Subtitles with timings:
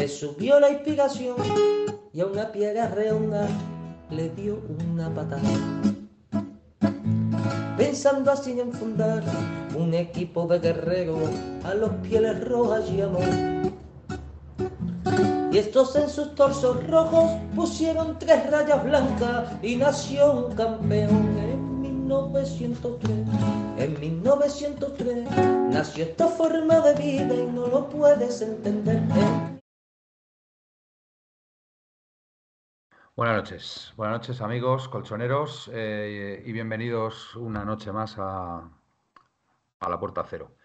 [0.00, 1.36] le subió la inspiración
[2.14, 3.46] y a una piedra redonda
[4.08, 5.42] le dio una patada.
[7.76, 9.22] Pensando así en fundar
[9.76, 11.28] un equipo de guerreros
[11.64, 13.28] a los pieles rojas y amor.
[15.52, 21.80] Y estos en sus torsos rojos pusieron tres rayas blancas y nació un campeón en
[21.82, 23.18] 1903.
[23.76, 25.28] En 1903
[25.70, 29.02] nació esta forma de vida y no lo puedes entender.
[33.20, 38.60] Buenas noches, buenas noches amigos colchoneros eh, y bienvenidos una noche más a,
[39.78, 40.56] a, la Puerta Cero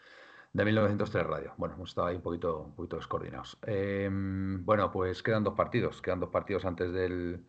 [0.53, 1.53] de 1903 Radio.
[1.57, 3.57] Bueno, hemos estado ahí un poquito, un poquito descoordinados.
[3.67, 7.45] Eh, bueno, pues quedan dos partidos, quedan dos partidos antes del,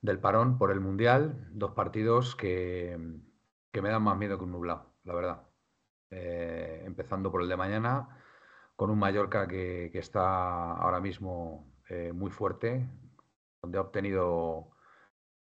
[0.00, 2.98] del parón por el Mundial, dos partidos que,
[3.72, 5.42] que, me dan más miedo que un nublado, la verdad.
[6.08, 8.08] Eh, empezando por el de mañana,
[8.74, 11.70] con un Mallorca que, que está ahora mismo
[12.14, 12.88] muy fuerte,
[13.64, 14.70] donde ha obtenido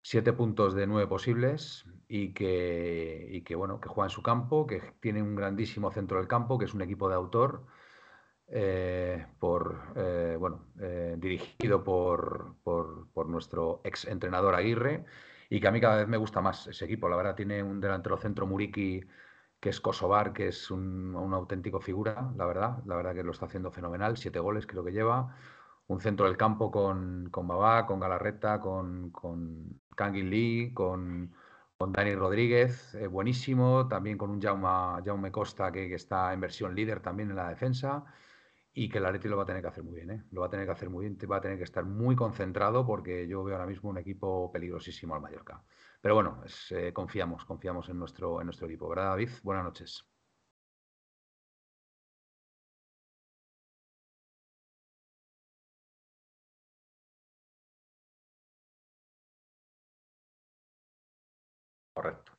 [0.03, 4.79] siete puntos de nueve posibles y que, que, bueno, que juega en su campo, que
[5.01, 7.65] tiene un grandísimo centro del campo, que es un equipo de autor,
[8.47, 15.05] eh, por, eh, bueno, eh, dirigido por, por, nuestro ex entrenador Aguirre,
[15.49, 17.09] y que a mí cada vez me gusta más ese equipo.
[17.09, 19.01] La verdad, tiene un delantero centro Muriki,
[19.59, 23.31] que es Kosovar, que es un, un auténtico figura, la verdad, la verdad que lo
[23.31, 25.35] está haciendo fenomenal, siete goles creo que lleva
[25.87, 31.33] un centro del campo con, con Babá, con Galarreta, con, con Kangin Lee, con,
[31.77, 36.75] con Dani Rodríguez, eh, buenísimo, también con un Jaume, Jaume Costa que, está en versión
[36.75, 38.05] líder también en la defensa
[38.73, 40.23] y que el Atleti lo va a tener que hacer muy bien, ¿eh?
[40.31, 42.85] lo va a tener que hacer muy bien, va a tener que estar muy concentrado
[42.85, 45.63] porque yo veo ahora mismo un equipo peligrosísimo al Mallorca.
[46.01, 49.29] Pero bueno, eh, confiamos, confiamos en nuestro, en nuestro equipo, ¿verdad David?
[49.43, 50.14] Buenas noches.
[62.05, 62.31] Correcto.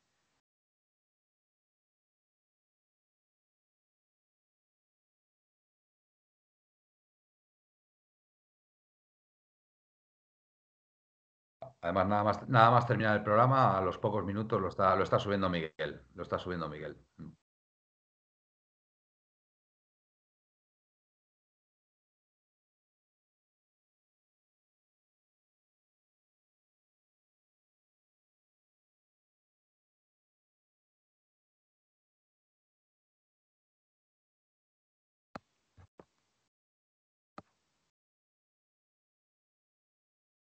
[11.80, 15.04] Además, nada más, nada más terminar el programa, a los pocos minutos lo está, lo
[15.04, 16.02] está subiendo Miguel.
[16.14, 16.96] Lo está subiendo Miguel.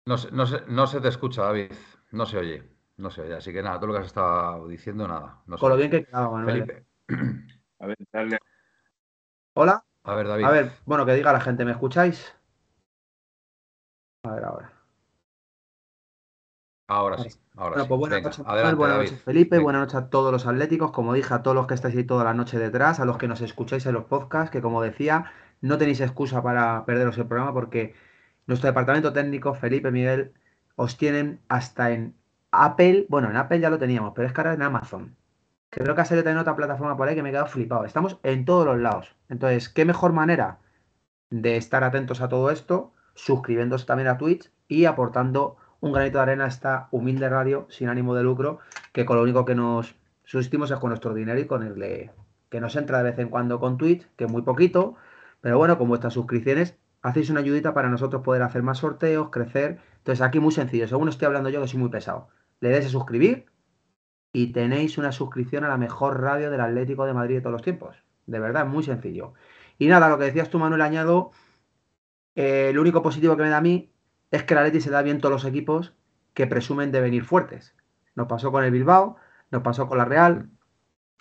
[0.10, 1.72] No se, no, se, te escucha, David.
[2.14, 2.64] No se oye.
[2.98, 3.36] No se oye.
[3.36, 5.44] Así que nada, todo lo que has estado diciendo, nada.
[5.60, 6.66] Con lo bien que quedaba, Manuel.
[6.66, 6.86] Felipe.
[7.80, 8.40] A ver, dale.
[9.54, 9.86] Hola.
[10.06, 10.46] A ver, David.
[10.46, 12.36] A ver, bueno, que diga la gente, ¿me escucháis?
[14.24, 14.74] A ver, ahora.
[16.88, 17.30] Ahora sí.
[17.56, 19.60] Ahora bueno, pues buenas noches, buenas noches, Felipe.
[19.60, 20.90] Buenas noches a todos los atléticos.
[20.90, 23.28] Como dije, a todos los que estáis ahí toda la noche detrás, a los que
[23.28, 25.32] nos escucháis en los podcasts, que como decía,
[25.62, 27.94] no tenéis excusa para perderos el programa porque
[28.50, 30.34] nuestro departamento técnico, Felipe Miguel,
[30.76, 32.16] os tienen hasta en
[32.52, 33.06] Apple.
[33.08, 35.16] Bueno, en Apple ya lo teníamos, pero es que ahora en Amazon.
[35.70, 37.86] Creo que ha salido también otra plataforma por ahí que me he quedado flipado.
[37.86, 39.16] Estamos en todos los lados.
[39.30, 40.58] Entonces, ¿qué mejor manera
[41.30, 42.92] de estar atentos a todo esto?
[43.14, 47.88] Suscribiéndose también a Twitch y aportando un granito de arena a esta humilde radio sin
[47.88, 48.60] ánimo de lucro,
[48.94, 52.12] que con lo único que nos susistimos es con nuestro dinero y con el
[52.50, 54.96] que nos entra de vez en cuando con Twitch, que es muy poquito,
[55.40, 59.80] pero bueno, con vuestras suscripciones hacéis una ayudita para nosotros poder hacer más sorteos, crecer.
[59.98, 62.30] Entonces aquí muy sencillo, según estoy hablando yo que soy muy pesado.
[62.60, 63.46] Le des a suscribir
[64.34, 67.62] y tenéis una suscripción a la mejor radio del Atlético de Madrid de todos los
[67.62, 67.96] tiempos.
[68.26, 69.34] De verdad, muy sencillo.
[69.78, 71.32] Y nada, lo que decías tú, Manuel, añado,
[72.36, 73.92] eh, lo único positivo que me da a mí
[74.32, 75.96] es que el Atleti se da bien todos los equipos
[76.34, 77.76] que presumen de venir fuertes.
[78.16, 79.18] Nos pasó con el Bilbao,
[79.52, 80.50] nos pasó con la Real,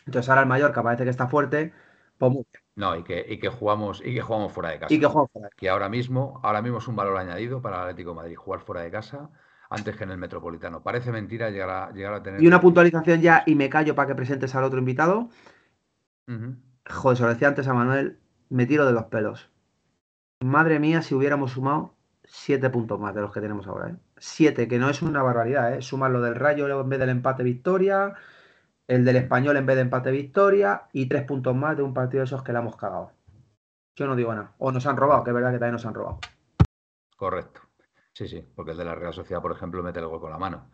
[0.06, 1.72] entonces ahora el Mallorca parece que está fuerte,
[2.18, 2.34] pues
[2.78, 4.94] no, y que, y que jugamos, y que jugamos fuera de casa.
[4.94, 5.58] Y que jugamos fuera de casa.
[5.58, 8.60] Que ahora mismo, ahora mismo es un valor añadido para el Atlético de Madrid, jugar
[8.60, 9.30] fuera de casa
[9.68, 10.80] antes que en el Metropolitano.
[10.80, 12.40] Parece mentira llegar a, llegar a tener.
[12.40, 15.28] Y una puntualización ya, y me callo para que presentes al otro invitado.
[16.88, 19.50] Joder, se lo decía antes a Manuel, me tiro de los pelos.
[20.38, 23.96] Madre mía, si hubiéramos sumado siete puntos más de los que tenemos ahora, ¿eh?
[24.18, 25.82] Siete, que no es una barbaridad, ¿eh?
[25.82, 28.14] Sumar lo del Rayo en vez del empate victoria,
[28.88, 32.22] el del español en vez de empate victoria y tres puntos más de un partido
[32.22, 33.12] de esos que le hemos cagado.
[33.94, 34.54] Yo no digo nada.
[34.58, 36.18] O nos han robado, que es verdad que también nos han robado.
[37.16, 37.60] Correcto.
[38.12, 40.38] Sí, sí, porque el de la Real Sociedad, por ejemplo, mete el gol con la
[40.38, 40.70] mano.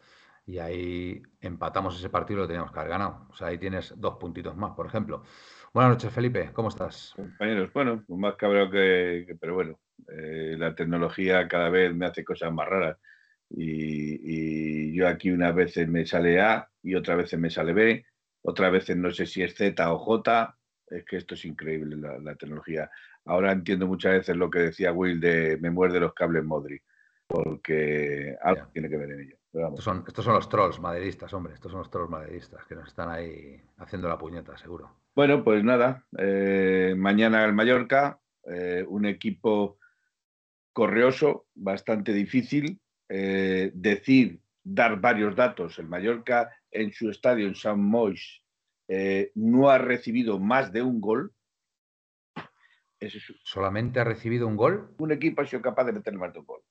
[0.46, 3.26] Y ahí empatamos ese partido y lo teníamos que haber ganado.
[3.30, 5.24] O sea, ahí tienes dos puntitos más, por ejemplo.
[5.72, 6.52] Buenas noches, Felipe.
[6.52, 7.14] ¿Cómo estás?
[7.16, 9.78] Compañeros, bueno, pues más cabrón que, Pero bueno,
[10.08, 12.98] eh, la tecnología cada vez me hace cosas más raras.
[13.50, 18.06] Y, yo aquí unas veces me sale A y otras veces me sale B,
[18.42, 20.56] otras veces no sé si es Z o J.
[20.86, 22.90] Es que esto es increíble, la, tecnología.
[23.24, 26.80] Ahora entiendo muchas veces lo que decía Will de me muerde los cables Modri,
[27.26, 29.36] porque algo tiene que ver en ello.
[29.54, 32.88] Estos son, estos son los trolls madridistas, hombre, estos son los trolls madridistas que nos
[32.88, 34.96] están ahí haciendo la puñeta, seguro.
[35.14, 38.20] Bueno, pues nada, eh, mañana el Mallorca,
[38.50, 39.78] eh, un equipo
[40.72, 42.80] correoso, bastante difícil.
[43.08, 45.78] Eh, decir, dar varios datos.
[45.78, 48.42] El Mallorca en su estadio en San Moix
[49.34, 51.32] no ha recibido más de un gol.
[53.42, 54.94] ¿Solamente ha recibido un gol?
[54.98, 56.62] Un equipo ha sido capaz de meter más de un gol.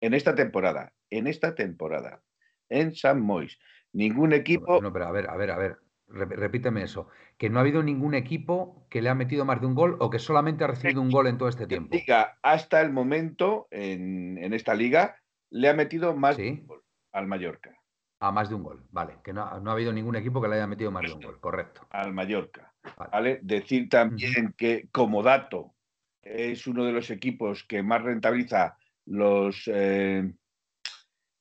[0.00, 2.22] En esta temporada, en esta temporada,
[2.68, 3.58] en San Moix.
[3.92, 4.80] Ningún equipo.
[4.80, 5.78] No, pero a ver, a ver, a ver.
[6.10, 7.08] Repíteme eso.
[7.36, 10.08] Que no ha habido ningún equipo que le ha metido más de un gol o
[10.08, 11.94] que solamente ha recibido un gol en todo este tiempo.
[11.94, 15.16] Liga, hasta el momento, en, esta liga,
[15.50, 17.74] le ha metido más de un gol al Mallorca.
[18.20, 19.18] A más de un gol, vale.
[19.22, 21.86] Que no, ha habido ningún equipo que le haya metido más de un gol, correcto.
[21.90, 22.74] Al Mallorca.
[23.12, 23.40] Vale.
[23.42, 25.74] Decir también que, como dato,
[26.22, 30.32] es uno de los equipos que más rentabiliza los, eh,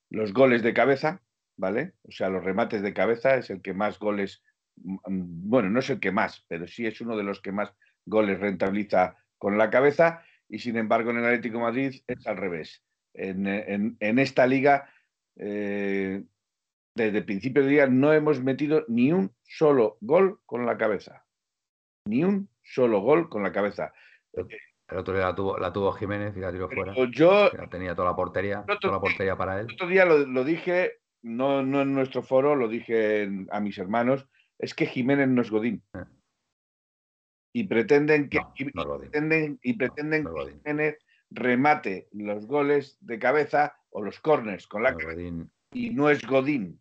[0.10, 1.21] los goles de cabeza,
[1.56, 1.94] ¿vale?
[2.03, 4.44] O sea, los remates de cabeza es el que más goles
[4.83, 7.74] Mm, bueno, no es el que más, pero sí es uno de los que más
[8.06, 12.83] goles rentabiliza con la cabeza y sin embargo en el Atlético Madrid es al revés.
[13.18, 14.90] En, esta liga,
[15.36, 16.24] eh,
[16.96, 21.25] desde el principio del día, no hemos metido ni un solo gol con la cabeza.
[22.06, 23.94] Ni un solo gol con la cabeza.
[24.34, 26.94] El otro día la tuvo, la tuvo Jiménez y la tiró fuera.
[27.12, 29.68] Yo tenía toda la portería, toda la portería para él.
[29.68, 34.28] El otro día lo, dije, no, no en nuestro foro, lo dije a mis hermanos
[34.60, 35.84] es que Jiménez no es Godín.
[35.94, 36.06] Eh.
[37.54, 40.98] Y pretenden que, y, pretenden, y pretenden que Jiménez
[41.29, 45.47] remate los goles de cabeza o los corners con la cabeza.
[45.74, 46.79] Y no es Godín.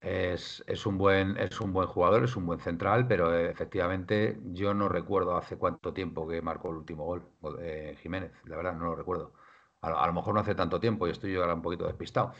[0.00, 4.90] Es, un buen, es un buen jugador, es un buen central, pero efectivamente yo no
[4.90, 7.26] recuerdo hace cuánto tiempo que marcó el último gol
[7.62, 9.32] eh, Jiménez, la verdad no lo recuerdo.
[9.80, 12.32] A, lo mejor no hace tanto tiempo y estoy yo ahora un poquito despistado.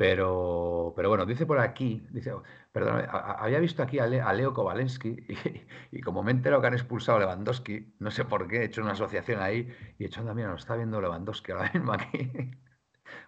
[0.00, 2.32] Pero, pero bueno, dice por aquí, dice,
[2.72, 5.26] perdón, había visto aquí a, Leo Kovalensky
[5.92, 8.64] y, como me he enterado que han expulsado a Lewandowski, no sé por qué, he
[8.64, 9.68] hecho una asociación ahí
[9.98, 12.32] y he hecho, anda, mira, nos está viendo Lewandowski ahora mismo aquí.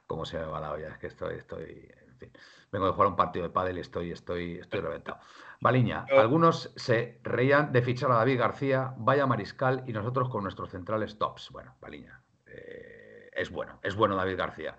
[0.07, 0.89] ¿Cómo se me va la olla?
[0.89, 2.33] Es que estoy, estoy, en fin,
[2.73, 5.19] vengo de jugar un partido de pádel y estoy, estoy, estoy reventado.
[5.61, 10.71] Baliña, algunos se reían de fichar a David García, vaya mariscal y nosotros con nuestros
[10.71, 11.51] centrales tops.
[11.51, 14.79] Bueno, Baliña, eh, es bueno, es bueno David García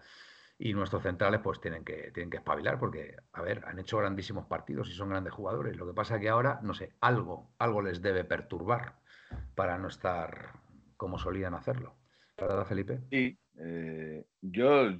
[0.57, 4.45] y nuestros centrales pues tienen que, tienen que espabilar porque, a ver, han hecho grandísimos
[4.45, 5.75] partidos y son grandes jugadores.
[5.75, 8.95] Lo que pasa que ahora, no sé, algo, algo les debe perturbar
[9.55, 10.53] para no estar
[10.95, 11.95] como solían hacerlo.
[12.37, 13.01] ¿Verdad, Felipe?
[13.09, 14.95] Sí, eh, yo,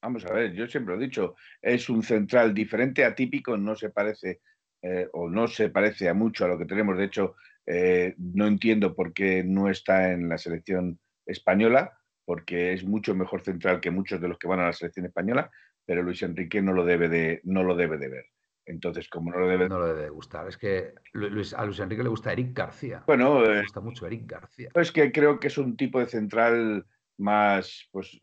[0.00, 3.90] vamos a ver, yo siempre lo he dicho, es un central diferente, atípico, no se
[3.90, 4.40] parece
[4.82, 6.96] eh, o no se parece a mucho a lo que tenemos.
[6.96, 7.36] De hecho,
[7.66, 11.99] eh, no entiendo por qué no está en la selección española
[12.30, 15.50] porque es mucho mejor central que muchos de los que van a la selección española,
[15.84, 18.26] pero Luis Enrique no lo debe de, no lo debe de ver.
[18.66, 19.68] Entonces, como no lo debe...
[19.68, 20.46] No lo debe gustar.
[20.46, 23.02] Es que Luis, a Luis Enrique le gusta Eric García.
[23.04, 23.42] Bueno...
[23.42, 24.70] Le eh, gusta mucho Eric García.
[24.76, 26.86] Es que creo que es un tipo de central
[27.18, 28.20] más, pues,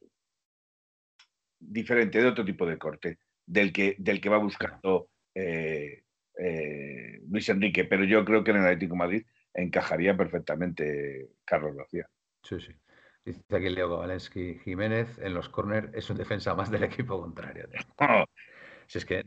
[1.60, 6.04] diferente, de otro tipo de corte, del que, del que va buscando eh,
[6.40, 7.84] eh, Luis Enrique.
[7.84, 12.08] Pero yo creo que en el Atlético Madrid encajaría perfectamente Carlos García.
[12.42, 12.72] Sí, sí.
[13.28, 17.68] Dice aquí Leo Kovalensky Jiménez en los corners es un defensa más del equipo contrario.
[18.90, 19.22] Si es que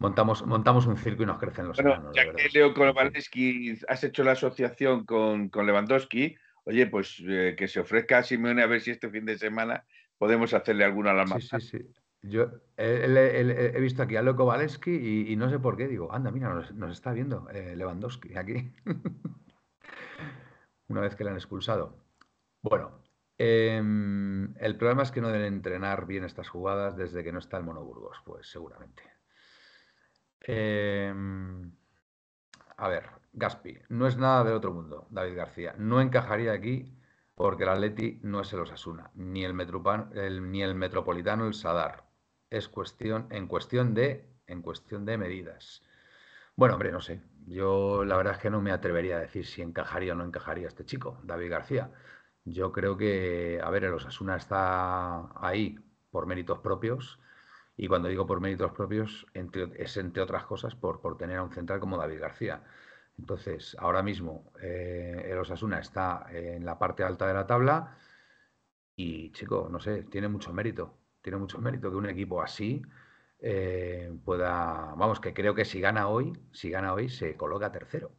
[0.00, 4.24] montamos, montamos un circo y nos crecen los bueno, Ya que Leo Kovalensky has hecho
[4.24, 8.90] la asociación con, Lewandowski, oye, pues eh, que se ofrezca a Simeone a ver si
[8.90, 9.84] este fin de semana
[10.18, 11.38] podemos hacerle alguna alarma.
[11.38, 11.78] Sí, sí, sí.
[12.22, 15.86] Yo he visto aquí a Leo Kovalensky y, no sé por qué.
[15.86, 18.72] Digo, anda, mira, nos, está viendo eh, Lewandowski aquí.
[20.88, 21.94] Una vez que le han expulsado.
[22.62, 22.98] Bueno,
[23.38, 27.56] Em, el problema es que no deben entrenar bien estas jugadas desde que no está
[27.56, 29.02] el Monoburgos, pues seguramente.
[30.40, 31.72] Em,
[32.76, 35.74] a ver, Gaspi, no es nada del otro mundo, David García.
[35.78, 36.98] No encajaría aquí
[37.34, 42.08] porque el Atleti no es el Osasuna, ni el, ni el Metropolitano el Sadar.
[42.50, 45.82] Es cuestión, en cuestión de, en cuestión de medidas.
[46.56, 47.22] Bueno, hombre, no sé.
[47.46, 50.66] Yo la verdad es que no me atrevería a decir si encajaría o no encajaría
[50.66, 51.92] este chico, David García.
[52.44, 55.78] Yo creo que, a ver, el Osasuna está ahí
[56.10, 57.18] por méritos propios.
[57.76, 61.52] Y cuando digo por méritos propios, es entre otras cosas por, por, tener a un
[61.52, 62.62] central como David García.
[63.18, 67.96] Entonces, ahora mismo eh, el Osasuna está en la parte alta de la tabla
[68.96, 70.98] y, chico, no sé, tiene mucho mérito.
[71.22, 72.82] Tiene mucho mérito que un equipo así
[73.40, 74.94] eh, pueda.
[74.96, 78.12] Vamos, que creo que si gana hoy, si gana hoy, se coloca tercero.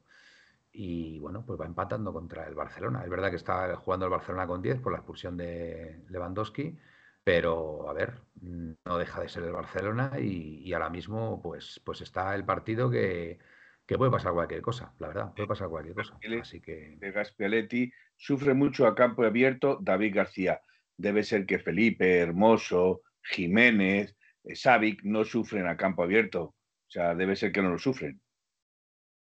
[0.71, 3.03] Y bueno, pues va empatando contra el Barcelona.
[3.03, 6.77] Es verdad que está jugando el Barcelona con 10 por la expulsión de Lewandowski,
[7.23, 12.35] pero a ver, no deja de ser el Barcelona y, ahora mismo pues, pues está
[12.35, 13.39] el partido que,
[13.85, 16.17] que puede pasar cualquier cosa, la verdad, puede pasar cualquier cosa.
[16.41, 16.95] Así que...
[16.97, 20.61] De Gaspialetti sufre mucho a campo abierto David García.
[20.95, 24.15] Debe ser que Felipe, Hermoso, Jiménez,
[24.53, 26.43] Savic no sufren a campo abierto.
[26.43, 28.21] O sea, debe ser que no lo sufren.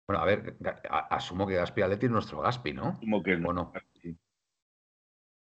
[0.10, 0.58] Bueno, a ver,
[1.12, 2.88] asumo que Gaspialetti es nuestro Gaspi, ¿no?
[2.88, 3.72] Asumo que no.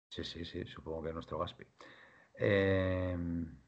[0.08, 1.64] Sí, sí, sí, supongo que es nuestro Gaspi.
[2.34, 3.58] Em,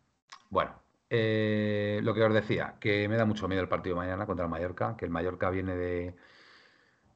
[0.50, 4.24] bueno, eh, lo que os decía, que me da mucho miedo el partido de mañana
[4.24, 6.14] contra el Mallorca, que el Mallorca viene de,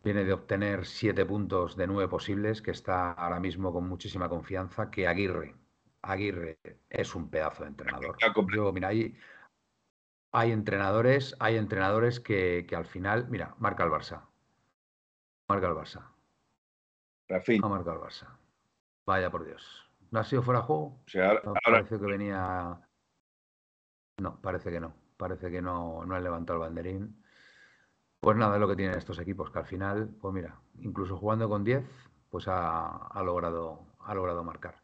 [0.02, 4.90] viene de obtener siete puntos de nueve posibles, que está ahora mismo con muchísima confianza,
[4.90, 5.54] que Aguirre,
[6.02, 6.58] Aguirre
[6.90, 8.16] es un pedazo de entrenador.
[8.52, 9.16] Yo, mira, hay,
[10.32, 14.23] hay entrenadores, hay entrenadores que, al final, mira, marca el Barça.
[15.49, 16.11] Marca el Barça.
[17.30, 18.28] Ha marcado el Barça.
[19.06, 19.90] Vaya por Dios.
[20.11, 20.99] ¿No ha sido fuera de juego?
[21.64, 22.80] Parece que venía.
[24.18, 24.94] No, parece que no.
[25.16, 27.23] Parece que no, no han levantado el banderín.
[28.20, 31.49] Pues nada, es lo que tienen estos equipos, que al final, pues mira, incluso jugando
[31.49, 31.85] con 10,
[32.30, 34.80] pues ha, logrado, ha logrado marcar.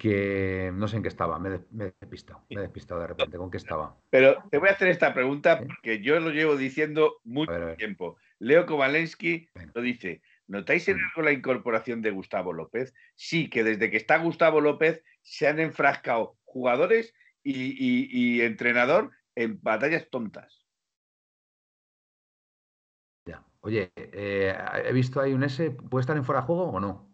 [0.00, 3.50] Que no sé en qué estaba, me, he despistado, me he despistado de repente, ¿con
[3.50, 3.96] qué estaba?
[4.10, 8.16] Pero te voy a hacer esta pregunta porque yo lo llevo diciendo mucho tiempo.
[8.38, 12.94] Leo Kovalensky lo dice, ¿notáis en algo la incorporación de Gustavo López?
[13.14, 20.08] Sí, que desde que está Gustavo López se han enfrascado jugadores y entrenador en batallas
[20.10, 20.66] tontas.
[23.66, 27.12] Oye, eh, he visto ahí un S, ¿puede estar en fuera de juego o no?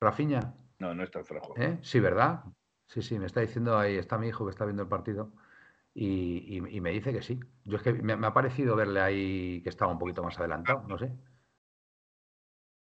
[0.00, 0.54] Rafiña.
[0.82, 1.62] No, no está fuera de juego.
[1.62, 1.78] ¿Eh?
[1.82, 2.42] Sí, ¿verdad?
[2.88, 5.32] Sí, sí, me está diciendo ahí, está mi hijo que está viendo el partido
[5.94, 7.38] y, me dice que sí.
[7.64, 10.98] Yo es que me, ha parecido verle ahí que estaba un poquito más adelantado, no
[10.98, 11.12] sé.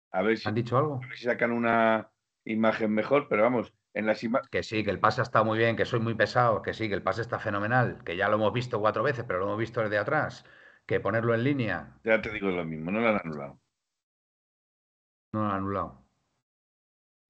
[0.10, 0.96] A ver si, ¿Han dicho algo?
[0.96, 2.10] A ver si sacan una
[2.44, 4.50] imagen mejor, pero vamos, en las imágenes.
[4.50, 6.96] Que sí, que el pase está muy bien, que soy muy pesado, que sí, que
[6.96, 9.80] el pase está fenomenal, que ya lo hemos visto cuatro veces, pero lo hemos visto
[9.80, 10.44] desde atrás
[10.88, 12.00] que ponerlo en línea.
[12.04, 13.60] Ya te digo lo mismo, no lo han anulado.
[15.34, 16.01] No lo han anulado.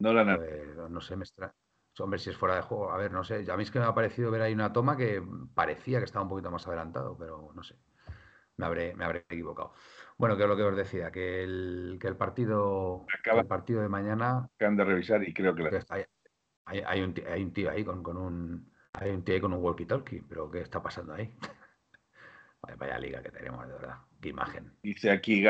[0.02, 0.74] No lo han anulado.
[0.76, 1.54] Pues, no sé, me extraña.
[2.00, 3.46] Hombre, si es fuera de juego, a ver, no sé.
[3.52, 5.22] A mí es que me ha parecido ver ahí una toma que
[5.54, 7.76] parecía que estaba un poquito más adelantado, pero no sé.
[8.58, 9.74] Me habré, me habré equivocado.
[10.18, 13.90] Bueno, que es lo que os decía, que el, que el partido el partido de
[13.90, 14.50] mañana.
[14.60, 16.06] han de revisar y creo que, hay,
[16.86, 18.72] hay, un, hay, un, tío ahí con, con un.
[18.94, 21.32] Hay un tío ahí con un walkie-talkie, pero ¿qué está pasando ahí?
[22.78, 23.98] Vaya, liga que tenemos, de verdad.
[24.22, 24.72] Qué imagen.
[24.84, 25.44] Dice aquí,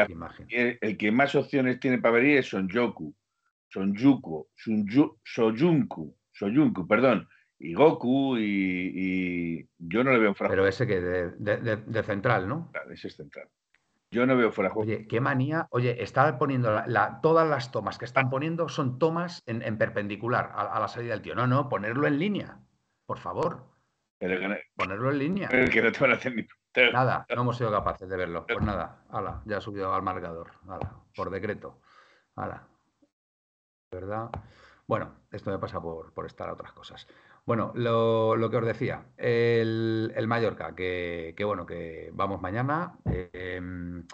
[0.50, 2.54] El, que más opciones tiene para venir es
[3.72, 7.28] Sonjoku, Sonjuku, Soyunku, Soyunku, perdón.
[7.58, 12.72] Y Goku y, yo no le veo fuera Pero ese que de, central, ¿no?
[12.72, 13.48] Claro, ese es central.
[14.10, 14.92] Yo no veo fuera juego.
[14.92, 15.68] Oye, qué manía.
[15.70, 20.80] Oye, está poniendo la, todas las tomas que están poniendo son tomas en, perpendicular a,
[20.80, 21.36] la salida del tío.
[21.36, 22.60] No, no, ponerlo en línea,
[23.06, 23.70] por favor.
[24.76, 25.48] Ponerlo en línea.
[25.48, 26.46] que no te van a hacer ni
[26.92, 28.46] Nada, no hemos sido capaces de verlo.
[28.48, 30.52] Pues nada, ala, ya ha subido al marcador.
[30.68, 31.80] Ala, por decreto.
[32.36, 32.71] Ala.
[33.92, 34.30] ¿Verdad?
[34.88, 37.08] Bueno, esto me pasa por, estar a otras cosas.
[37.46, 42.98] Bueno, lo, que os decía, el, Mallorca, que, bueno, que vamos mañana.
[43.06, 44.06] Em,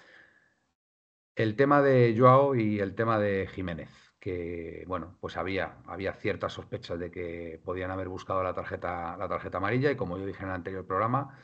[1.35, 6.53] el tema de Joao y el tema de Jiménez, que bueno, pues había, había ciertas
[6.53, 10.41] sospechas de que podían haber buscado la tarjeta, la tarjeta amarilla, y como yo dije
[10.41, 11.37] en el anterior programa,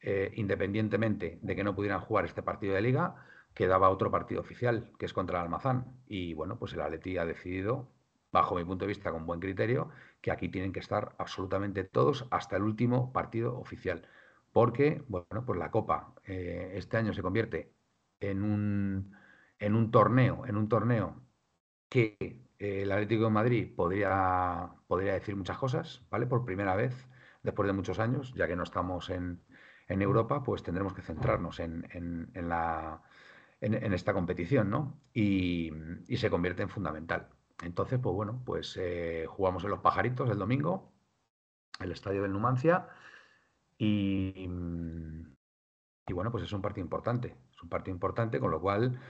[0.00, 3.16] eh, independientemente de que no pudieran jugar este partido de liga,
[3.54, 6.00] quedaba otro partido oficial, que es contra el Almazán.
[6.06, 7.88] Y bueno, pues el Atleti ha decidido,
[8.32, 9.90] bajo mi punto de vista, con buen criterio,
[10.20, 14.06] que aquí tienen que estar absolutamente todos hasta el último partido oficial.
[14.52, 17.72] Porque, bueno, pues la Copa eh, este año se convierte
[18.20, 19.16] en un,
[19.58, 21.22] en un torneo, en un torneo
[21.88, 22.16] que
[22.58, 26.26] eh, el Atlético de Madrid podría, podría decir muchas cosas, ¿vale?
[26.26, 27.08] Por primera vez,
[27.42, 29.42] después de muchos años, ya que no estamos en,
[29.88, 33.02] en Europa, pues tendremos que centrarnos en, la,
[33.60, 35.00] en, esta competición, ¿no?
[35.12, 35.72] Y,
[36.16, 37.28] se convierte en fundamental.
[37.62, 40.92] Entonces, pues bueno, pues eh, jugamos en los pajaritos el domingo,
[41.80, 42.88] el estadio del Numancia,
[43.76, 44.48] y,
[46.06, 49.00] y bueno, pues es un partido importante, es un partido importante, con lo cual,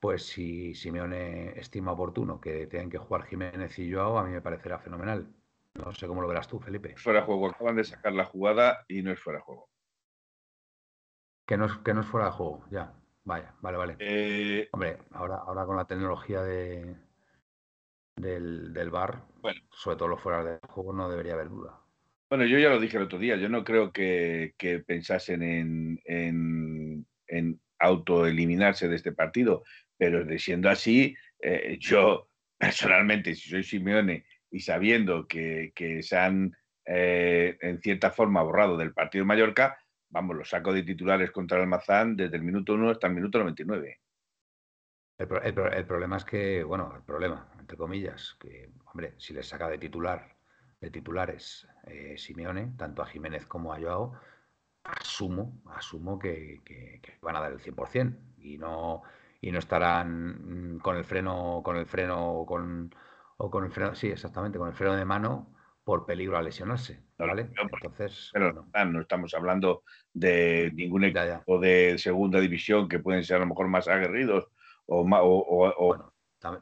[0.00, 4.42] pues si Simeone estima oportuno que tengan que jugar Jiménez y Joao, a mí me
[4.42, 5.34] parecerá fenomenal.
[5.74, 6.96] No sé cómo lo verás tú, Felipe.
[6.96, 9.70] Fuera juego, acaban de sacar la jugada y no es fuera de juego.
[11.46, 12.97] Que no, es, que no es fuera de juego, ya.
[13.28, 13.96] Vaya, vale, vale.
[13.98, 16.96] Eh, Hombre, ahora, ahora con la tecnología de,
[18.16, 19.22] del, del bar,
[19.70, 21.78] sobre todo los fuera de juego, no debería haber duda.
[22.30, 24.54] Bueno, yo ya lo dije el otro día, yo no creo que,
[24.86, 29.62] pensasen en, en, en autoeliminarse de este partido,
[29.98, 35.70] pero de siendo así, eh, yo personalmente, si soy Simeone y sabiendo que,
[36.00, 36.56] se han
[36.86, 39.76] eh, en cierta forma borrado del partido de Mallorca,
[40.10, 43.38] vamos, lo saco de titulares contra el Almazán desde el minuto 1 hasta el minuto
[43.38, 44.00] 99.
[45.18, 45.26] El,
[45.86, 50.36] problema es que, bueno, el problema, entre comillas, que, hombre, si les saca de titular,
[50.80, 54.12] de titulares eh, Simeone, tanto a Jiménez como a Joao,
[54.84, 59.02] asumo, asumo que, van a dar el 100% y no,
[59.40, 62.94] y no estarán con el freno, con el freno, con,
[63.38, 65.57] o con el freno, sí, exactamente, con el freno de mano
[65.88, 67.00] por peligro a lesionarse.
[67.16, 67.48] ¿vale?
[67.56, 73.46] Entonces, no, estamos hablando de ningún equipo de segunda división que pueden ser a lo
[73.46, 74.48] mejor más aguerridos
[74.84, 76.12] o,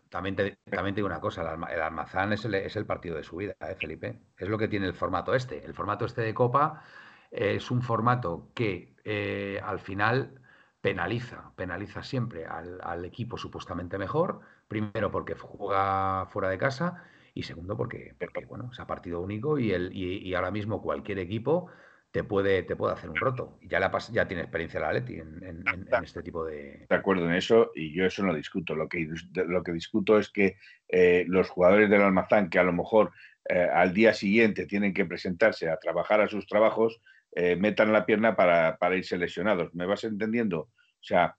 [0.08, 3.34] también, te, también digo una cosa, el, Almazán es el, es el, partido de su
[3.34, 4.20] vida, ¿eh, Felipe?
[4.38, 5.64] Es lo que tiene el formato este.
[5.64, 6.84] El formato este de Copa
[7.32, 10.40] es un formato que eh, al final
[10.80, 17.02] penaliza, penaliza siempre al, equipo supuestamente mejor, primero porque juega fuera de casa
[17.36, 21.20] y segundo porque, porque bueno, es a partido único y, el, y ahora mismo cualquier
[21.20, 21.70] equipo
[22.16, 23.58] te puede, te puede hacer un roto.
[23.60, 25.64] Ya, la, ya tiene experiencia la Leti en, en,
[26.02, 26.86] este tipo de...
[26.88, 28.74] De acuerdo en eso y yo eso no discuto.
[28.74, 30.56] Lo que, lo que discuto es que
[30.88, 33.12] eh, los jugadores del Almazán que a lo mejor
[33.50, 37.02] eh, al día siguiente tienen que presentarse a trabajar a sus trabajos,
[37.32, 39.74] eh, metan la pierna para, para, irse lesionados.
[39.74, 40.60] ¿Me vas entendiendo?
[40.60, 41.36] O sea,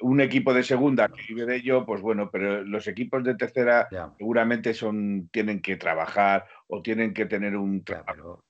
[0.00, 3.88] un equipo de segunda que vive de ello, pues bueno, pero los equipos de tercera
[4.18, 8.44] seguramente son, tienen que trabajar o tienen que tener un trabajo.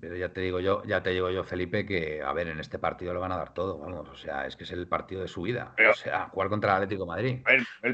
[0.00, 2.78] Pero ya te digo yo, ya te digo yo, Felipe, que a ver, en este
[2.78, 5.28] partido lo van a dar todo, vamos, o sea, es que es el partido de
[5.28, 5.74] su vida.
[5.90, 7.40] o sea, jugar contra el Atlético Madrid.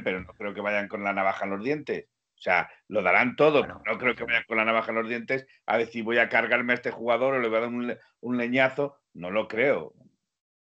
[0.05, 2.07] pero no creo que vayan con la navaja en los dientes.
[2.37, 3.65] O sea, lo darán todo.
[3.65, 6.73] no creo que vayan con la navaja en los dientes a decir voy a cargarme
[6.73, 8.97] a este jugador o le voy a dar un, leñazo.
[9.15, 9.95] No lo creo.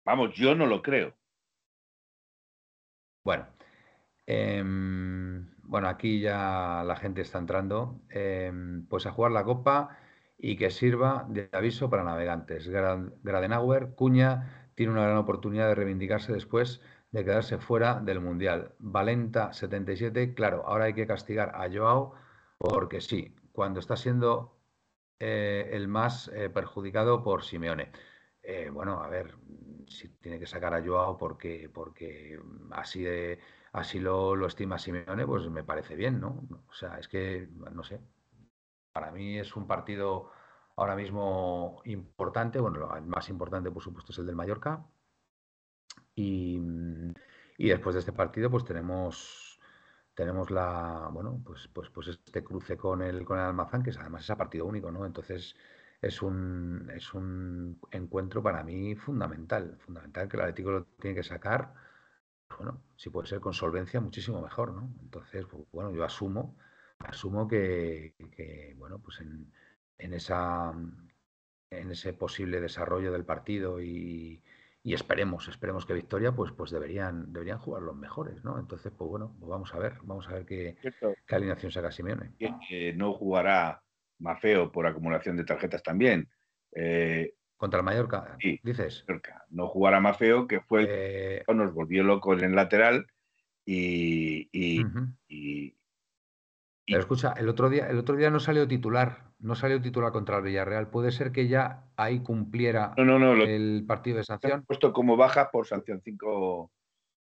[0.08, 1.12] Vamos, yo no lo creo.
[3.22, 3.46] Bueno,
[4.26, 8.00] em, bueno, aquí ya la gente está entrando.
[8.08, 9.98] Em, pues a jugar la copa
[10.38, 12.68] y que sirva de aviso para navegantes.
[12.68, 18.72] Gradenauer, Cuña, tiene una gran oportunidad de reivindicarse después de quedarse fuera del Mundial.
[18.78, 22.14] Valenta, 77, claro, ahora hay que castigar a Joao
[22.56, 24.56] porque sí, cuando está siendo
[25.20, 27.92] eh, el más eh, perjudicado por Simeone.
[28.42, 29.34] Eh, bueno, a ver,
[29.90, 33.40] si tiene que sacar a Joao porque, porque así, de,
[33.72, 36.46] así lo, lo estima Simeone, pues me parece bien, ¿no?
[36.68, 38.00] O sea, es que, no sé,
[38.92, 40.30] para mí es un partido
[40.76, 42.60] ahora mismo importante.
[42.60, 44.84] Bueno, el más importante, por supuesto, es el del Mallorca.
[46.14, 46.58] Y,
[47.58, 49.60] después de este partido, pues tenemos
[50.14, 54.24] tenemos la bueno pues pues pues este cruce con el con el Almazán que además
[54.24, 55.54] es a partido único no entonces
[56.00, 61.22] es un es un encuentro para mí fundamental fundamental que el Atlético lo tiene que
[61.24, 61.74] sacar
[62.58, 66.56] bueno si puede ser con solvencia muchísimo mejor no entonces pues, bueno yo asumo
[66.98, 68.14] asumo que,
[68.76, 69.52] bueno, pues en,
[70.12, 70.72] esa
[71.70, 74.42] en ese posible desarrollo del partido y,
[74.84, 78.58] esperemos, esperemos que Victoria, pues, pues deberían, deberían jugar los mejores, ¿no?
[78.58, 80.78] Entonces, pues bueno, pues vamos a ver, vamos a ver qué,
[81.26, 82.32] qué alineación saca Simeone.
[82.96, 83.82] no jugará
[84.18, 86.28] Mafeo por acumulación de tarjetas también.
[86.74, 89.04] Eh, Contra el Mallorca, dices.
[89.50, 93.06] No jugará Mafeo, que fue eh, nos volvió loco en el lateral
[93.64, 94.48] y,
[96.88, 100.38] pero escucha, el otro día, el otro día no salió titular, no salió titular contra
[100.38, 100.88] el Villarreal.
[100.88, 104.64] ¿Puede ser que ya ahí cumpliera el partido de sanción?
[104.64, 106.70] Puesto como baja por sanción 5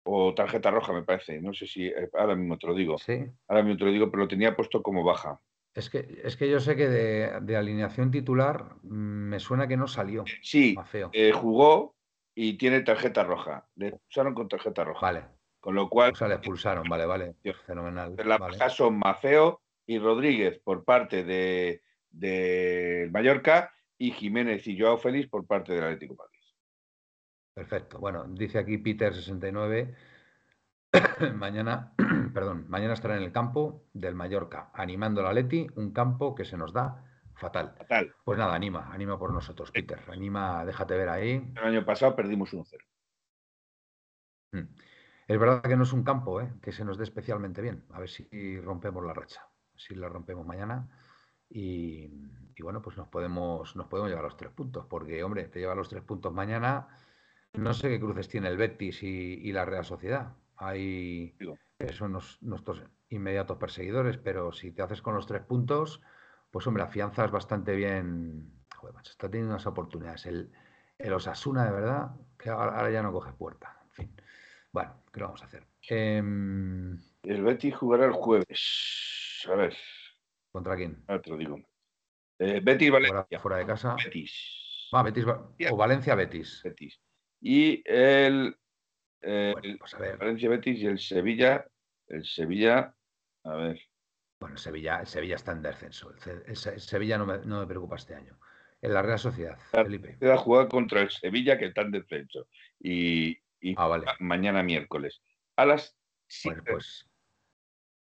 [0.03, 1.41] o tarjeta roja, me parece.
[1.41, 2.97] No sé si eh, ahora mismo te lo digo.
[2.97, 3.25] Sí.
[3.47, 5.39] Ahora mismo te lo digo, pero lo tenía puesto como baja.
[5.73, 9.87] Es que, es que yo sé que de, alineación titular mm, me suena que no
[9.87, 10.25] salió.
[10.41, 10.75] Sí,
[11.13, 11.95] eh, jugó
[12.35, 13.67] y tiene tarjeta roja.
[13.75, 15.05] Le usaron con tarjeta roja.
[15.05, 15.25] Vale,
[15.59, 16.11] con lo cual.
[16.11, 17.35] O sea, le expulsaron, vale, vale.
[17.65, 18.15] Fenomenal.
[18.25, 18.57] La vale.
[18.69, 25.47] son Mafeo y Rodríguez por parte de, de, Mallorca y Jiménez y Joao Félix por
[25.47, 26.31] parte del Atlético Madrid.
[27.53, 27.99] Perfecto.
[27.99, 29.95] Bueno, dice aquí Peter69.
[31.35, 31.93] mañana,
[32.33, 36.57] perdón, mañana estará en el campo del Mallorca, animando la Leti, un campo que se
[36.57, 37.03] nos da
[37.35, 37.73] fatal.
[37.77, 38.13] Fatal.
[38.23, 39.99] Pues nada, anima, anima por nosotros, Peter.
[40.09, 41.51] Anima, déjate ver ahí.
[41.55, 42.77] El año pasado perdimos 1-0.
[45.27, 46.51] Es verdad que no es un campo ¿eh?
[46.61, 47.85] que se nos dé especialmente bien.
[47.91, 50.89] A ver si rompemos la racha, si la rompemos mañana.
[51.49, 52.07] Y,
[52.61, 55.89] bueno, pues nos podemos, nos podemos llevar los tres puntos, porque, hombre, te lleva los
[55.89, 56.87] tres puntos mañana.
[57.53, 60.35] No sé qué cruces tiene el Betis y, la Real Sociedad.
[60.61, 61.35] Hay
[61.93, 66.01] son nuestros inmediatos perseguidores, pero si te haces con los tres puntos,
[66.51, 68.53] pues hombre, afianzas bastante bien.
[68.75, 70.27] Joder, macho, está teniendo unas oportunidades.
[70.27, 70.51] El,
[70.99, 73.79] el Osasuna, de verdad, que ahora, ya no coge puerta.
[73.85, 74.15] En fin.
[74.71, 75.65] Bueno, ¿qué lo vamos a hacer?
[75.89, 79.47] Em, el Betis jugará el jueves.
[79.49, 79.75] A ver.
[80.51, 81.03] ¿Contra quién?
[81.07, 81.59] Ahora te lo digo.
[82.37, 83.39] Eh, Betis Valencia.
[83.39, 83.95] Fuera, de casa.
[84.03, 84.89] Betis.
[84.93, 86.61] Va, Betis o Valencia Betis.
[86.63, 87.01] Betis.
[87.39, 88.55] Y el,
[89.21, 91.65] pues Valencia Betis y el Sevilla.
[92.07, 92.93] El Sevilla.
[93.43, 93.79] A ver.
[94.39, 96.11] Bueno, Sevilla, Sevilla está en descenso.
[96.47, 98.39] El, Sevilla no me, preocupa este año.
[98.81, 100.17] En la Real Sociedad, Felipe.
[100.31, 102.47] a jugar contra el Sevilla que está en descenso.
[102.79, 103.37] Y,
[103.77, 105.21] ah, mañana miércoles.
[105.55, 105.95] A las
[106.45, 107.07] bueno, pues,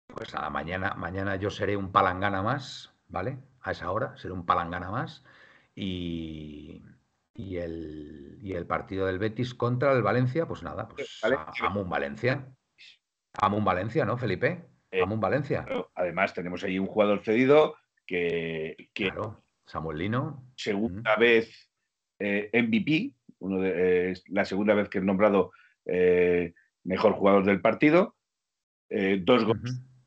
[0.07, 3.39] pues nada, mañana, mañana yo seré un palangana más, ¿vale?
[3.63, 5.25] A esa hora, seré un palangana más.
[5.75, 6.83] Y,
[7.35, 11.67] y, el, y el partido del Betis contra el Valencia, pues nada, pues Valencia.
[11.67, 12.55] Amun Valencia.
[13.35, 14.67] Amun Valencia, ¿no, Felipe?
[14.91, 15.67] Eh, Valencia.
[15.95, 18.91] además, tenemos ahí un jugador cedido que.
[18.93, 20.45] claro, Samuel Lino.
[20.55, 21.71] Segunda vez
[22.19, 25.53] eh, MVP, uno de, la segunda vez que es nombrado
[25.87, 26.53] eh,
[26.85, 28.17] mejor jugador del partido.
[28.91, 29.47] dos,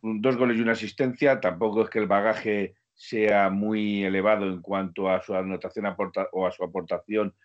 [0.02, 1.42] dos goles y una asistencia.
[1.42, 6.48] Tampoco es que el bagaje sea muy elevado en cuanto a su anotación aporta, o
[6.48, 7.36] a su aportación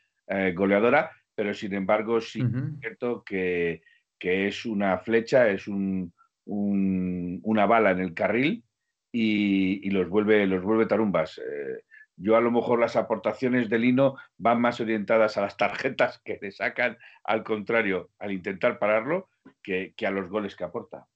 [0.55, 3.83] goleadora, pero sin embargo sí es cierto que,
[4.17, 6.13] que, es una flecha, es un,
[6.47, 8.65] una bala en el carril
[9.13, 11.39] y, los, vuelve, los vuelve tarumbas.
[11.39, 11.85] Eh,
[12.17, 16.39] yo a lo mejor las aportaciones de Lino van más orientadas a las tarjetas que
[16.41, 19.31] le sacan, al contrario, al intentar pararlo,
[19.63, 21.07] que, a los goles que aporta.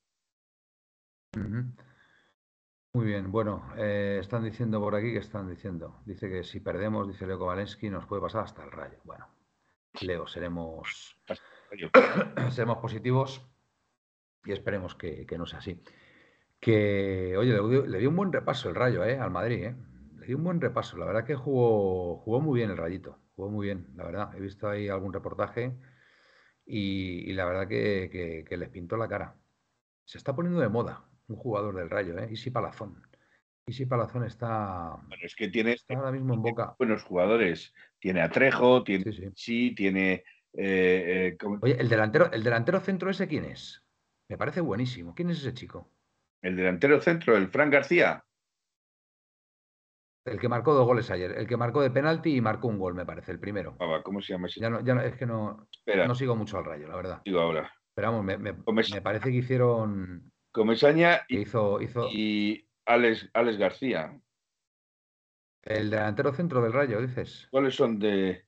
[2.95, 6.01] Muy bien, bueno, eh, están diciendo por aquí que están diciendo.
[6.07, 8.99] Dice que si perdemos, dice Leo Kovalensky, nos puede pasar hasta el rayo.
[9.03, 9.27] Bueno,
[10.01, 11.21] Leo, seremos,
[12.53, 13.45] seremos positivos
[14.45, 15.83] y esperemos que, no sea así.
[16.61, 17.53] Que, oye,
[17.89, 19.19] le, dio un buen repaso el Rayo ¿eh?
[19.19, 19.77] al Madrid, ¿eh?
[20.21, 20.97] le dio un buen repaso.
[20.97, 24.37] La verdad que jugó, jugó muy bien el Rayito, jugó muy bien, la verdad.
[24.37, 25.77] He visto ahí algún reportaje
[26.65, 29.37] y, la verdad que, les pintó la cara.
[30.05, 32.29] Se está poniendo de moda un jugador del Rayo, ¿eh?
[32.31, 33.03] Isi Palazón.
[33.67, 36.75] Isi Palazón está, bueno, es que tiene, ahora mismo en boca.
[36.79, 37.73] Buenos jugadores.
[37.99, 40.25] Tiene a Trejo, tiene sí, tiene.
[40.53, 43.83] Eh, eh, oye, el delantero, el delantero centro ese quién es?
[44.29, 45.15] Me parece buenísimo.
[45.15, 45.91] ¿Quién es ese chico?
[46.43, 48.23] El delantero centro, el Fran García.
[50.27, 51.33] El que marcó dos goles ayer.
[51.33, 53.77] El que marcó de penalti y marcó un gol, me parece, el primero.
[54.03, 54.61] ¿Cómo se llama ese?
[54.61, 57.23] Ya no, ya es que no, no sigo mucho al rayo, la verdad.
[57.25, 57.71] Digo ahora.
[57.95, 60.33] Pero vamos, me, parece que hicieron.
[60.55, 62.09] Comesaña y, hizo, hizo...
[62.13, 64.21] y Alex, Alex García.
[65.63, 67.49] El delantero centro del rayo, dices.
[67.51, 68.47] ¿Cuáles son de,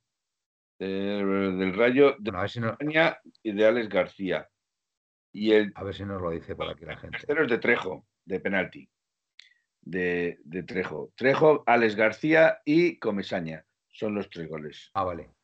[0.79, 4.49] del rayo de Comesaña y de Alex García?
[5.75, 7.17] a ver si nos lo dice por aquí la gente.
[7.17, 8.89] El tercero es de Trejo, de penalti.
[9.81, 11.13] De, Trejo.
[11.17, 13.67] Trejo, Alex García y Comesaña.
[13.89, 14.91] Son los tres goles.
[14.95, 15.36] Ah, vale.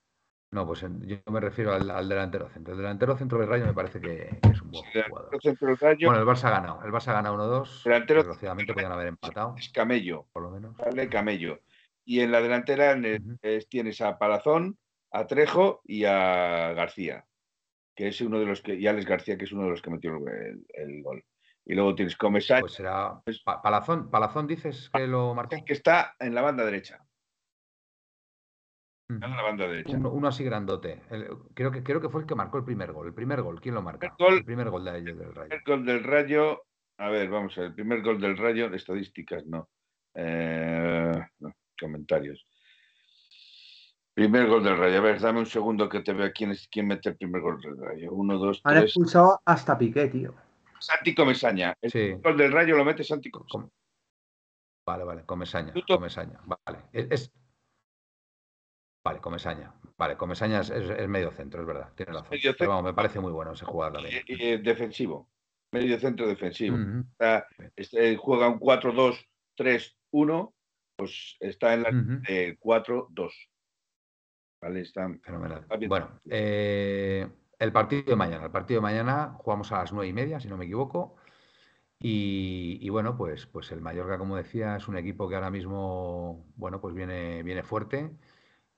[0.53, 2.75] No, pues yo me refiero al, delantero centro.
[2.75, 5.31] El delantero centro del Rayo me parece que, es un buen jugador.
[6.05, 6.81] bueno, el Barça ha ganado.
[6.85, 8.07] El Barça ha ganado 1-2.
[8.07, 9.55] Desgraciadamente podían haber empatado.
[9.59, 10.27] Es Camello.
[10.33, 10.77] Por lo menos.
[10.77, 11.61] Vale, Camello.
[12.05, 12.97] Y en la delantera
[13.69, 14.77] tienes a Palazón,
[15.11, 17.25] a Trejo y a García
[17.95, 19.91] que es uno de los que, y Alex García, que es uno de los que
[19.91, 20.13] metió
[20.75, 21.25] el, gol.
[21.65, 22.61] Y luego tienes Comesaña.
[22.61, 23.23] Pues será
[23.63, 25.57] Palazón, Palazón dices que lo marcó.
[25.65, 27.05] Que está en la banda derecha.
[29.21, 29.97] La banda derecha.
[29.97, 31.03] Uno, así grandote.
[31.55, 33.09] creo, que, creo que fue el que marcó el primer gol.
[33.09, 34.15] El primer gol, ¿quién lo marca?
[34.19, 35.55] El, primer gol de, del Rayo.
[35.55, 36.63] El gol del Rayo.
[36.99, 37.71] A ver, vamos a ver.
[37.71, 39.69] El primer gol del Rayo, estadísticas no.
[40.15, 42.47] Eh, no comentarios.
[44.15, 44.99] Primer gol del Rayo.
[44.99, 47.61] A ver, dame un segundo que te vea quién, es, quién mete el primer gol
[47.61, 48.13] del Rayo.
[48.13, 50.35] Uno, dos, Han expulsado hasta Piqué, tío.
[50.79, 51.77] Santi Comesaña.
[51.81, 53.69] El gol del Rayo lo mete Santi Comesaña.
[54.85, 55.73] Vale, vale, Comesaña.
[55.87, 56.41] Comesaña.
[56.45, 56.81] Vale.
[56.93, 57.33] Es,
[59.05, 59.73] Vale, Comesaña.
[59.99, 61.93] Vale, Comesaña es, es, medio centro, es verdad.
[61.95, 62.39] Tiene razón.
[62.59, 64.23] Pero vamos, me parece muy bueno ese jugador también.
[64.27, 65.29] Y, defensivo.
[65.73, 66.77] Medio centro defensivo.
[67.77, 70.53] Este, juega un 4-2-3-1,
[70.97, 73.33] pues está en la 4-2.
[74.61, 74.85] Vale,
[75.23, 75.67] Fenomenal.
[75.89, 78.45] Bueno, eh, el partido de mañana.
[78.45, 81.17] El partido de mañana jugamos a las nueve y media, si no me equivoco.
[82.05, 86.81] Y, bueno, pues, pues el Mallorca, como decía, es un equipo que ahora mismo, bueno,
[86.81, 88.11] pues viene, viene fuerte.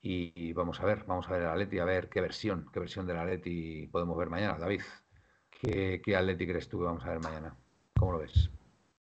[0.07, 3.07] Y, vamos a ver, vamos a ver el Atleti, a ver qué versión, qué versión
[3.07, 4.55] del Atleti podemos ver mañana.
[4.55, 4.81] David,
[5.49, 7.55] ¿qué, qué Atleti crees tú que vamos a ver mañana?
[7.97, 8.51] ¿Cómo lo ves?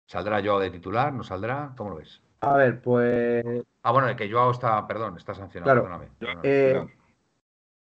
[0.06, 1.12] ¿Saldrá yo de titular?
[1.12, 1.74] ¿No saldrá?
[1.76, 2.22] ¿Cómo lo ves?
[2.42, 3.44] A ver, pues.
[3.82, 5.82] Ah, bueno, que Joao está, perdón, está sancionado.
[5.82, 6.10] Perdóname,
[6.44, 6.86] eh,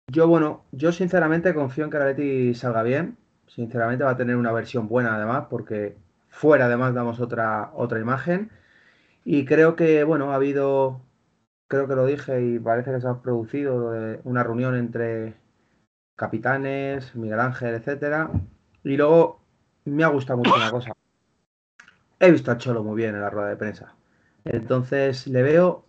[0.08, 3.16] yo, bueno, yo sinceramente confío en que Atleti salga bien.
[3.46, 5.96] Sinceramente va a tener una versión buena además, porque
[6.28, 8.50] fuera además damos otra, otra imagen.
[9.24, 11.00] Y creo que, bueno, ha habido,
[11.70, 13.92] creo que lo dije y parece que se ha producido
[14.24, 15.36] una reunión entre
[16.16, 18.28] capitanes, Miguel Ángel, etcétera.
[18.82, 19.40] Y luego
[19.84, 20.92] me ha gustado mucho una cosa.
[22.18, 23.94] He visto a Cholo muy bien en la rueda de prensa.
[24.44, 25.86] Entonces le veo,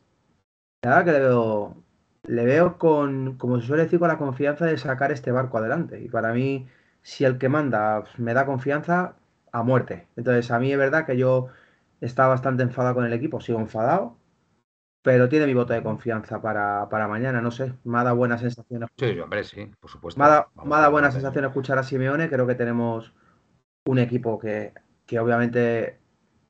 [0.83, 1.83] la verdad que le veo,
[2.27, 5.99] le veo con, como se suele decir, con la confianza de sacar este barco adelante.
[5.99, 6.67] Y para mí,
[7.01, 9.15] si el que manda me da confianza,
[9.51, 10.07] a muerte.
[10.15, 11.47] Entonces a mí es verdad que yo
[12.01, 14.20] estaba bastante enfadado con el equipo, sigo enfadado,
[15.01, 18.87] pero tiene mi voto de confianza para, mañana, no sé, me ha dado buena sensación.
[18.97, 20.19] Sí, hombre, sí, por supuesto.
[20.19, 23.13] Me ha, dado, buena sensación escuchar a Simeone, creo que tenemos
[23.85, 24.73] un equipo que,
[25.05, 25.99] que obviamente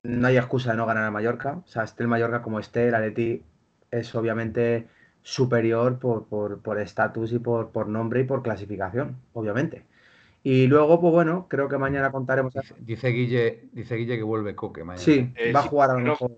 [0.04, 1.62] no hay excusa de no ganar a Mallorca.
[1.66, 3.44] O sea, esté el Mallorca como esté, el Atleti
[3.90, 4.88] es obviamente
[5.22, 9.86] superior por estatus y por, por nombre y por clasificación, obviamente.
[10.44, 12.54] Y luego, pues bueno, creo que mañana contaremos.
[12.80, 15.04] Dice, Guille, dice Guille que vuelve Coque mañana.
[15.04, 16.32] Sí, eh, va a jugar a lo mejor.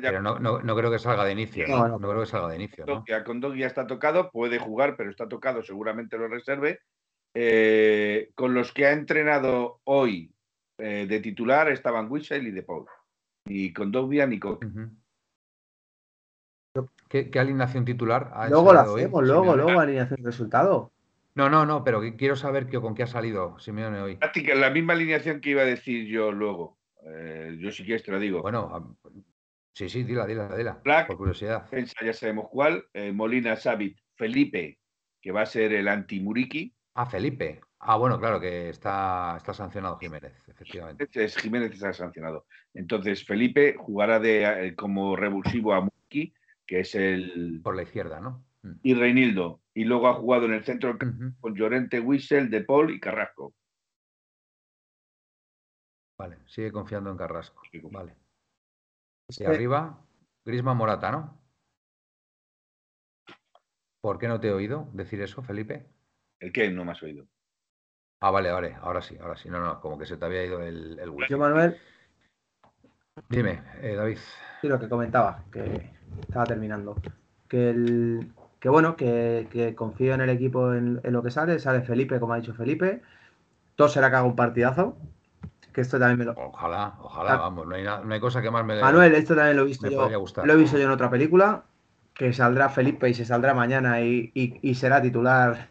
[0.00, 1.66] Pero no, no, creo que salga de inicio.
[1.68, 2.84] No, creo que salga de inicio.
[3.24, 6.80] Con Dog ya está tocado, puede jugar, pero está tocado, seguramente lo reserve.
[7.34, 10.32] Eh, con los que ha entrenado hoy
[10.78, 12.86] eh, de titular estaban Wissel y De Paul.
[13.46, 14.66] Y con Dogbia ni Coque.
[17.08, 18.30] ¿Qué, alineación titular?
[18.34, 20.92] Ha luego la hacemos, luego, luego alineación de resultado.
[21.34, 24.18] No, no, no, pero quiero saber con qué ha salido Simeone hoy.
[24.54, 26.78] La misma alineación que iba a decir yo luego.
[27.04, 28.42] Eh, yo sí que te lo digo.
[28.42, 28.96] Bueno,
[29.72, 30.82] sí, sí, dila, dila, dila.
[31.06, 31.68] por curiosidad.
[32.04, 32.84] ya sabemos cuál.
[32.92, 34.78] Eh, Molina, Sabit, Felipe,
[35.20, 36.74] que va a ser el anti-Muriki.
[36.94, 37.60] Ah, Felipe.
[37.78, 41.08] Ah, bueno, claro, que está, está sancionado Jiménez, efectivamente.
[41.14, 42.46] Es, Jiménez está sancionado.
[42.74, 46.34] Entonces, Felipe jugará de, eh, como revulsivo a Muriki,
[46.66, 47.60] que es el.
[47.62, 48.44] Por la izquierda, ¿no?
[48.62, 48.72] Mm.
[48.82, 49.62] Y Reinildo.
[49.72, 53.54] Y luego ha jugado en el centro con Llorente, Wissel, De Paul y Carrasco.
[56.18, 57.62] Vale, sigue confiando en Carrasco.
[57.90, 58.14] Vale.
[59.38, 59.98] Y arriba,
[60.44, 61.40] Grisma Morata, ¿no?
[64.00, 65.86] ¿Por qué no te he oído decir eso, Felipe?
[66.40, 66.70] ¿El qué?
[66.70, 67.26] No me has oído.
[68.20, 69.48] Ah, vale, vale, ahora sí, ahora sí.
[69.48, 71.76] No, no, como que se te había ido el, el Yo, Manuel.
[73.28, 74.18] Dime, eh, David.
[74.60, 75.90] Sí, lo que comentaba, que
[76.20, 76.96] estaba terminando.
[77.48, 81.58] Que el, que bueno, que, confío en el equipo en, lo que sale.
[81.58, 83.02] Sale Felipe, como ha dicho Felipe.
[83.74, 84.96] Todo será que haga un partidazo.
[85.72, 86.32] Que esto también me lo.
[86.32, 87.36] Ojalá, ojalá, ah.
[87.36, 87.66] vamos.
[87.66, 88.80] No hay, no hay, cosa que más me.
[88.80, 90.08] Manuel, esto también lo he visto yo.
[90.44, 91.64] Lo he visto yo en otra película.
[92.14, 95.68] Que saldrá Felipe y se saldrá mañana y, será titular.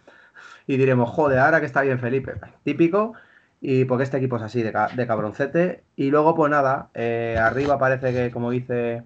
[0.65, 2.33] Y diremos, joder, ahora que está bien Felipe.
[2.63, 3.13] Típico.
[3.61, 5.83] Y porque este equipo es así, de, cabroncete.
[5.95, 9.03] Y luego, pues nada, eh, arriba parece que, como dice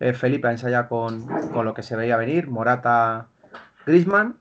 [0.00, 3.28] eh, Felipe ensaya con, con, lo que se veía venir, Morata,
[3.86, 4.38] Grisman.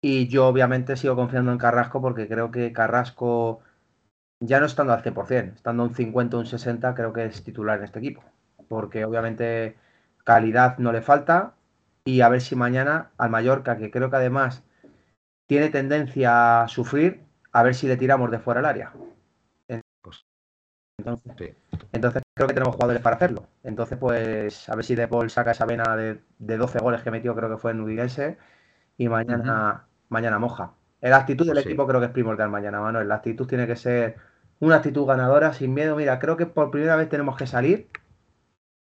[0.00, 3.60] Y yo obviamente sigo confiando en Carrasco porque creo que Carrasco,
[4.40, 7.78] ya no estando al 100%, estando un 50 o un 60, creo que es titular
[7.78, 8.24] en este equipo.
[8.68, 9.76] Porque obviamente
[10.24, 11.54] calidad no le falta.
[12.04, 14.62] Y a ver si mañana al Mallorca, que creo que además
[15.46, 18.92] tiene tendencia a sufrir, a ver si le tiramos de fuera al área.
[21.92, 23.46] Entonces, creo que tenemos jugadores para hacerlo.
[23.62, 27.34] Entonces, pues a ver si De Paul saca esa vena de, 12 goles que metió,
[27.34, 28.38] creo que fue en Udilense,
[28.96, 30.74] y mañana, mañana moja.
[31.10, 33.08] La actitud del equipo creo que es primordial mañana, Manuel.
[33.08, 34.16] La actitud tiene que ser
[34.60, 35.96] una actitud ganadora, sin miedo.
[35.96, 37.88] Mira, creo que por primera vez tenemos que salir,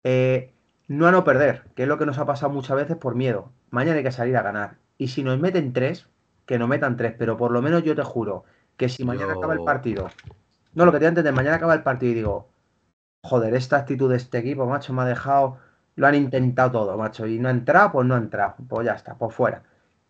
[0.05, 0.55] eh,
[0.89, 3.53] no a no perder, que es lo que nos ha pasado muchas veces por miedo.
[3.71, 4.79] Mañana hay que salir a ganar.
[4.99, 6.09] Y si nos meten tres,
[6.47, 8.45] que nos metan tres, pero por lo menos yo te juro
[8.77, 10.09] que si mañana acaba el partido
[10.77, 12.51] no, lo que te entender, mañana acaba el partido y digo,
[13.23, 15.59] joder, esta actitud de este equipo, macho, me ha dejado,
[15.95, 18.93] lo han intentado todo, macho, y no ha entrado, pues no ha entrado, pues ya
[18.93, 19.63] está, por fuera.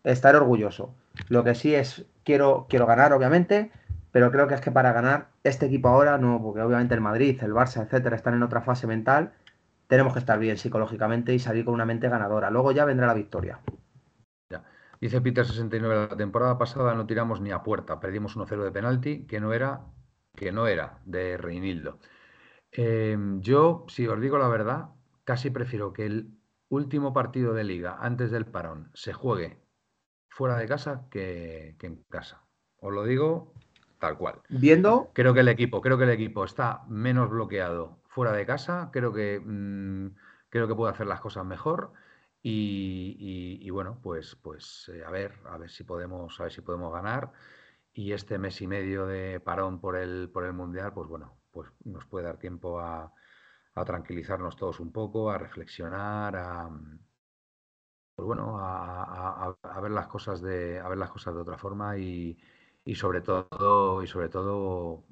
[0.07, 0.95] Estar orgulloso.
[1.27, 3.71] Lo que sí es, quiero, quiero ganar, obviamente,
[4.11, 7.37] pero creo que es que para ganar este equipo ahora, no, porque obviamente el Madrid,
[7.43, 9.33] el Barça, etcétera, están en otra fase mental,
[9.87, 12.49] tenemos que estar bien psicológicamente y salir con una mente ganadora.
[12.49, 13.59] Luego ya vendrá la victoria.
[14.99, 19.27] Dice Peter 69, la temporada pasada no tiramos ni a puerta, perdimos 1-0 de penalti,
[19.27, 19.81] que no era
[20.35, 21.99] que no era de Reinildo.
[22.71, 24.89] Em, yo, si os digo la verdad,
[25.23, 26.31] casi prefiero que el
[26.69, 29.66] último partido de liga antes del parón se juegue
[30.37, 32.43] fuera de casa que, en casa.
[32.79, 33.53] Os lo digo
[33.99, 34.43] tal cual.
[34.49, 35.09] Viendo.
[35.13, 38.91] Creo que el equipo, creo que el equipo está menos bloqueado fuera de casa.
[38.93, 40.15] Creo que mm,
[40.49, 41.91] creo que puede hacer las cosas mejor.
[42.43, 46.93] Y, bueno, pues, pues eh, a ver, a ver si podemos, a ver si podemos
[46.93, 47.31] ganar
[47.91, 51.67] y este mes y medio de parón por el, por el Mundial, pues bueno, pues
[51.83, 53.11] nos puede dar tiempo a,
[53.85, 56.69] tranquilizarnos todos un poco, a reflexionar, a
[58.17, 62.35] pues bueno, a, ver las cosas de a ver las cosas de otra forma y,
[62.83, 65.03] y sobre todo, y sobre todo,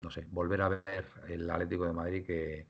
[0.00, 2.68] no sé, volver a ver el Atlético de Madrid que,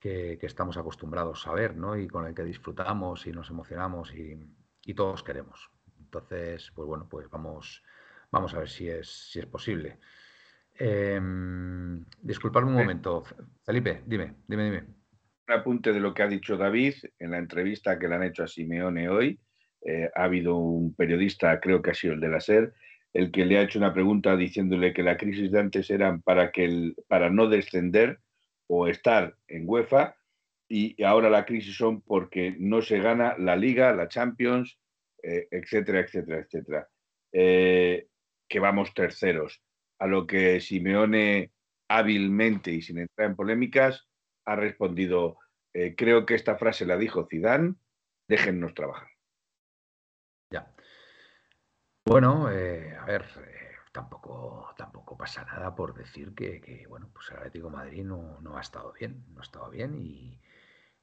[0.00, 1.98] que, estamos acostumbrados a ver, ¿no?
[1.98, 4.54] Y con el que disfrutamos y nos emocionamos y,
[4.94, 5.70] todos queremos.
[5.98, 7.82] Entonces, pues bueno, pues vamos,
[8.30, 9.98] vamos a ver si es, si es posible.
[10.78, 11.20] Eh,
[12.22, 13.22] disculpadme un momento.
[13.62, 14.97] Felipe, dime, dime, dime.
[15.48, 18.42] Un apunte de lo que ha dicho David en la entrevista que le han hecho
[18.44, 19.40] a Simeone hoy.
[19.80, 22.74] Eh, ha habido un periodista, creo que ha sido el de la SER,
[23.14, 26.52] el que le ha hecho una pregunta diciéndole que la crisis de antes eran para,
[26.52, 28.18] que el, para no descender
[28.66, 30.16] o estar en UEFA
[30.68, 34.78] y ahora la crisis son porque no se gana la Liga, la Champions,
[35.22, 36.88] eh, etcétera, etcétera, etcétera.
[37.32, 38.06] Eh,
[38.46, 39.62] que vamos terceros.
[39.98, 41.52] A lo que Simeone
[41.88, 44.07] hábilmente y sin entrar en polémicas
[44.48, 45.38] ha respondido,
[45.74, 47.74] eh, creo que esta frase la dijo Zidane,
[48.26, 49.08] déjennos trabajar.
[50.50, 50.74] Ya.
[52.06, 53.26] Bueno, a ver,
[53.92, 58.60] tampoco, tampoco pasa nada por decir que, bueno, pues el Atlético Madrid no, no, ha
[58.62, 59.94] estado bien, no ha estado bien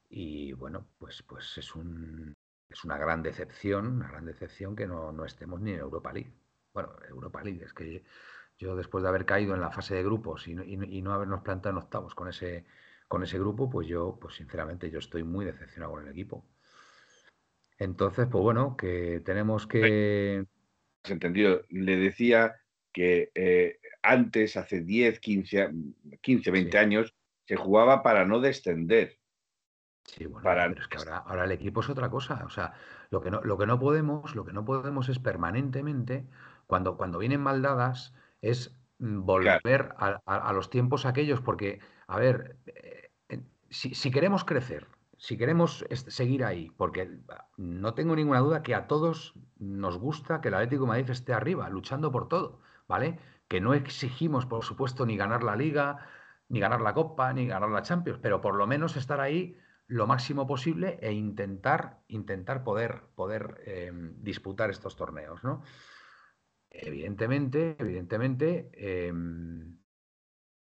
[0.08, 2.34] y, bueno, pues, pues es, un,
[2.68, 6.32] es una gran decepción, una gran decepción que no, estemos ni en Europa League.
[6.74, 8.04] Bueno, Europa League, es que
[8.58, 11.76] yo después de haber caído en la fase de grupos y, y, no habernos plantado
[11.76, 12.64] en octavos con ese,
[13.08, 16.44] con ese grupo, pues yo, pues sinceramente, yo estoy muy decepcionado con el equipo.
[17.78, 20.46] Entonces, pues bueno, que tenemos que...
[21.04, 21.62] Entendido.
[21.68, 22.56] Le decía
[22.92, 25.70] que eh, antes, hace 10, 15,
[26.20, 27.14] 15 20 años,
[27.44, 29.18] se jugaba para no descender.
[30.04, 32.42] Sí, bueno, pero es que ahora, el equipo es otra cosa.
[32.46, 32.72] O sea,
[33.10, 36.26] lo que no, lo que no podemos, lo que no podemos es permanentemente,
[36.66, 43.10] cuando, cuando vienen maldadas, es mm, volver a, los tiempos aquellos, porque, a ver, eh,
[43.70, 44.86] si, queremos crecer,
[45.18, 47.18] si queremos seguir ahí, porque
[47.56, 51.32] no tengo ninguna duda que a todos nos gusta que el Atlético de Madrid esté
[51.32, 52.60] arriba, luchando por todo.
[52.88, 53.18] ¿vale?
[53.48, 56.06] Que no exigimos, por supuesto, ni ganar la liga,
[56.48, 59.56] ni ganar la Copa, ni ganar la Champions, pero por lo menos estar ahí
[59.88, 65.62] lo máximo posible e intentar, intentar poder, poder em, disputar estos torneos, ¿no?
[66.70, 69.78] Evidentemente, evidentemente, em,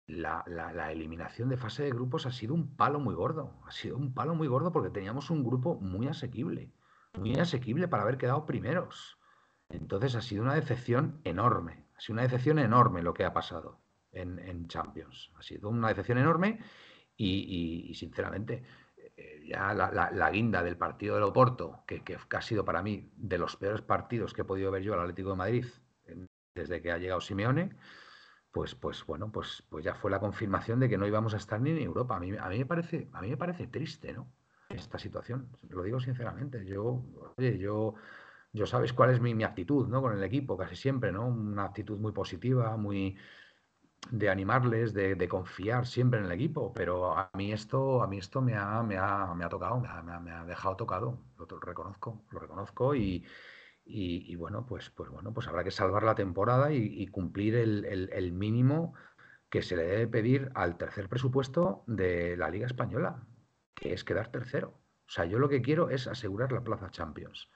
[0.07, 3.61] la, eliminación de fase de grupos ha sido un palo muy gordo.
[3.65, 6.71] Ha sido un palo muy gordo porque teníamos un grupo muy asequible.
[7.17, 9.19] Muy asequible para haber quedado primeros.
[9.69, 11.87] Entonces ha sido una decepción enorme.
[11.95, 15.31] Ha sido una decepción enorme lo que ha pasado en, Champions.
[15.37, 16.59] Ha sido una decepción enorme
[17.15, 18.63] y, sinceramente,
[19.15, 23.37] eh, ya la, guinda del partido del Oporto, que, que, ha sido para mí de
[23.37, 25.65] los peores partidos que he podido ver yo al Atlético de Madrid
[26.55, 27.75] desde que ha llegado Simeone,
[28.53, 31.59] pues, pues bueno, pues, pues ya fue la confirmación de que no íbamos a estar
[31.59, 32.15] ni en Europa.
[32.15, 34.31] A mí, a mí, me, parece, a mí me parece triste, ¿no?
[34.69, 36.65] Esta situación, lo digo sinceramente.
[36.65, 37.03] Yo,
[37.37, 37.95] oye, yo
[38.53, 40.01] yo sabes cuál es mi, actitud ¿no?
[40.01, 41.25] con el equipo, casi siempre, ¿no?
[41.27, 43.17] Una actitud muy positiva, muy
[44.11, 48.41] de animarles, de, confiar siempre en el equipo, pero a mí esto, a mí esto
[48.41, 52.21] me ha, me ha, me ha tocado, me ha, me ha, dejado tocado, lo, reconozco,
[52.29, 53.25] lo reconozco y,
[53.85, 58.31] y, bueno, pues, pues bueno, pues habrá que salvar la temporada y, cumplir el, el,
[58.31, 58.93] mínimo
[59.49, 63.27] que se le debe pedir al tercer presupuesto de la Liga Española,
[63.75, 64.79] que es quedar tercero.
[65.07, 67.49] O sea, yo lo que quiero es asegurar la plaza Champions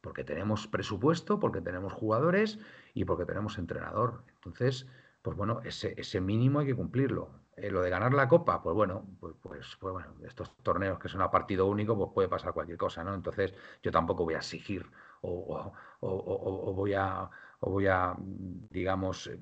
[0.00, 2.58] porque tenemos presupuesto, porque tenemos jugadores
[2.94, 4.24] y porque tenemos entrenador.
[4.36, 4.86] Entonces,
[5.22, 7.30] pues bueno, ese, ese mínimo hay que cumplirlo.
[7.56, 11.08] Eh, lo de ganar la copa, pues bueno, pues, pues, pues, bueno, estos torneos que
[11.08, 13.14] son a partido único, pues puede pasar cualquier cosa, ¿no?
[13.14, 13.52] Entonces,
[13.82, 14.86] yo tampoco voy a exigir
[15.22, 15.72] o,
[16.74, 17.28] voy a,
[17.60, 19.38] o voy a, digamos, eh,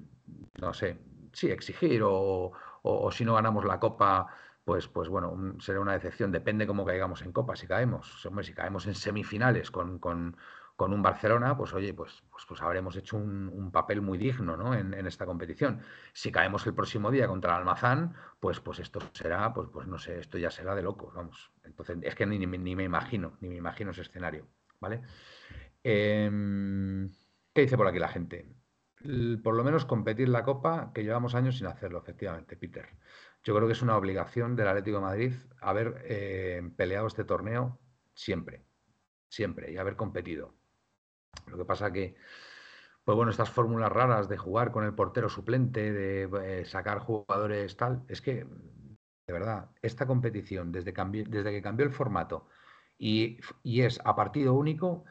[0.61, 0.99] no sé,
[1.33, 2.53] sí, exigir o,
[3.11, 4.27] si no ganamos la copa,
[4.65, 6.33] pues, pues bueno, será una decepción.
[6.33, 8.25] Depende cómo caigamos en Copa, si caemos.
[8.27, 10.37] Hombre, si caemos en semifinales con, con,
[10.77, 14.75] con un Barcelona, pues oye, pues, pues, pues habremos hecho un, papel muy digno ¿no?
[14.75, 15.81] en, esta competición.
[16.13, 19.99] Si caemos el próximo día contra el Almazán, pues, pues esto será, pues, pues no
[19.99, 21.51] sé, esto ya será de locos, vamos.
[21.65, 24.47] Entonces, es que ni, ni, me imagino, ni me imagino ese escenario,
[24.79, 25.03] ¿vale?
[25.89, 27.13] Em,
[27.55, 28.53] ¿Qué dice por aquí la gente?
[29.45, 32.89] Por lo menos competir la Copa, que llevamos años sin hacerlo, efectivamente, Peter.
[33.45, 37.79] Yo creo que es una obligación del Atlético de Madrid haber eh, peleado este torneo
[38.15, 38.65] siempre,
[39.29, 40.57] siempre, y haber competido.
[41.47, 42.17] Lo que pasa que,
[43.05, 47.77] pues bueno, estas fórmulas raras de jugar con el portero suplente, de eh, sacar jugadores
[47.77, 50.93] tal, es que, de verdad, esta competición, desde,
[51.29, 52.49] desde que cambió el formato
[52.99, 55.05] y, es a partido único,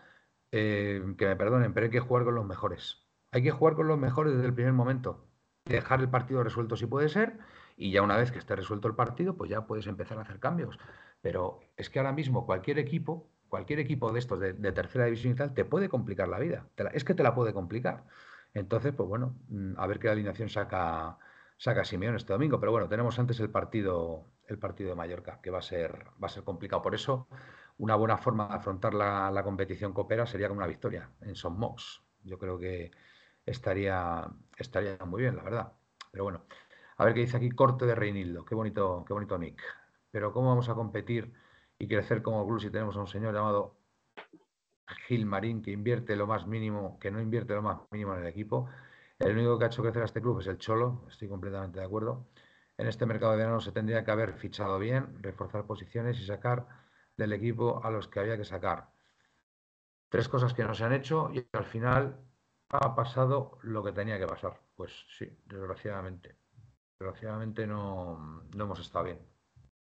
[0.58, 3.04] eh, que me perdonen, pero hay que jugar con los mejores.
[3.34, 5.28] Hay que jugar con los mejores desde el primer momento.
[5.66, 7.40] Dejar el partido resuelto si puede ser
[7.76, 10.40] y ya una vez que esté resuelto el partido, pues ya puedes empezar a hacer
[10.40, 10.80] cambios.
[11.22, 15.36] Pero es que ahora mismo cualquier equipo, cualquier equipo de estos de, tercera división y
[15.36, 16.70] tal, te puede complicar la vida.
[16.94, 18.06] es que te la puede complicar.
[18.54, 21.18] Entonces, pues bueno, mm, a ver qué alineación saca,
[21.58, 22.62] saca Simeón este domingo.
[22.62, 26.28] Pero bueno, tenemos antes el partido, el partido de Mallorca, que va a ser, va
[26.28, 26.82] a ser complicado.
[26.82, 27.28] Por eso,
[27.78, 32.02] una buena forma de afrontar la, competición coopera sería con una victoria en Son Mox.
[32.24, 32.92] Yo creo que
[33.46, 35.74] estaría, estaría muy bien, la verdad.
[36.12, 36.46] Pero bueno,
[36.98, 38.46] a ver qué dice aquí, corte de Reinildo.
[38.46, 39.62] Qué bonito, qué bonito nick.
[40.12, 41.34] Pero ¿cómo vamos a competir
[41.78, 43.76] y crecer como club si tenemos a un señor llamado
[45.08, 48.28] Gil Marín que invierte lo más mínimo, que no invierte lo más mínimo en el
[48.28, 48.70] equipo?
[49.20, 51.86] El único que ha hecho crecer a este club es el Cholo, estoy completamente de
[51.86, 52.28] acuerdo.
[52.78, 56.85] En este mercado de verano se tendría que haber fichado bien, reforzar posiciones y sacar
[57.18, 58.90] del equipo a los que había que sacar.
[60.10, 62.20] Tres cosas que no se han hecho y al final
[62.70, 64.60] ha pasado lo que tenía que pasar.
[64.76, 66.38] Pues sí, desgraciadamente.
[67.00, 69.20] Desgraciadamente no, no hemos estado bien.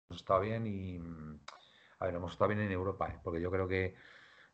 [0.09, 0.99] Hemos estado bien y,
[1.99, 3.20] a ver, hemos estado bien en Europa, ¿eh?
[3.24, 3.95] porque yo creo que,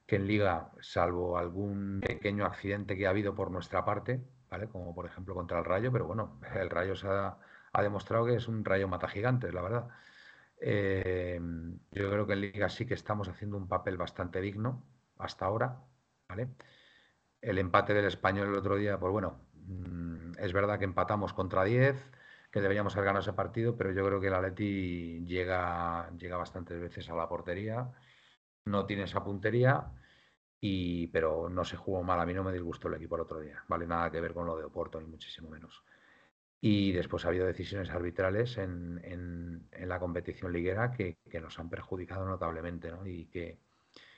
[0.06, 4.68] que, en Liga, salvo algún pequeño accidente que ha habido por nuestra parte, ¿vale?
[4.68, 7.38] Como por ejemplo contra el Rayo, pero bueno, el Rayo se ha,
[7.72, 9.90] ha demostrado que es un Rayo mata gigantes, la verdad.
[10.66, 11.40] Eh,
[11.92, 14.84] yo creo que en Liga sí que estamos haciendo un papel bastante digno
[15.18, 15.84] hasta ahora,
[16.30, 16.56] ¿vale?
[17.42, 21.64] El empate del español el otro día, pues bueno, mm, es verdad que empatamos contra
[21.66, 22.12] 10,
[22.52, 26.80] que deberíamos haber ganado ese partido, pero yo creo que el Atleti llega, llega bastantes
[26.82, 27.92] veces a la portería,
[28.66, 29.94] no tiene esa puntería,
[30.60, 32.20] y, pero no se jugó mal.
[32.22, 33.88] A mí no me disgustó el equipo el otro día, ¿vale?
[33.88, 35.84] Nada que ver con lo de Oporto, ni muchísimo menos.
[36.66, 41.70] Y después ha habido decisiones arbitrales en, en, la competición liguera que, que, nos han
[41.70, 43.06] perjudicado notablemente, ¿no?
[43.06, 43.60] Y que,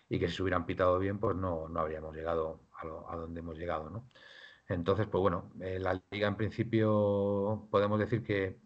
[0.08, 3.40] y que si se hubieran pitado bien, pues no, no habríamos llegado a, a donde
[3.40, 4.08] hemos llegado, ¿no?
[4.68, 8.60] Entonces, pues bueno, eh, la liga en principio podemos decir que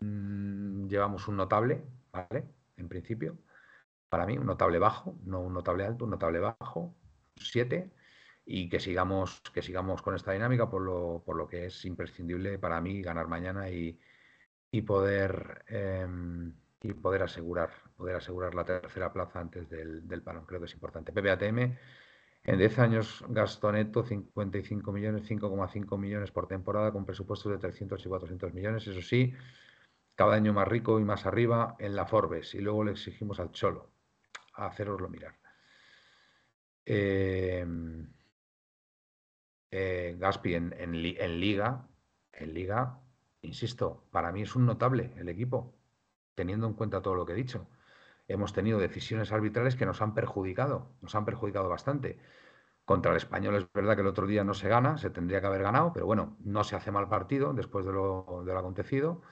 [0.00, 1.82] mmm, llevamos un notable,
[2.12, 2.44] ¿vale?
[2.76, 3.38] En principio,
[4.10, 6.94] para mí, un notable bajo, no un notable alto, un notable bajo,
[7.36, 7.90] 7,
[8.50, 12.58] y que sigamos, que sigamos con esta dinámica por lo, por lo que es imprescindible
[12.58, 14.00] para mí ganar mañana y,
[14.70, 16.06] y poder eh,
[16.80, 20.46] y poder asegurar, poder asegurar la tercera plaza antes del, del parón.
[20.46, 21.12] Creo que es importante.
[21.12, 21.76] PBATM
[22.44, 28.04] en 10 años, gasto neto 55 millones, 5,5 millones por temporada, con presupuestos de 300
[28.04, 28.86] y 400 millones.
[28.86, 29.34] Eso sí,
[30.14, 32.54] cada año más rico y más arriba en la Forbes.
[32.54, 33.90] Y luego le exigimos al Cholo
[34.54, 35.34] a haceroslo mirar.
[36.86, 38.08] Em,
[39.70, 41.88] eh, Gaspi en, Liga,
[42.32, 43.00] en Liga,
[43.42, 45.74] insisto, para mí es un notable el equipo,
[46.34, 47.68] teniendo en cuenta todo lo que he dicho
[48.28, 52.18] hemos tenido decisiones arbitrales que nos han perjudicado, nos han perjudicado bastante.
[52.84, 55.46] Contra el español es verdad que el otro día no se gana, se tendría que
[55.46, 59.22] haber ganado, pero bueno, no se hace mal partido después de lo, de lo acontecido.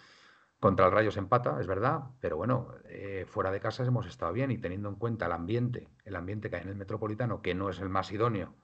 [0.58, 4.32] Contra el Rayo se empata, es verdad, pero bueno, eh, fuera de casa hemos estado
[4.32, 7.54] bien y teniendo en cuenta el ambiente, el ambiente que hay en el Metropolitano, que
[7.54, 8.54] no es el más idóneo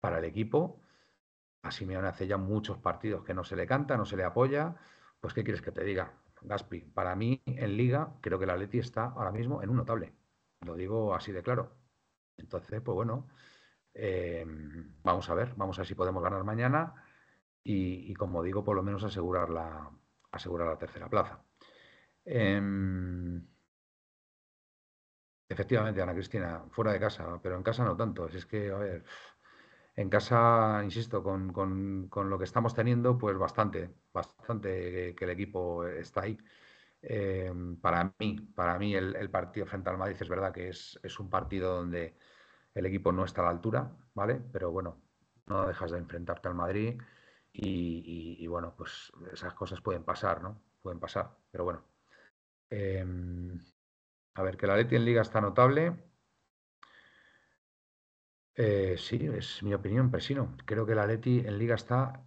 [0.00, 0.80] para el equipo,
[1.64, 4.76] a Simeone hace ya muchos partidos que no se le canta, no se le apoya,
[5.20, 6.12] pues ¿qué quieres que te diga?
[6.42, 10.12] Gaspi, para mí en liga creo que la Leti está ahora mismo en un notable.
[10.60, 11.76] Lo digo así de claro.
[12.36, 13.28] Entonces, pues bueno,
[13.94, 14.44] eh,
[15.02, 16.94] vamos a ver, vamos a ver si podemos ganar mañana
[17.62, 19.90] y, como digo, por lo menos asegurar la,
[20.32, 21.42] asegurar la tercera plaza.
[22.24, 23.46] Em,
[25.48, 28.28] efectivamente, Ana Cristina, fuera de casa, pero en casa no tanto.
[28.28, 29.04] es que, a ver,
[29.96, 35.86] en casa, insisto, con, con, lo que estamos teniendo, pues bastante, bastante que, el equipo
[35.86, 36.38] está ahí.
[37.02, 41.20] Em, para mí, para mí el, partido frente al Madrid es verdad que es, es,
[41.20, 42.16] un partido donde
[42.74, 44.40] el equipo no está a la altura, ¿vale?
[44.52, 45.00] Pero bueno,
[45.46, 47.00] no dejas de enfrentarte al Madrid
[47.52, 50.60] y, bueno, pues esas cosas pueden pasar, ¿no?
[50.82, 51.84] Pueden pasar, pero bueno.
[52.70, 53.58] Em,
[54.34, 56.13] a ver, que la Leti en Liga está notable.
[58.56, 60.56] Eh, sí, es mi opinión, Presino.
[60.64, 62.22] Creo que la Leti en Liga está,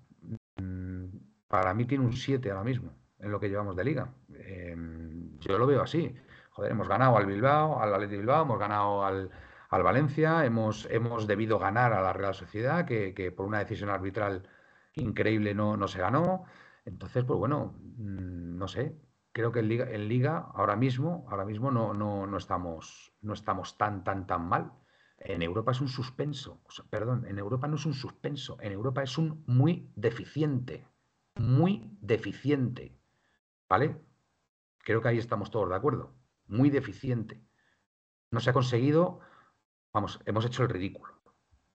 [0.57, 1.05] mm,
[1.47, 4.13] para mí tiene un 7 ahora mismo, en lo que llevamos de Liga.
[4.33, 6.13] Em, yo lo veo así.
[6.51, 9.29] Joder, hemos ganado al Bilbao, al Atleti Bilbao, hemos ganado al,
[9.69, 14.47] Valencia, hemos, hemos debido ganar a la Real Sociedad, que, por una decisión arbitral
[14.95, 16.45] increíble no, no se ganó.
[16.85, 18.95] Entonces, pues bueno, mm, no sé,
[19.31, 23.33] creo que en Liga, en Liga ahora mismo, ahora mismo no, no, no, estamos, no
[23.33, 24.73] estamos tan, tan, tan mal.
[25.19, 29.17] En Europa es un suspenso, perdón, en Europa no es un suspenso, en Europa es
[29.17, 30.87] un muy deficiente,
[31.35, 32.95] muy deficiente,
[33.67, 33.99] ¿vale?
[34.79, 36.13] Creo que ahí estamos todos de acuerdo,
[36.45, 37.41] muy deficiente.
[38.31, 39.19] No se ha conseguido,
[39.91, 41.19] vamos, hemos hecho el ridículo.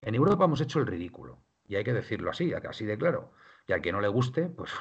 [0.01, 3.32] En Europa hemos hecho el ridículo, y hay que decirlo así, así de claro.
[3.66, 4.72] Y al que no le guste, pues,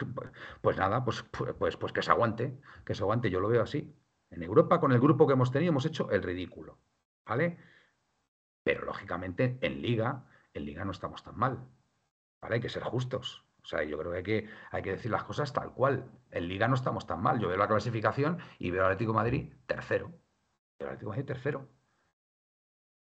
[0.61, 1.23] pues, nada, pues,
[1.57, 3.95] pues, pues que se aguante, que se aguante, yo lo veo así.
[4.29, 6.79] En Europa, con el grupo que hemos tenido, hemos hecho el ridículo,
[7.25, 7.57] ¿vale?
[8.63, 11.67] Pero lógicamente en liga, en liga no estamos tan mal.
[12.41, 12.55] ¿Vale?
[12.55, 13.45] Hay que ser justos.
[13.63, 16.09] O sea, yo creo que hay, que hay que decir las cosas tal cual.
[16.31, 17.39] En Liga no estamos tan mal.
[17.39, 20.07] Yo veo la clasificación y veo al Atlético Madrid tercero.
[20.79, 21.69] Veo al Atlético Madrid tercero.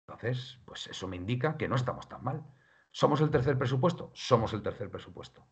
[0.07, 2.45] Entonces, pues eso me indica que no estamos tan mal.
[2.93, 4.13] ¿Somos el tercer presupuesto?
[4.15, 5.47] Somos el tercer presupuesto.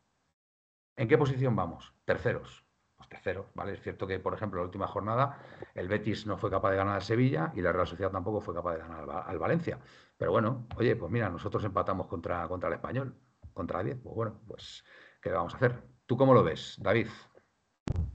[0.96, 1.92] ¿En qué posición vamos?
[2.04, 2.64] Terceros.
[3.08, 3.72] Terceros, ¿vale?
[3.72, 5.38] Es cierto que, por ejemplo, la última jornada
[5.74, 8.54] el Betis no fue capaz de ganar al Sevilla y la Real Sociedad tampoco fue
[8.54, 9.78] capaz de ganar al, Valencia.
[10.16, 13.14] Pero bueno, oye, pues mira, nosotros empatamos contra, contra el Español,
[13.52, 13.98] contra 10.
[14.02, 14.84] Pues bueno, pues,
[15.20, 15.82] ¿qué vamos a hacer?
[16.06, 17.08] ¿Tú cómo lo ves, David?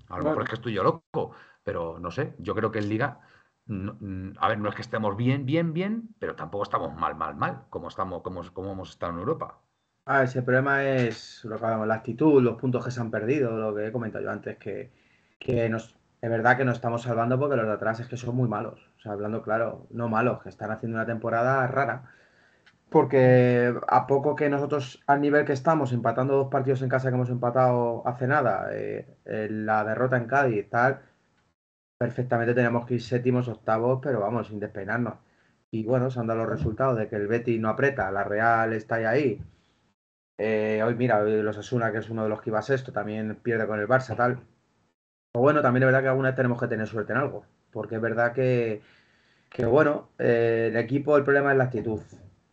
[0.10, 1.32] A lo mejor es que estoy yo loco,
[1.64, 3.20] pero no sé, yo creo que en Liga
[3.70, 7.36] Mm, a ver, no es que estemos bien, bien, bien, pero tampoco estamos mal, mal,
[7.36, 9.62] mal, como, estamos, como, como hemos estado en Europa.
[10.12, 13.56] Ah, ese problema es lo que hablamos, la actitud, los puntos que se han perdido,
[13.56, 14.90] lo que he comentado yo antes, que,
[15.70, 18.50] nos, es verdad que nos estamos salvando porque los de atrás es que son muy
[18.50, 18.90] malos.
[18.98, 22.12] O sea, hablando claro, no malos, que están haciendo una temporada rara.
[22.90, 27.16] Porque a poco que nosotros, al nivel que estamos, empatando dos partidos en casa que
[27.16, 31.02] hemos empatado hace nada, eh, la derrota en Cádiz, tal,
[32.00, 35.16] perfectamente tenemos que ir séptimos, octavos, pero vamos, sin despeinarnos.
[35.72, 38.74] Y bueno, se han dado los resultados de que el Betty no aprieta, la Real
[38.74, 39.42] está ahí.
[40.42, 43.36] Eh, hoy mira, los Asuna, que es uno de los que iba a sexto, también
[43.44, 44.40] pierde con el Barça, tal.
[45.34, 47.46] Pero bueno, también es verdad que alguna vez tenemos que tener suerte en algo.
[47.72, 48.82] Porque es verdad que,
[49.50, 52.02] que bueno, eh, el equipo, el problema es la actitud.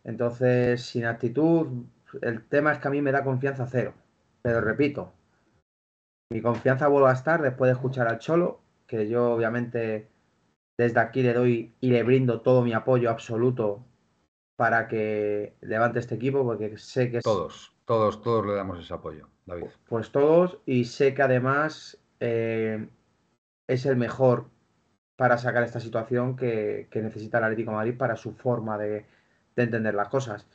[0.03, 1.85] Entonces, sin actitud,
[2.21, 3.93] el tema es que a mí me da confianza cero.
[4.41, 5.13] Pero repito,
[6.29, 10.07] mi confianza vuelve a estar después de escuchar al Cholo que yo obviamente
[10.77, 13.85] desde aquí le doy y le brindo todo mi apoyo absoluto
[14.55, 17.19] para que levante este equipo, porque sé que...
[17.19, 19.67] Todos, todos, todos le damos ese apoyo, David.
[19.87, 22.89] Pues todos, y sé que además eh,
[23.65, 24.49] es el mejor
[25.15, 29.05] para sacar esta situación que, necesita el Atlético de Madrid para su forma de,
[29.55, 30.45] entender las cosas.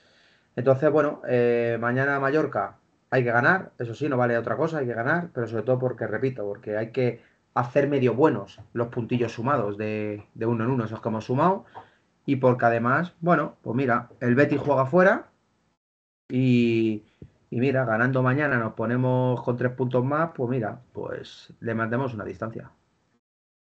[0.54, 2.76] Entonces, bueno, eh, mañana Mallorca
[3.10, 5.78] hay que ganar, eso sí, no vale otra cosa, hay que ganar, pero sobre todo
[5.78, 7.22] porque, repito, porque hay que
[7.54, 11.64] hacer medio buenos los puntillos sumados de, uno en uno, esos que hemos sumado.
[12.26, 15.31] Y porque además, bueno, pues mira, el Betty juega fuera
[16.34, 17.04] y,
[17.50, 22.24] mira, ganando mañana nos ponemos con tres puntos más, pues mira, pues le mandemos una
[22.24, 22.70] distancia.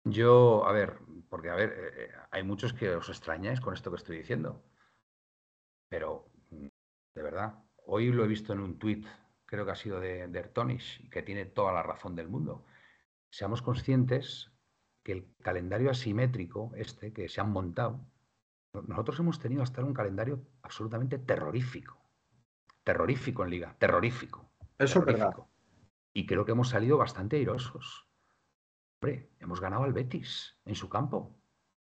[0.04, 1.00] Yo, a ver,
[1.30, 4.62] porque a ver, eh, eh, hay muchos que os extrañáis con esto que estoy diciendo.
[5.90, 9.06] Pero, de verdad, hoy lo he visto en un tuit,
[9.46, 12.66] creo que ha sido de, de Ertonish, que tiene toda la razón del mundo
[13.36, 14.50] seamos conscientes
[15.04, 18.00] que el calendario asimétrico, este que se han montado,
[18.88, 21.98] nosotros hemos tenido hasta un calendario absolutamente terrorífico.
[22.86, 24.50] Terrorífico en liga, terrorífico.
[24.78, 25.36] Eso es verdad.
[26.14, 28.08] Y creo que hemos salido bastante airosos.
[29.02, 31.36] Hombre, hemos ganado al Betis en su campo.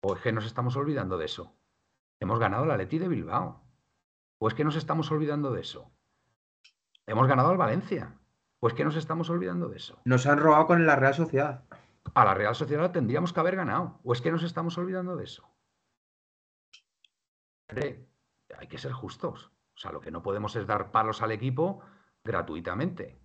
[0.02, 1.56] ¿O es que nos estamos olvidando de eso?
[2.18, 3.64] Hemos ganado la Leti de Bilbao.
[4.38, 5.92] ¿O es que nos estamos olvidando de eso?
[7.06, 8.18] Hemos ganado al Valencia.
[8.58, 10.00] Pues que nos estamos olvidando de eso.
[10.04, 11.64] Nos han robado con la Real Sociedad.
[12.14, 14.00] A la Real Sociedad tendríamos que haber ganado.
[14.02, 15.48] ¿O es que nos estamos olvidando de eso?
[18.58, 19.52] hay que ser justos.
[19.80, 21.80] O sea, lo que no podemos es dar palos al equipo
[22.22, 23.18] gratuitamente.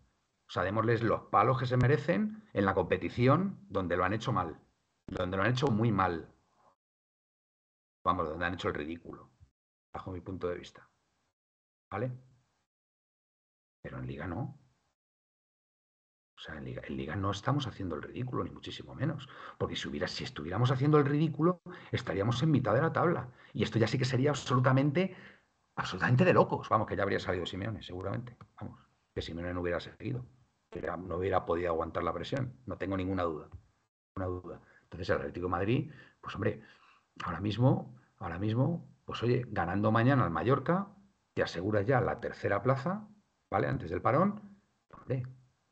[0.47, 4.31] O sea, démosles los palos que se merecen en la competición donde lo han hecho
[4.31, 4.61] mal.
[5.05, 6.33] Donde lo han hecho muy mal.
[8.05, 9.33] Vamos, donde han hecho el ridículo.
[9.93, 10.89] Bajo mi punto de vista.
[11.91, 12.13] ¿Vale?
[13.81, 14.57] Pero en liga no.
[16.37, 19.27] O sea, en Liga, no estamos haciendo el ridículo, ni muchísimo menos.
[19.57, 23.31] Porque si, hubiera, si estuviéramos haciendo el ridículo, estaríamos en mitad de la tabla.
[23.53, 25.15] Y esto ya sí que sería absolutamente,
[25.75, 26.69] absolutamente de locos.
[26.69, 28.37] Vamos, que ya habría salido Simeone, seguramente.
[28.59, 28.79] Vamos,
[29.13, 30.25] que Simeone no hubiera seguido.
[30.69, 32.57] Que no hubiera podido aguantar la presión.
[32.65, 33.49] No tengo ninguna duda.
[34.15, 34.61] Una duda.
[34.83, 36.61] Entonces, el Atlético de Madrid, pues hombre,
[37.23, 40.87] ahora mismo, ahora mismo, pues oye, ganando mañana al Mallorca,
[41.33, 43.07] te aseguras ya la tercera plaza,
[43.49, 43.67] ¿vale?
[43.67, 44.59] Antes del parón.
[44.91, 45.23] Hombre,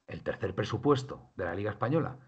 [0.08, 2.20] el tercer presupuesto de la Liga Española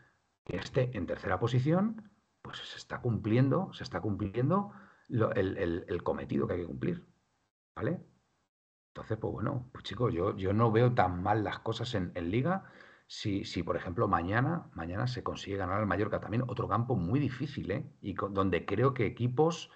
[0.46, 2.12] que esté en tercera posición,
[2.42, 4.72] pues se está cumpliendo, se está cumpliendo
[5.10, 7.06] el, cometido que hay que cumplir.
[7.76, 8.00] ¿Vale?
[8.90, 12.64] Entonces, pues bueno, pues chicos, yo, yo no veo tan mal las cosas en, Liga.
[13.08, 17.20] Si, si, por ejemplo, mañana, mañana se consigue ganar al Mallorca, también otro campo muy
[17.20, 17.86] difícil, ¿eh?
[18.02, 19.70] Y donde creo que equipos,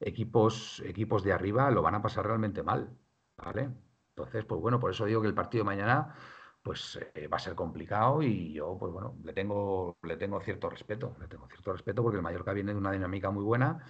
[0.00, 2.96] equipos, equipos de arriba lo van a pasar realmente mal.
[3.36, 3.70] ¿Vale?
[4.10, 6.14] Entonces, pues bueno, por eso digo que el partido de mañana
[6.62, 10.68] pues eh, va a ser complicado y yo, pues bueno, le tengo, le tengo cierto
[10.70, 13.82] respeto, le tengo cierto respeto porque el Mallorca viene de una dinámica muy buena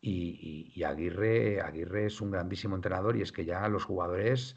[0.00, 4.56] y, Aguirre, Aguirre es un grandísimo entrenador y es que ya los jugadores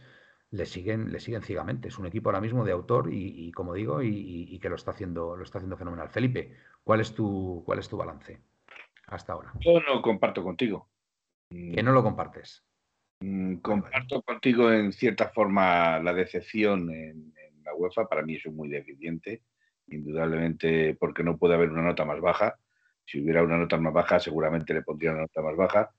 [0.51, 1.87] le siguen, le siguen ciegamente.
[1.87, 5.35] Es un equipo ahora mismo de autor y, como digo, y, que lo está haciendo,
[5.35, 6.09] lo está haciendo fenomenal.
[6.09, 8.41] Felipe, ¿cuál es tu, cuál es tu balance
[9.07, 9.51] hasta ahora?
[9.59, 10.89] Yo no comparto contigo.
[11.49, 12.63] Que no lo compartes.
[13.19, 17.33] Mm, comparto contigo en cierta forma la decepción en,
[17.63, 18.07] la UEFA.
[18.07, 19.43] Para mí eso es muy deficiente,
[19.87, 22.59] indudablemente porque no puede haber una nota más baja.
[23.05, 25.91] Si hubiera una nota más baja, seguramente le pondría una nota más baja.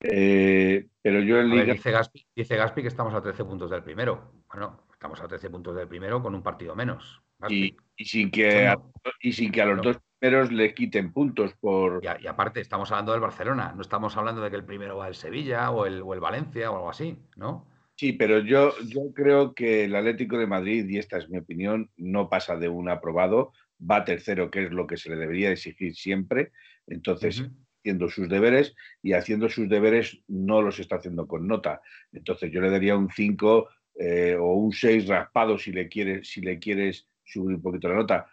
[0.00, 1.72] Eh, pero yo en Liga...
[2.34, 4.32] dice, Gaspi, que estamos a 13 puntos del primero.
[4.52, 7.22] Bueno, estamos a 13 puntos del primero con un partido menos.
[7.48, 8.78] Y, sin que a,
[9.20, 12.02] y sin que a los dos primeros le quiten puntos por...
[12.02, 15.14] Y, aparte, estamos hablando del Barcelona, no estamos hablando de que el primero va el
[15.14, 17.66] Sevilla o el, o el Valencia o algo así, ¿no?
[17.96, 21.90] Sí, pero yo, yo creo que el Atlético de Madrid, y esta es mi opinión,
[21.96, 23.52] no pasa de un aprobado,
[23.88, 26.52] va tercero, que es lo que se le debería exigir siempre.
[26.86, 27.42] Entonces,
[27.78, 31.80] haciendo sus deberes y haciendo sus deberes no los está haciendo con nota.
[32.12, 36.40] Entonces, yo le daría un 5 eh, o un 6 raspado si le quieres, si
[36.40, 38.26] le quieres subir un poquito la nota,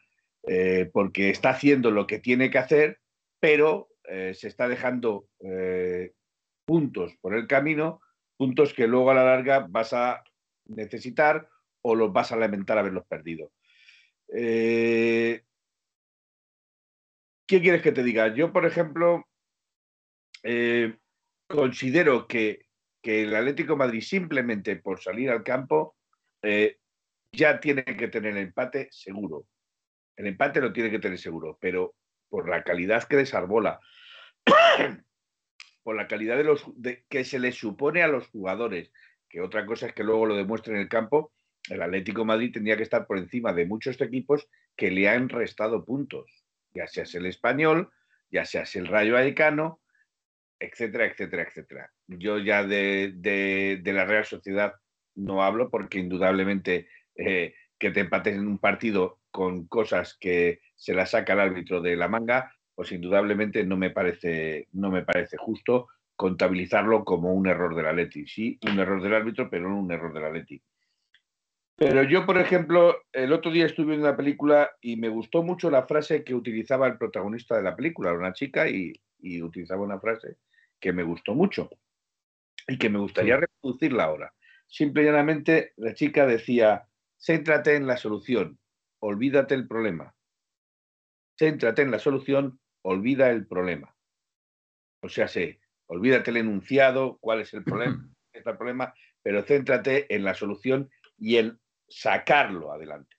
[0.48, 3.00] eh, porque está haciendo lo que tiene que hacer,
[3.40, 5.28] pero eh, se está dejando
[6.66, 8.00] puntos por el camino
[8.42, 10.24] puntos que luego a la larga vas a
[10.66, 11.48] necesitar
[11.84, 13.52] o los vas a lamentar haberlos perdido.
[14.32, 15.44] Eh,
[17.46, 18.34] ¿Qué quieres que te diga?
[18.34, 19.28] Yo, por ejemplo,
[20.44, 20.98] eh,
[21.48, 22.66] considero que,
[23.04, 25.96] el Atlético Madrid simplemente por salir al campo
[26.44, 26.78] eh,
[27.32, 29.48] ya tiene que tener el empate seguro.
[30.16, 31.96] El empate lo tiene que tener seguro, pero
[32.30, 33.80] por la calidad que desarbola,
[35.84, 36.64] por la calidad de los
[37.10, 38.92] que se le supone a los jugadores,
[39.28, 41.34] que otra cosa es que luego lo demuestre en el campo,
[41.72, 45.86] el Atlético Madrid tendría que estar por encima de muchos equipos que le han restado
[45.86, 46.30] puntos,
[46.74, 47.90] ya sea el español,
[48.30, 49.80] ya sea el Rayo Vallecano,
[50.60, 51.92] etcétera, etcétera, etcétera.
[52.08, 54.74] Yo ya de, la Real Sociedad
[55.16, 60.94] no hablo porque indudablemente eh, que te empates en un partido con cosas que se
[60.94, 65.38] la saca el árbitro de la manga, pues indudablemente no me parece, no me parece
[65.38, 68.28] justo contabilizarlo como un error del Atleti.
[68.28, 70.62] Sí, un error del árbitro, pero no un error del Atleti.
[71.82, 75.72] Pero yo, por ejemplo, el otro día estuve en una película y me gustó mucho
[75.72, 78.94] la frase que utilizaba el protagonista de la película, una chica, y,
[79.42, 80.38] utilizaba una frase
[80.80, 81.72] que me gustó mucho
[82.68, 84.32] y que me gustaría reproducirla ahora.
[84.68, 88.60] Simple y llanamente, la chica decía, céntrate en la solución,
[89.00, 90.14] olvídate el problema.
[91.36, 93.96] Céntrate en la solución, olvida el problema.
[95.02, 95.58] O sea, sí,
[95.88, 101.38] olvídate el enunciado, cuál es el problema, el problema, pero céntrate en la solución y
[101.38, 101.61] en
[101.92, 103.16] sacarlo adelante.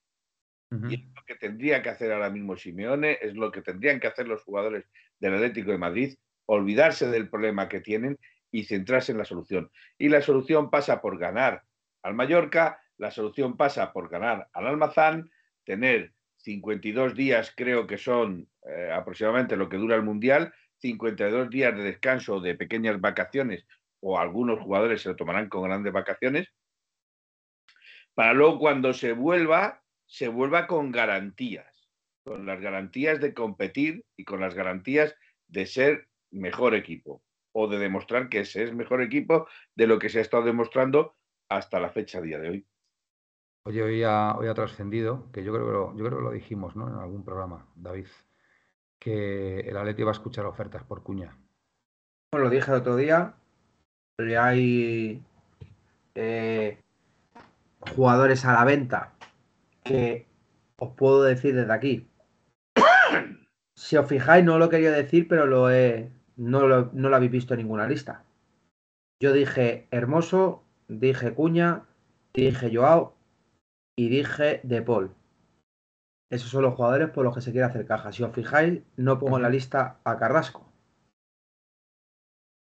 [0.89, 4.07] Y es lo que tendría que hacer ahora mismo Simeone, es lo que tendrían que
[4.07, 4.87] hacer los jugadores
[5.21, 6.15] del Atlético de Madrid,
[6.47, 8.19] olvidarse del problema que tienen
[8.51, 9.71] y centrarse en la solución.
[9.99, 11.63] Y la solución pasa por ganar
[12.03, 15.31] al Mallorca, la solución pasa por ganar al Almazán,
[15.65, 21.77] tener 52 días creo que son eh, aproximadamente lo que dura el Mundial, 52 días
[21.77, 23.67] de descanso de pequeñas vacaciones
[24.01, 26.49] o algunos jugadores se lo tomarán con grandes vacaciones,
[28.15, 31.91] para luego cuando se vuelva, se vuelva con garantías,
[32.25, 35.15] con las garantías de competir y con las garantías
[35.49, 40.09] de ser mejor equipo o de demostrar que ese es mejor equipo de lo que
[40.09, 41.17] se ha estado demostrando
[41.49, 42.67] hasta la fecha día de hoy.
[43.65, 46.33] Oye, hoy ha, hoy ha trascendido, que yo creo que, lo, yo creo que lo
[46.33, 46.89] dijimos ¿no?
[46.89, 48.09] en algún programa, David,
[48.99, 51.37] que el Atleti va a escuchar ofertas por cuña.
[52.33, 53.35] Bueno, lo dije el otro día,
[54.19, 55.23] hay
[56.15, 56.82] eh,
[57.91, 59.13] jugadores a la venta
[59.85, 60.27] que
[60.79, 62.09] os puedo decir desde aquí.
[63.75, 67.33] Si os fijáis, no lo quería decir, pero lo he, no, lo, no lo habéis
[67.33, 68.23] visto en ninguna lista.
[69.21, 71.85] Yo dije Hermoso, dije Cuña,
[72.35, 73.15] dije Joao
[73.97, 75.15] y dije De Paul.
[76.31, 78.13] Esos son los jugadores por los que se quiere hacer caja.
[78.13, 80.65] Si os fijáis, no pongo en la lista a Carrasco.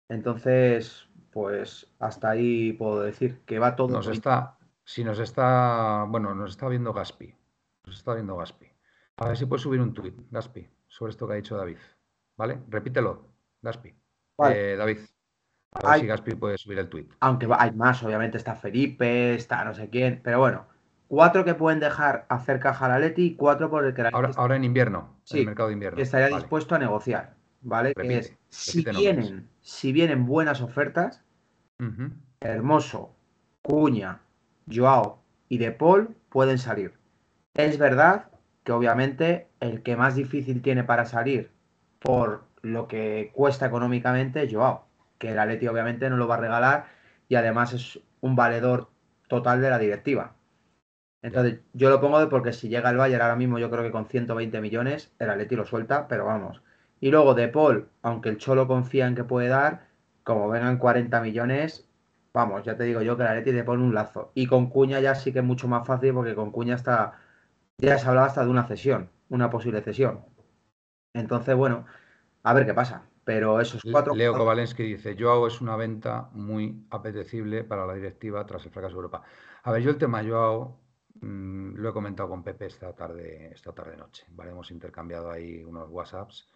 [0.10, 3.90] Entonces, pues hasta ahí puedo decir que va todo.
[3.90, 4.55] Nos está,
[4.86, 7.36] si nos está, bueno, nos está viendo Gaspi.
[7.86, 8.72] Nos está viendo Gaspi.
[9.18, 11.78] A ver si puedes subir un tuit, Gaspi, sobre esto que ha dicho David.
[12.38, 12.60] ¿Vale?
[12.70, 13.28] Repítelo,
[13.62, 13.94] Gaspi.
[14.50, 15.00] Eh, David.
[15.72, 17.12] A ver si Gaspi puede subir el tuit.
[17.20, 20.68] Aunque hay más, obviamente está Felipe, está no sé quién, pero bueno,
[21.08, 24.32] Cuatro que pueden dejar hacer caja a Leti y cuatro por el que la ahora,
[24.36, 26.02] ahora en invierno, en el mercado de invierno.
[26.02, 27.94] Estaría dispuesto a negociar, ¿vale?
[28.50, 31.24] si, vienen, si vienen buenas ofertas,
[32.40, 33.16] Hermoso,
[33.62, 34.22] Cuña,
[34.72, 36.94] Joao y De Paul pueden salir.
[37.54, 38.28] Es verdad
[38.64, 41.52] que obviamente el que más difícil tiene para salir
[42.00, 44.88] por lo que cuesta económicamente es Joao,
[45.18, 46.88] que el Atleti obviamente no lo va a regalar
[47.30, 48.90] y además es un valedor
[49.28, 50.36] total de la directiva.
[51.22, 53.92] Entonces, yo lo pongo de porque si llega el Bayern ahora mismo, yo creo que
[53.92, 56.62] con 120 millones, el Atleti lo suelta, pero vamos.
[57.00, 59.88] Y luego de Paul, aunque el Cholo confía en que puede dar,
[60.24, 61.88] como vengan 40 millones,
[62.36, 64.32] vamos, ya te digo yo que la Leti te pone un lazo.
[64.36, 67.18] Y con Cuña ya sí que es mucho más fácil porque con Cuña está,
[67.78, 70.26] ya se hablaba hasta de una cesión, una posible cesión.
[71.14, 71.86] Entonces, bueno,
[72.44, 73.10] a ver qué pasa.
[73.24, 74.14] Pero esos cuatro.
[74.14, 78.94] Leo Kovalensky dice: Joao es una venta muy apetecible para la directiva tras el fracaso
[78.94, 79.24] de Europa.
[79.64, 80.80] A ver, yo el tema Joao
[81.22, 84.26] mm, lo he comentado con Pepe esta tarde, esta tarde noche.
[84.30, 84.52] ¿vale?
[84.52, 86.48] Hemos intercambiado ahí unos WhatsApps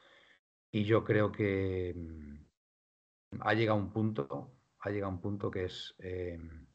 [0.71, 4.51] y yo creo que mm, ha llegado un punto,
[4.81, 6.67] ha llegado un punto que es, em,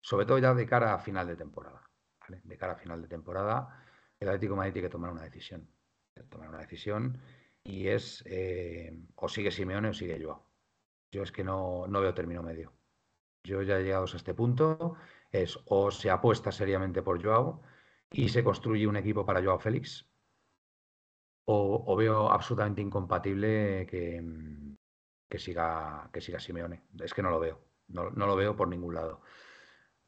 [0.00, 1.82] sobre todo ya de cara a final de temporada.
[2.28, 3.84] De cara a final de temporada,
[4.18, 5.68] el Atlético de Madrid tiene que tomar una decisión.
[6.30, 7.20] Tomar una decisión
[7.62, 10.46] y es eh, o sigue Simeone o sigue Joao.
[11.12, 12.72] Yo es que no, no veo término medio.
[13.44, 14.96] Yo ya he llegado a este punto,
[15.30, 17.62] es o se apuesta seriamente por Joao
[18.10, 20.06] y se construye un equipo para Joao Félix,
[21.46, 24.20] o, veo absolutamente incompatible que,
[25.28, 26.82] que, siga, que siga Simeone.
[27.00, 29.22] Es que no lo veo, no, no, lo veo por ningún lado.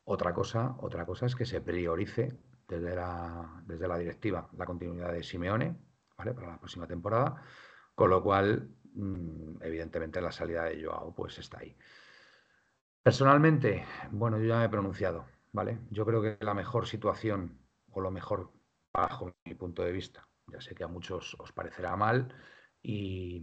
[0.05, 5.13] Otra cosa, otra cosa es que se priorice desde la, desde la directiva la continuidad
[5.13, 5.77] de Simeone
[6.17, 7.43] para la próxima temporada,
[7.95, 11.77] con lo cual, mm, evidentemente, la salida de Joao pues está ahí.
[13.03, 15.79] Personalmente, bueno, yo ya me he pronunciado, ¿vale?
[15.91, 17.59] Yo creo que la mejor situación,
[17.93, 18.51] o lo mejor
[18.93, 22.35] bajo mi punto de vista, ya sé que a muchos os parecerá mal
[22.83, 23.43] y,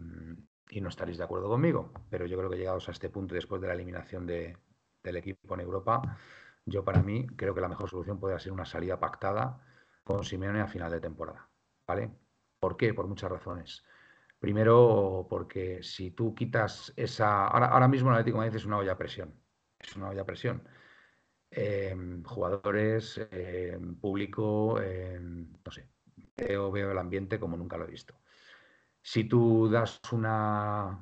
[0.82, 3.68] no estaréis de acuerdo conmigo, pero yo creo que llegados a este punto, después de
[3.68, 4.58] la eliminación del
[5.04, 6.18] equipo en Europa,
[6.66, 9.62] yo para mí creo que la mejor solución puede ser una salida pactada
[10.04, 11.50] con Simeone a final de temporada,
[11.88, 12.12] ¿vale?
[12.60, 12.94] ¿Por qué?
[12.94, 13.84] Por muchas razones.
[14.40, 17.48] Primero, porque si tú quitas esa.
[17.48, 19.34] Ahora, mismo el Atlético de Madrid es una olla a presión.
[19.80, 20.68] Es una olla a presión.
[21.52, 25.90] Em, jugadores, em, público, em, no sé.
[26.38, 28.16] Veo el ambiente como nunca lo he visto.
[29.06, 30.98] Si tú das una,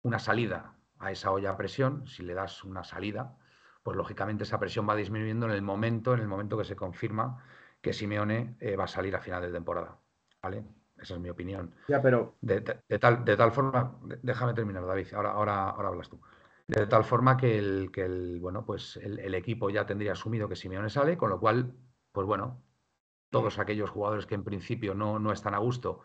[0.00, 3.36] una salida a esa olla a presión, si le das una salida,
[3.82, 7.44] pues lógicamente esa presión va disminuyendo en el momento, en el momento que se confirma
[7.82, 9.98] que Simeone eh, va a salir a final de temporada.
[10.42, 10.64] ¿vale?
[10.96, 11.74] Esa es mi opinión.
[11.88, 12.38] Ya, pero...
[12.40, 16.18] De, tal, de tal forma, déjame terminar, David, ahora, ahora, ahora hablas tú.
[16.68, 20.56] De tal forma que el, que el bueno, pues el, equipo ya tendría asumido que
[20.56, 21.74] Simeone sale, con lo cual,
[22.12, 22.62] pues bueno,
[23.28, 26.00] todos aquellos jugadores que en principio no, no están a gusto,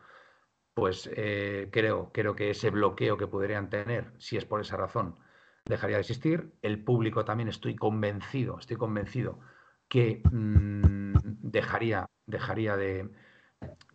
[0.75, 5.15] pues eh, creo, creo que ese bloqueo que podrían tener, si es por esa razón,
[5.63, 6.51] dejaría de existir.
[6.61, 9.39] El público también estoy convencido, estoy convencido
[9.87, 13.09] que mm, dejaría, dejaría de,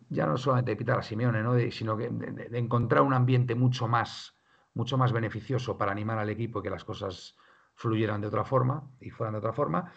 [0.09, 1.53] ya no solamente de pitar a Simeone, ¿no?
[1.69, 4.35] sino que de, encontrar un ambiente mucho más,
[4.73, 7.37] mucho más beneficioso para animar al equipo y que las cosas
[7.75, 9.93] fluyeran de otra forma y fueran de otra forma.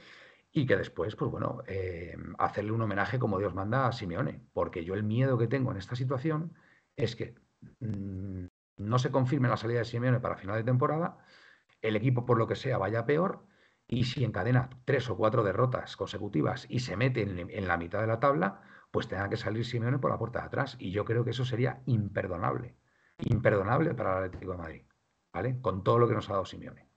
[0.53, 4.43] Y que después, pues bueno, eh, hacerle un homenaje como Dios manda a Simeone.
[4.53, 6.53] Porque yo el miedo que tengo en esta situación
[6.97, 7.35] es que
[7.81, 8.47] mm,
[8.79, 11.19] no se confirme la salida de Simeone para final de temporada,
[11.83, 13.47] el equipo por lo que sea vaya peor
[13.87, 18.07] y si encadena tres o cuatro derrotas consecutivas y se mete en la mitad de
[18.07, 18.63] la tabla,
[18.95, 20.77] pues tenga que salir Simeone por la puerta de atrás.
[20.79, 22.77] Y yo creo que eso sería imperdonable.
[23.19, 24.83] Imperdonable para el Atlético de Madrid.
[25.33, 25.61] ¿Vale?
[25.61, 26.89] Con todo lo que nos ha dado Simeone.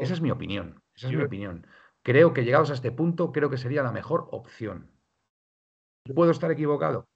[0.00, 0.82] Esa es mi opinión.
[0.92, 1.68] Esa es mi opinión.
[2.02, 4.90] Creo que llegados a este punto, creo que sería la mejor opción.
[6.16, 7.06] ¿Puedo estar equivocado?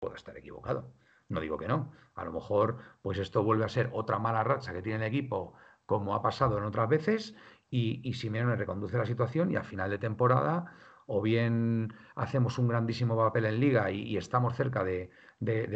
[0.00, 0.92] Puedo estar equivocado.
[1.28, 1.92] No digo que no.
[2.14, 5.54] A lo mejor, pues esto vuelve a ser otra mala racha que tiene el equipo,
[5.86, 7.34] como ha pasado en otras veces,
[7.70, 10.74] y, y Simeone reconduce la situación y a final de temporada
[11.08, 15.10] o bien hacemos un grandísimo papel en liga y, estamos cerca de,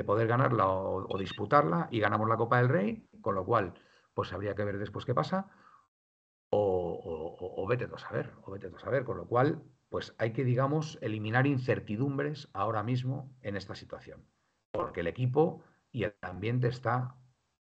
[0.06, 3.72] poder ganarla o, disputarla y ganamos la Copa del Rey, con lo cual,
[4.12, 5.50] pues habría que ver después qué pasa,
[6.50, 10.98] o, vete a saber, o vete a saber, con lo cual, pues hay que, digamos,
[11.00, 14.26] eliminar incertidumbres ahora mismo en esta situación,
[14.72, 15.62] porque el equipo
[15.92, 17.14] y el ambiente está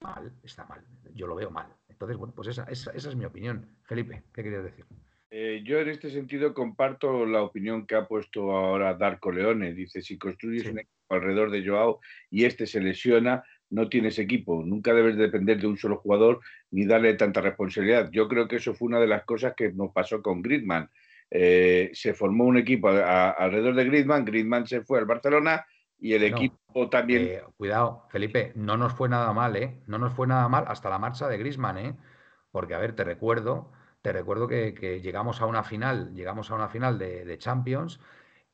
[0.01, 0.85] mal, está mal,
[1.15, 1.67] yo lo veo mal.
[1.89, 3.67] Entonces, bueno, pues esa, esa es mi opinión.
[3.85, 4.85] Felipe, ¿qué querías decir?
[5.31, 9.75] Eh, yo en este sentido comparto la opinión que ha puesto ahora Darko Leone.
[9.75, 12.01] Dice, si construyes un equipo alrededor de Joao
[12.31, 14.63] y este se lesiona, no tienes equipo.
[14.65, 16.41] Nunca debes depender de un solo jugador
[16.71, 18.11] ni darle tanta responsabilidad.
[18.11, 20.89] Yo creo que eso fue una de las cosas que nos pasó con Griezmann.
[21.31, 25.67] Eh, se formó un equipo alrededor de Griezmann, Griezmann se fue al Barcelona
[25.99, 27.23] y el equipo también...
[27.25, 29.81] Eh, cuidado, Felipe, no nos fue nada mal, ¿eh?
[29.87, 31.97] No nos fue nada mal hasta la marcha de Griezmann, ¿eh?
[32.51, 33.73] Porque, a ver, te recuerdo
[34.03, 38.01] te recuerdo que, llegamos a una final, llegamos a una final de, Champions.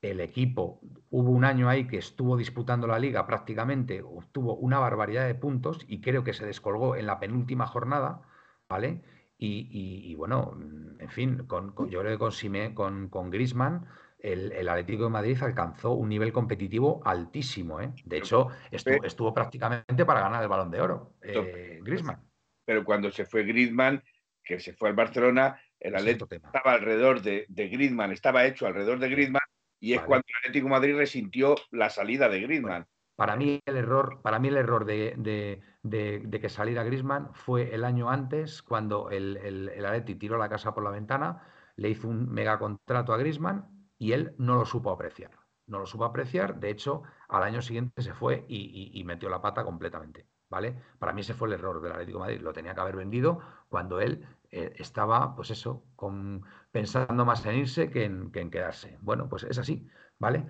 [0.03, 0.81] El equipo,
[1.11, 5.85] hubo un año ahí que estuvo disputando la liga prácticamente, obtuvo una barbaridad de puntos
[5.89, 8.23] y creo que se descolgó en la penúltima jornada,
[8.69, 9.03] ¿vale?
[9.39, 10.57] Y, bueno,
[10.99, 13.87] en fin, con, yo creo que con, con, con Grisman,
[14.25, 17.81] el, Atlético de Madrid alcanzó un nivel competitivo altísimo.
[17.81, 17.93] ¿eh?
[18.05, 22.23] De hecho, estuvo, prácticamente para ganar el balón de oro, eh, Grisman.
[22.65, 24.03] Pero cuando se fue Griezmann,
[24.43, 28.99] que se fue al Barcelona, el Atlético estaba alrededor de, de Griezmann, estaba hecho alrededor
[28.99, 29.43] de Griezmann
[29.79, 32.87] y es cuando el Atlético Madrid resintió la salida de Griezmann.
[33.17, 38.09] Para mí el error, para mí el error de, que saliera Griezmann fue el año
[38.09, 41.43] antes, cuando el, el, Atleti tiró la casa por la ventana,
[41.77, 43.74] le hizo un mega contrato a Griezmann
[44.05, 45.31] y él no lo supo apreciar.
[45.67, 49.65] No lo supo apreciar, de hecho, al año siguiente se fue y, metió la pata
[49.65, 50.29] completamente.
[50.51, 50.77] ¿Vale?
[50.99, 52.41] Para mí ese fue el error del Atlético de Madrid.
[52.43, 57.57] Lo tenía que haber vendido cuando él eh, estaba, pues eso, con, pensando más en
[57.57, 58.99] irse que en, que en quedarse.
[59.01, 59.89] Bueno, pues es así,
[60.19, 60.47] ¿vale?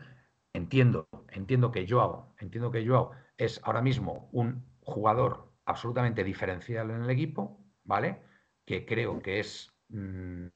[0.54, 7.02] entiendo, entiendo que Joao, entiendo que Joao es ahora mismo un jugador absolutamente diferencial en
[7.02, 8.22] el equipo, ¿vale?
[8.64, 10.46] Que creo que es mm,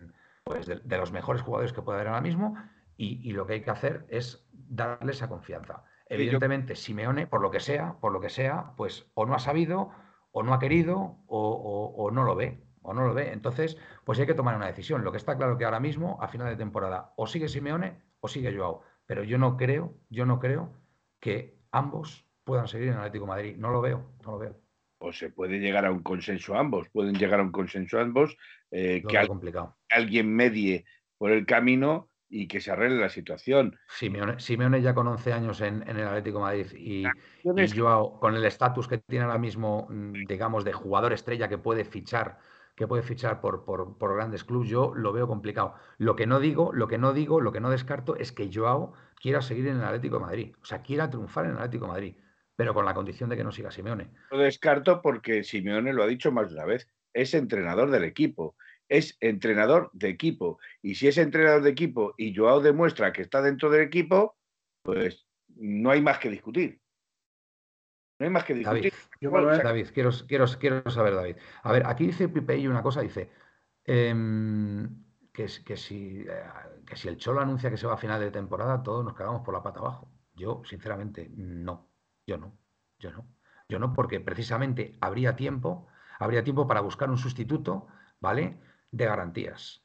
[0.45, 2.57] pues de, los mejores jugadores que puede haber ahora mismo
[2.99, 5.85] y, lo que hay que hacer es darle esa confianza.
[6.07, 9.91] Evidentemente, Simeone, por lo que sea, por lo que sea, pues o no ha sabido,
[10.33, 13.33] o no ha querido, o, o no lo ve, o no lo ve.
[13.33, 15.05] Entonces, pues hay que tomar una decisión.
[15.05, 18.27] Lo que está claro que ahora mismo, a final de temporada, o sigue Simeone o
[18.27, 18.83] sigue Joao.
[19.07, 20.73] Pero yo no creo, yo no creo
[21.21, 23.57] que ambos puedan seguir en Atlético Madrid.
[23.57, 24.61] No lo veo, no lo veo.
[24.99, 28.37] O se puede llegar a un consenso ambos, pueden llegar a un consenso ambos,
[28.73, 29.19] eh, que,
[29.91, 30.85] alguien medie
[31.17, 33.79] por el camino y que se arregle la situación.
[33.89, 37.81] Simeone, ya con 11 años en, el Atlético Madrid y, y
[38.21, 42.39] con el estatus que tiene ahora mismo, mm, digamos, de jugador estrella que puede fichar
[42.79, 45.75] que puede fichar por, por, grandes clubes, yo lo veo complicado.
[45.99, 48.93] Lo que no digo, lo que no digo, lo que no descarto es que Joao
[49.21, 51.91] quiera seguir en el Atlético de Madrid, o sea, quiera triunfar en el Atlético de
[51.91, 52.15] Madrid,
[52.55, 54.13] pero con la condición de que no siga Simeone.
[54.31, 58.55] Lo descarto porque Simeone lo ha dicho más de una vez, es entrenador del equipo,
[58.89, 63.43] es entrenador de equipo, y si es entrenador de equipo y Joao demuestra que está
[63.43, 64.37] dentro del equipo,
[64.83, 65.27] pues
[65.57, 66.81] no hay más que discutir.
[68.19, 68.93] No hay más que discutir.
[69.21, 71.37] David, quiero, quiero, quiero, saber, David.
[71.63, 73.31] A ver, aquí dice Pipe y una cosa, dice
[73.85, 76.45] em, que, que, si, eh,
[76.85, 79.43] que si el Cholo anuncia que se va a final de temporada, todos nos cagamos
[79.43, 80.11] por la pata abajo.
[80.35, 81.91] Yo, sinceramente, no.
[82.27, 82.59] Yo no.
[82.99, 83.27] Yo no.
[83.69, 85.87] Yo no, porque precisamente habría tiempo,
[86.19, 87.87] habría tiempo para buscar un sustituto,
[88.19, 88.59] ¿vale?
[88.91, 89.85] De garantías.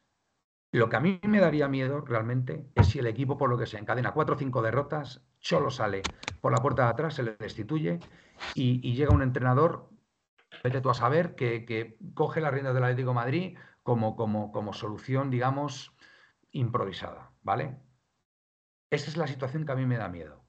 [0.74, 3.68] Lo que a mí me daría miedo realmente es si el equipo, por lo que
[3.68, 6.02] se encadena cuatro o cinco derrotas, solo sale
[6.42, 8.00] por la puerta de atrás, se le destituye
[8.56, 9.90] y, llega un entrenador,
[10.64, 14.74] vete tú a saber, que, coge las riendas del Atlético de Madrid como, como, como
[14.74, 15.96] solución, digamos,
[16.52, 17.78] improvisada, ¿vale?
[18.90, 20.44] Esa es la situación que a mí me da miedo.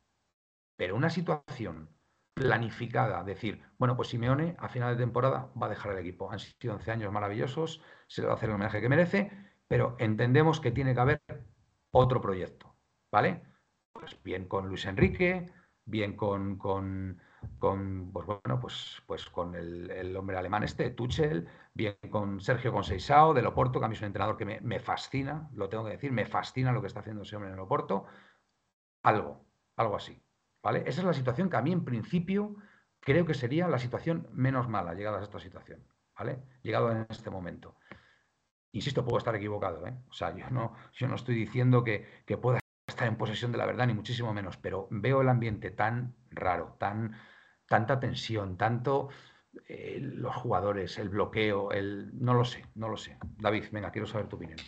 [0.77, 1.91] Pero una situación
[2.35, 6.31] planificada, decir, bueno, pues Simeone a final de temporada va a dejar el equipo.
[6.31, 9.31] Han sido 11 años maravillosos, se le va a hacer el homenaje que merece,
[9.69, 11.23] pero entendemos que tiene que haber
[11.93, 12.77] otro proyecto,
[13.11, 13.43] ¿vale?
[13.93, 15.51] Pues bien con Luis Enrique,
[15.85, 17.21] bien con, con,
[18.13, 23.47] pues bueno, pues, pues con el, hombre alemán este, Tuchel, bien con Sergio Conceizao del
[23.47, 26.27] Oporto, que a mí es un entrenador que me, fascina, lo tengo que decir, me
[26.27, 28.07] fascina lo que está haciendo ese hombre en el Oporto,
[29.03, 29.45] algo,
[29.77, 30.21] algo así,
[30.65, 32.57] Esa es la situación que a mí en principio
[33.01, 35.85] creo que sería la situación menos mala, llegada a esta situación,
[36.19, 36.39] ¿vale?
[36.63, 37.77] Llegado en este momento.
[38.73, 39.95] Insisto, puedo estar equivocado, ¿eh?
[40.09, 43.59] O sea, yo no, yo no estoy diciendo que, que pueda estar en posesión de
[43.59, 47.15] la verdad, ni muchísimo menos, pero veo el ambiente tan raro, tan,
[47.69, 49.11] tanta tensión, tanto
[49.69, 52.11] eh, los jugadores, el bloqueo, el.
[52.21, 53.17] No lo sé, no lo sé.
[53.39, 54.59] David, venga, quiero saber tu opinión.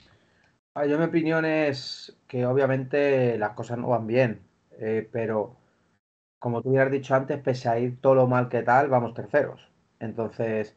[0.74, 4.42] Ah, yo mi opinión es que obviamente las cosas no van bien,
[4.78, 5.56] eh, pero
[6.46, 9.68] como tú hubieras dicho antes, pese a ir todo lo mal que tal, vamos terceros.
[9.98, 10.76] Entonces,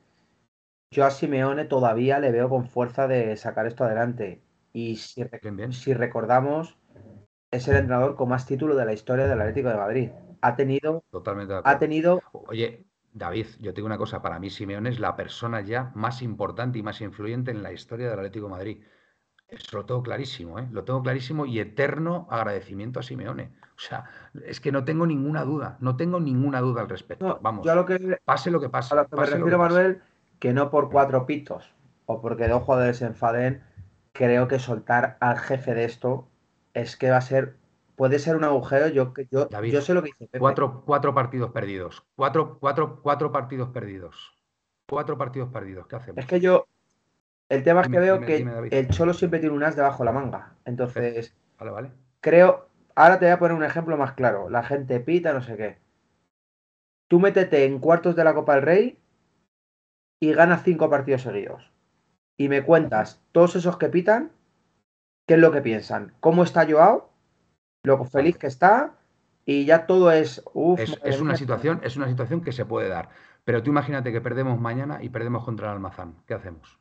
[0.90, 4.42] yo a Simeone todavía le veo con fuerza de sacar esto adelante.
[4.74, 5.24] Y si,
[5.70, 6.76] si recordamos,
[7.52, 10.10] es el entrenador con más títulos de la historia del Atlético de Madrid.
[10.42, 11.04] Ha tenido.
[11.12, 12.20] Totalmente Ha tenido.
[12.32, 14.24] Oye, David, yo tengo una cosa.
[14.24, 18.10] Para mí, Simeone es la persona ya más importante y más influyente en la historia
[18.10, 18.84] del Atlético de Madrid.
[19.48, 20.68] Eso lo tengo clarísimo, ¿eh?
[20.72, 23.52] Lo tengo clarísimo y eterno agradecimiento a Simeone.
[23.80, 24.04] O sea,
[24.46, 27.40] es que no tengo ninguna duda, no tengo ninguna duda al respecto.
[27.42, 28.94] Vamos, lo que, pase lo que pase.
[28.94, 30.02] A lo que me refiero, Manuel,
[30.38, 31.74] que no por cuatro pitos
[32.06, 33.64] o porque dos jugadores se enfaden,
[34.12, 36.28] creo que soltar al jefe de esto
[36.74, 37.56] es que va a ser,
[37.96, 38.90] puede ser un agujero.
[38.90, 40.40] Yo, yo, yo sé lo que dice.
[40.40, 42.06] Cuatro, cuatro partidos perdidos.
[42.18, 44.38] Cuatro, cuatro, cuatro partidos perdidos.
[44.90, 45.88] Cuatro partidos perdidos.
[45.88, 46.18] ¿Qué hacemos?
[46.18, 46.68] Es que yo,
[47.48, 50.12] el tema es que veo que el Cholo siempre tiene un as debajo de la
[50.12, 50.56] manga.
[50.66, 51.92] Entonces, vale, vale.
[52.20, 52.69] Creo,
[53.00, 54.50] ahora te voy a poner un ejemplo más claro.
[54.50, 55.78] La gente pita, no sé qué.
[57.08, 59.00] Tú métete en cuartos de la Copa del Rey
[60.20, 61.72] y ganas cinco partidos seguidos.
[62.38, 64.32] Y me cuentas todos esos que pitan
[65.28, 67.10] qué es lo que piensan, cómo está Joao,
[67.84, 68.96] lo feliz que está
[69.46, 70.44] y ya todo es...
[71.04, 73.10] es, una situación, es una situación que se puede dar.
[73.46, 76.16] Pero tú imagínate que perdemos mañana y perdemos contra el Almazán.
[76.28, 76.78] ¿Qué hacemos?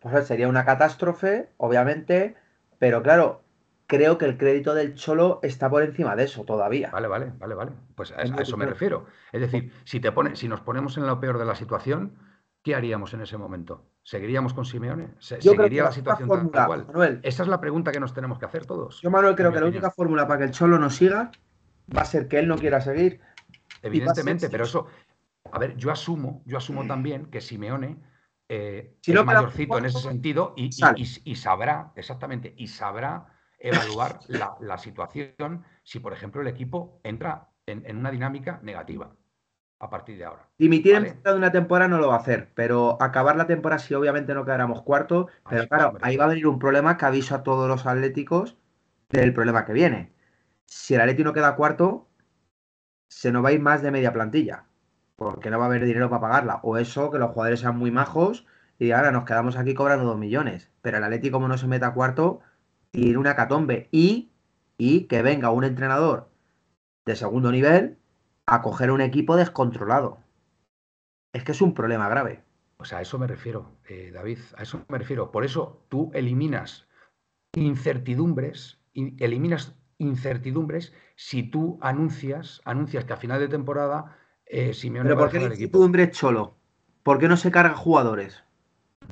[0.00, 2.34] pues sería una catástrofe, obviamente,
[2.78, 3.42] pero claro,
[3.90, 6.90] creo que el crédito del Cholo está por encima de eso todavía.
[6.92, 7.72] Vale, vale, vale, vale.
[7.96, 9.06] Pues a, eso me refiero.
[9.32, 12.16] Es decir, si te pone, si nos ponemos en lo peor de la situación,
[12.62, 13.90] ¿qué haríamos en ese momento?
[14.04, 15.14] ¿Seguiríamos con Simeone?
[15.18, 16.86] ¿Seguiría la situación tal cual?
[16.86, 19.00] Manuel, Esa es la pregunta que nos tenemos que hacer todos.
[19.02, 21.32] Yo, Manuel, creo que la única fórmula para que el Cholo no siga
[21.94, 23.20] va a ser que él no quiera seguir.
[23.82, 24.86] Evidentemente, pero eso,
[25.50, 27.98] a ver, yo asumo, yo asumo también que Simeone
[28.48, 30.70] eh, es mayorcito en ese sentido y,
[31.34, 38.10] sabrá, exactamente, y sabrá evaluar la, situación si, por ejemplo, el equipo entra en, una
[38.10, 39.14] dinámica negativa
[39.78, 40.48] a partir de ahora.
[40.58, 43.78] Dimitir en mitad de una temporada no lo va a hacer, pero acabar la temporada
[43.78, 47.34] sí, obviamente no quedáramos cuarto, pero claro, ahí va a venir un problema que aviso
[47.34, 48.58] a todos los atléticos
[49.10, 50.12] del problema que viene.
[50.66, 52.08] Si el Atlético no queda cuarto,
[53.08, 54.66] se nos va a ir más de media plantilla
[55.20, 56.60] porque no va a haber dinero para pagarla.
[56.62, 58.46] O eso, que los jugadores sean muy majos
[58.78, 60.70] y ahora nos quedamos aquí cobrando dos millones.
[60.80, 62.40] Pero el Atleti, como no se meta a cuarto,
[62.90, 63.88] tiene una catombe.
[63.90, 64.30] Y,
[64.78, 66.30] y que venga un entrenador
[67.06, 67.98] de segundo nivel
[68.46, 70.18] a coger un equipo descontrolado.
[71.32, 72.42] Es que es un problema grave.
[72.78, 75.30] O sea, a eso me refiero, eh, David, a eso me refiero.
[75.30, 76.88] Por eso tú eliminas
[77.54, 84.16] incertidumbres, eliminas incertidumbres si tú anuncias, anuncias que a final de temporada
[84.46, 86.56] eh, Pero ¿por qué el equipo es cholo?
[87.02, 88.42] ¿Por qué no se carga jugadores?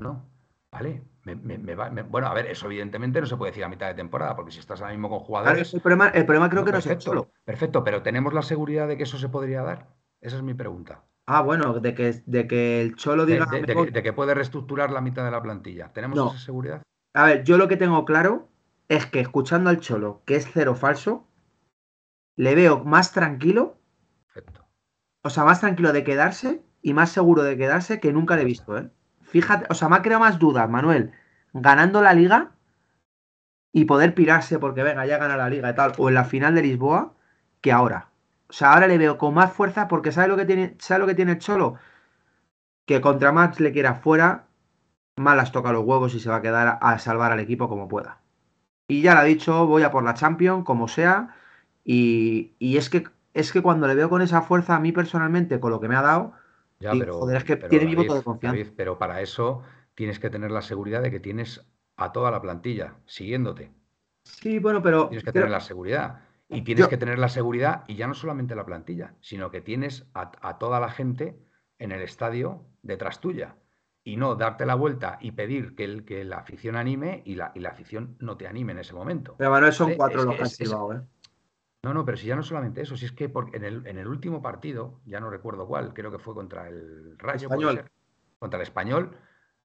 [0.00, 0.24] No,
[0.72, 1.02] vale.
[1.34, 4.60] Bueno, a ver, eso evidentemente no se puede decir a mitad de temporada, porque si
[4.60, 5.74] estás ahora mismo con jugadores.
[5.74, 7.30] el, problema, creo que no es cholo.
[7.44, 9.88] Perfecto, pero ¿tenemos la seguridad de que eso se podría dar?
[10.20, 11.04] Esa es mi pregunta.
[11.26, 13.46] Ah, bueno, de que, de que el cholo diga.
[13.46, 15.92] De, que, puede reestructurar la mitad de la plantilla.
[15.92, 16.82] ¿Tenemos esa seguridad?
[17.14, 18.48] A ver, yo lo que tengo claro
[18.88, 21.28] es que escuchando al cholo, que es cero falso,
[22.36, 23.76] le veo más tranquilo.
[24.32, 24.68] Perfecto
[25.22, 28.46] o sea, más tranquilo de quedarse y más seguro de quedarse que nunca le he
[28.46, 28.90] visto, ¿eh?
[29.28, 31.12] Fíjate, o sea, me ha creado más dudas, Manuel,
[31.52, 32.52] ganando la liga
[33.72, 36.54] y poder pirarse porque venga, ya gana la liga y tal, o en la final
[36.54, 37.14] de Lisboa,
[37.60, 38.08] que ahora.
[38.48, 41.06] O sea, ahora le veo con más fuerza porque ¿sabe lo que tiene, sabe lo
[41.06, 41.76] que tiene el Cholo?
[42.86, 44.46] Que contra más le quiera fuera,
[45.16, 47.88] más las toca los huevos y se va a quedar a salvar al equipo como
[47.88, 48.20] pueda.
[48.88, 51.34] Y ya lo ha dicho, voy a por la Champions, como sea.
[51.84, 53.04] Y, y es que
[53.34, 55.96] es que cuando le veo con esa fuerza, a mí personalmente, con lo que me
[55.96, 56.32] ha dado,
[56.80, 58.72] ya, pero, joder, es que tiene mi voto de confianza.
[58.76, 59.62] pero para eso
[59.94, 61.66] tienes que tener la seguridad de que tienes
[61.96, 63.72] a toda la plantilla siguiéndote.
[64.22, 65.08] Sí, bueno, pero.
[65.08, 66.20] Tienes que tener la seguridad.
[66.50, 70.06] Y tienes que tener la seguridad, y ya no solamente la plantilla, sino que tienes
[70.14, 71.38] a, toda la gente
[71.78, 73.56] en el estadio detrás tuya.
[74.02, 77.52] Y no darte la vuelta y pedir que, el, que la afición anime y la,
[77.54, 79.34] y la afición no te anime en ese momento.
[79.36, 81.00] Pero bueno, son cuatro los que han silbado, ¿eh?
[81.82, 84.08] No, no, pero si ya no solamente eso, si es que en, el, en, el,
[84.08, 87.48] último partido, ya no recuerdo cuál, creo que fue contra el Rayo,
[88.38, 89.16] contra el Español,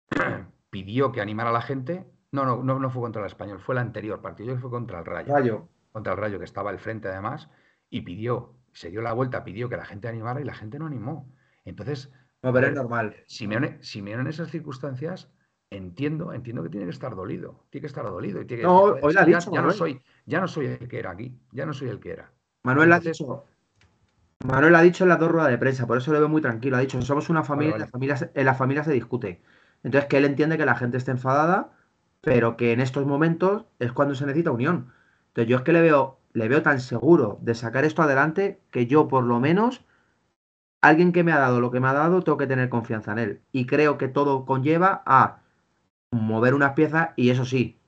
[0.69, 2.05] pidió que animara a la gente.
[2.31, 5.05] No, no, no, no fue contra el Español, fue el anterior partido, fue contra el
[5.05, 5.33] Rayo.
[5.33, 5.69] Rayo.
[5.91, 7.49] Contra el Rayo, que estaba al frente además,
[7.89, 10.85] y pidió, se dio la vuelta, pidió que la gente animara y la gente no
[10.85, 11.31] animó.
[11.65, 12.11] Entonces.
[12.41, 13.15] No, pero es normal.
[13.25, 15.31] Simeone, Simeone en esas circunstancias
[15.75, 17.63] entiendo, entiendo que tiene que estar dolido.
[17.69, 18.41] Tiene que estar dolido.
[18.41, 21.11] Y tiene no, hoy ya, dicho, ya no soy, ya no soy el que era
[21.11, 21.37] aquí.
[21.51, 22.31] Ya no soy el que era.
[22.63, 23.45] Manuel ha dicho.
[24.45, 26.75] Manuel ha dicho en las dos ruedas de prensa, por eso lo veo muy tranquilo.
[26.75, 27.75] Ha dicho, somos una familia,
[28.33, 29.41] en la familia se discute.
[29.83, 31.71] Entonces, que él entiende que la gente esté enfadada,
[32.21, 34.91] pero que en estos momentos es cuando se necesita unión.
[35.27, 38.85] Entonces, yo es que le veo, le veo tan seguro de sacar esto adelante que
[38.87, 39.83] yo, por lo menos,
[40.81, 43.19] alguien que me ha dado lo que me ha dado, tengo que tener confianza en
[43.19, 43.41] él.
[43.51, 45.42] Y creo que todo conlleva a
[46.13, 47.79] mover unas piezas y eso sí,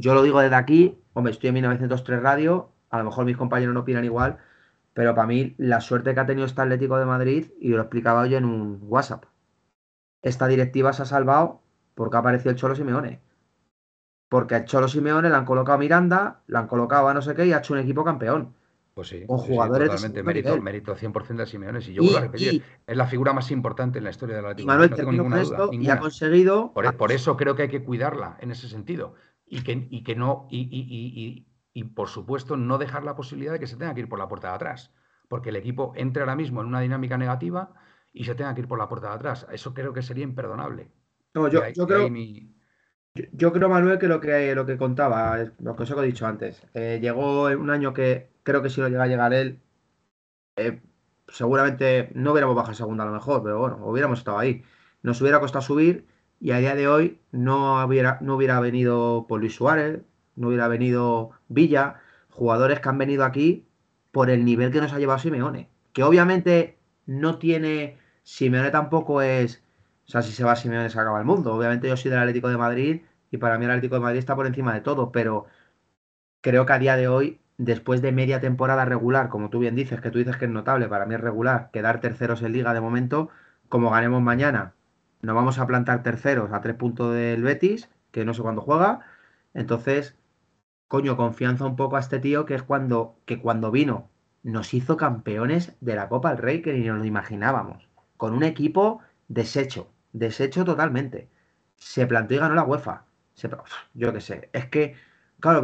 [0.00, 3.74] yo lo digo desde aquí, hombre, estoy en 1903 Radio, a lo mejor mis compañeros
[3.74, 4.38] no opinan igual,
[4.94, 8.22] pero para mí la suerte que ha tenido este Atlético de Madrid, y lo explicaba
[8.22, 9.24] hoy en un WhatsApp,
[10.22, 11.60] esta directiva se ha salvado
[11.94, 13.20] porque ha aparecido el Cholo Simeone.
[14.28, 17.34] Porque al Cholo Simeone le han colocado a Miranda, le han colocado a no sé
[17.34, 18.54] qué y ha hecho un equipo campeón.
[19.00, 21.78] Pues sí, con jugadores totalmente mérito, mérito 100% de Simeone.
[21.78, 24.50] Y yo vuelvo a repetir, es la figura más importante en la historia de la
[24.50, 24.66] Atlético.
[24.66, 26.74] Manuel, no tengo ninguna duda, y ha conseguido.
[26.74, 29.14] Por, eso creo que hay que cuidarla en ese sentido.
[29.46, 33.66] Y que, y que no, y, y, por supuesto, no dejar la posibilidad de que
[33.66, 34.92] se tenga que ir por la puerta de atrás.
[35.28, 37.72] Porque el equipo entre ahora mismo en una dinámica negativa
[38.12, 39.46] y se tenga que ir por la puerta de atrás.
[39.50, 40.90] Eso creo que sería imperdonable.
[41.32, 42.06] No, yo, yo creo.
[43.32, 46.62] Yo, creo, Manuel, que lo que, lo que contaba, lo que os he dicho antes,
[46.74, 49.60] eh, llegó un año que creo que si no llega a llegar él,
[50.56, 50.80] eh,
[51.28, 54.64] seguramente no hubiéramos bajado segunda a lo mejor, pero bueno, hubiéramos estado ahí.
[55.02, 56.06] Nos hubiera costado subir
[56.40, 60.02] y a día de hoy no hubiera, no hubiera venido por Luis Suárez,
[60.36, 63.66] no hubiera venido Villa, jugadores que han venido aquí
[64.12, 65.70] por el nivel que nos ha llevado Simeone.
[65.92, 69.62] Que obviamente no tiene, Simeone tampoco es
[70.06, 71.54] O sea, si se va Simeone se acaba el mundo.
[71.54, 74.36] Obviamente yo soy del Atlético de Madrid y para mí el Atlético de Madrid está
[74.36, 75.46] por encima de todo, pero
[76.40, 80.00] creo que a día de hoy, después de media temporada regular, como tú bien dices,
[80.00, 82.80] que tú dices que es notable, para mí es regular, quedar terceros en liga de
[82.80, 83.28] momento,
[83.68, 84.72] como ganemos mañana,
[85.20, 89.00] nos vamos a plantar terceros a tres puntos del Betis, que no sé cuándo juega.
[89.52, 90.16] Entonces,
[90.88, 94.08] coño, confianza un poco a este tío que es cuando, que cuando vino
[94.42, 97.88] nos hizo campeones de la Copa del Rey que ni nos lo imaginábamos.
[98.16, 101.28] Con un equipo deshecho, deshecho totalmente.
[101.76, 103.04] Se plantó y ganó la UEFA.
[103.94, 104.48] yo qué sé.
[104.54, 104.94] Es que,
[105.40, 105.60] claro,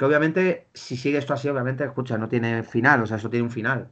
[0.00, 3.44] que obviamente, si sigue esto así, obviamente, escucha, no tiene final, o sea, eso tiene
[3.44, 3.90] un final.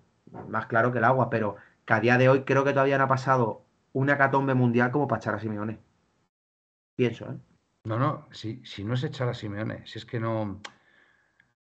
[0.49, 3.05] Más claro que el agua, pero que a día de hoy creo que todavía no
[3.05, 5.79] ha pasado una catombe mundial como para echar a Simeone.
[6.97, 7.37] Pienso, ¿eh?
[7.85, 10.63] No, no, si, si no es echar a Simeone, si es que no.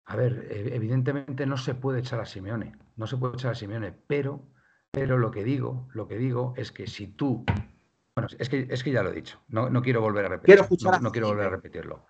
[0.04, 3.54] A ver, e, evidentemente no se puede echar a Simeone, no se puede echar a
[3.54, 4.42] Simeone, pero,
[4.90, 7.46] pero lo que digo, lo que digo es que si tú.
[8.14, 10.68] Bueno, es que, es que ya lo he dicho, no, no quiero volver a repetirlo.
[10.82, 12.06] no, no quiero volver a repetirlo.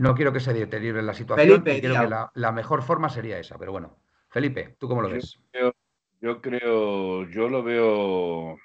[0.00, 3.72] No quiero que se deteriore la situación creo que la, mejor forma sería esa, pero
[3.72, 3.98] bueno.
[4.28, 5.38] Felipe, ¿tú cómo lo ves?
[6.20, 8.58] yo creo, yo lo veo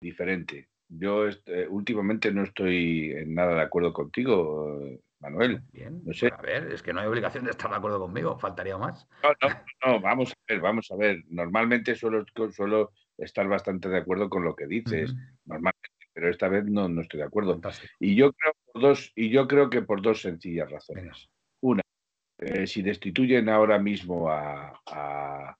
[0.00, 0.68] diferente.
[0.88, 4.80] Yo este, últimamente no estoy en nada de acuerdo contigo,
[5.20, 5.62] Manuel.
[5.72, 6.32] Bien, no sé.
[6.36, 9.06] a ver, es que no hay obligación de estar de acuerdo conmigo, faltaría más.
[9.22, 9.54] No, no,
[9.86, 11.22] no, vamos a ver, vamos a ver.
[11.28, 15.14] Normalmente suelo, suelo estar bastante de acuerdo con lo que dices,
[15.44, 17.60] normalmente, pero esta vez no, no estoy de acuerdo.
[18.00, 21.28] Y yo creo por dos, y yo creo que por dos sencillas razones.
[21.60, 21.82] Una,
[22.38, 25.56] eh, si destituyen ahora mismo a,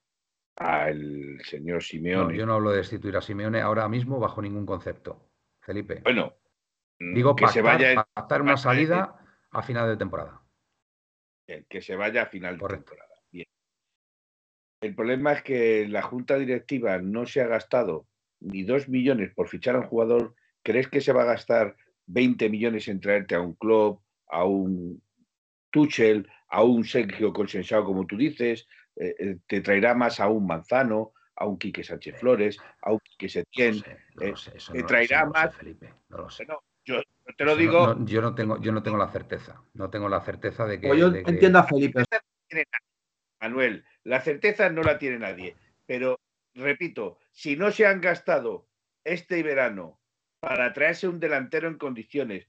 [0.56, 2.36] al señor Simeone.
[2.36, 5.30] yo no hablo de destituir a Simeone ahora mismo bajo ningún concepto,
[5.60, 6.00] Felipe.
[6.02, 6.34] Bueno,
[6.98, 9.18] mm, digo que se vaya pactar una salida
[9.50, 10.42] a final de temporada.
[11.68, 13.14] Que se vaya a final de temporada.
[13.32, 13.46] Bien.
[14.80, 18.06] El problema es que la junta directiva no se ha gastado
[18.38, 20.34] ni dos millones por fichar a un jugador.
[20.62, 21.76] ¿Crees que se va a gastar
[22.12, 25.02] 20 millones en traerte a un club, a un
[25.70, 30.46] Tuchel, a un Sergio consensado, como tú dices, eh, eh, te traerá más a un
[30.46, 33.82] Manzano, a un Quique Sánchez Flores, a un Quique Setién.
[34.72, 35.54] te traerá más.
[35.54, 36.46] Felipe, no lo sé.
[36.84, 37.02] yo
[37.36, 37.96] te lo digo.
[38.04, 39.62] yo, no tengo, yo no tengo la certeza.
[39.74, 40.88] No tengo la certeza de que.
[40.88, 42.04] Pues yo entiendo a Felipe.
[43.40, 45.56] Manuel, la certeza no la tiene nadie.
[45.86, 46.18] Pero,
[46.54, 48.68] repito, si no se han gastado
[49.04, 49.99] este verano
[50.40, 52.48] para traerse un delantero en condiciones,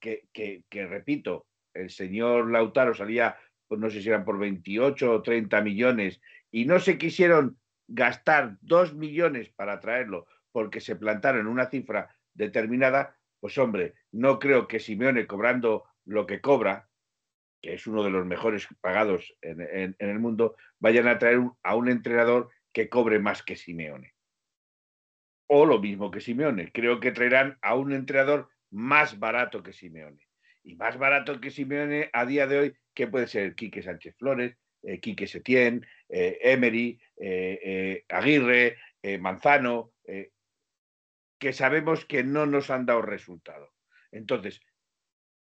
[0.00, 3.36] que, que repito, el señor Lautaro salía
[3.72, 7.58] pues no sé si eran por 28 o 30 millones, y no se quisieron
[7.88, 14.68] gastar 2 millones para traerlo porque se plantaron una cifra determinada, pues hombre, no creo
[14.68, 16.90] que Simeone cobrando lo que cobra,
[17.62, 21.88] que es uno de los mejores pagados en, el mundo, vayan a traer a un
[21.88, 24.12] entrenador que cobre más que Simeone.
[25.54, 26.72] O lo mismo que Simeone.
[26.72, 30.26] Creo que traerán a un entrenador más barato que Simeone.
[30.62, 34.56] Y más barato que Simeone a día de hoy que puede ser Quique Sánchez Flores,
[34.82, 38.78] eh, Quique Setién, eh, Emery, eh, Aguirre,
[39.20, 39.92] Manzano,
[41.38, 43.74] que sabemos que no nos han dado resultado.
[44.10, 44.58] Entonces,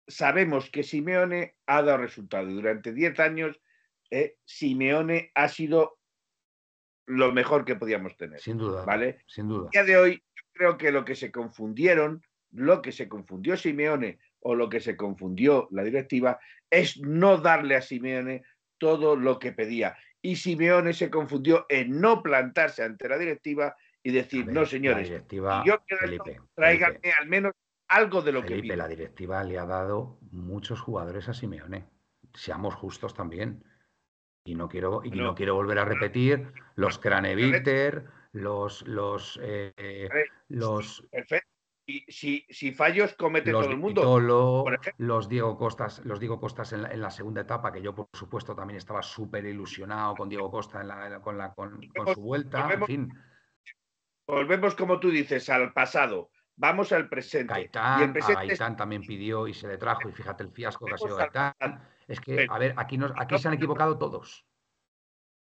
[0.08, 2.48] sabemos que Simeone ha dado resultado.
[2.48, 3.60] Durante 10 años,
[4.44, 5.99] Simeone ha sido
[7.10, 8.40] lo mejor que podíamos tener.
[8.40, 8.84] Sin duda.
[8.84, 9.18] ¿Vale?
[9.26, 9.68] Sin duda.
[9.68, 10.22] A día de hoy,
[10.52, 12.22] creo que lo que se confundieron,
[12.52, 16.38] lo que se confundió Simeone o lo que se confundió la directiva
[16.70, 18.44] es no darle a Simeone
[18.78, 19.96] todo lo que pedía.
[20.22, 25.78] Y Simeone se confundió en no plantarse ante la directiva y decir, no señores, yo
[25.86, 26.24] quiero
[26.54, 27.52] tráiganme al menos
[27.88, 28.76] algo de lo que pide.
[28.76, 31.86] La directiva le ha dado muchos jugadores a Simeone.
[32.34, 33.64] Seamos justos también.
[34.44, 40.08] Y no quiero, y no, quiero volver a repetir los Craneviter, los los eh,
[40.48, 41.04] los
[42.08, 44.64] si, si, fallos comete todo el mundo.
[44.98, 48.76] los Diego Costas, los Diego Costas en la, segunda etapa, que yo por supuesto también
[48.76, 51.80] estaba súper ilusionado con Diego Costa en la, con, la, con,
[52.14, 52.62] su vuelta.
[52.62, 53.12] Volvemos, en fin.
[54.26, 56.30] volvemos, como tú dices, al pasado.
[56.56, 57.54] Vamos al presente.
[57.54, 61.16] Gaitán, Gaitán también pidió y se le trajo, y fíjate el fiasco que ha sido
[61.16, 61.54] Gaitán.
[62.10, 64.44] Es que, a ver, aquí, nos, aquí se han equivocado todos.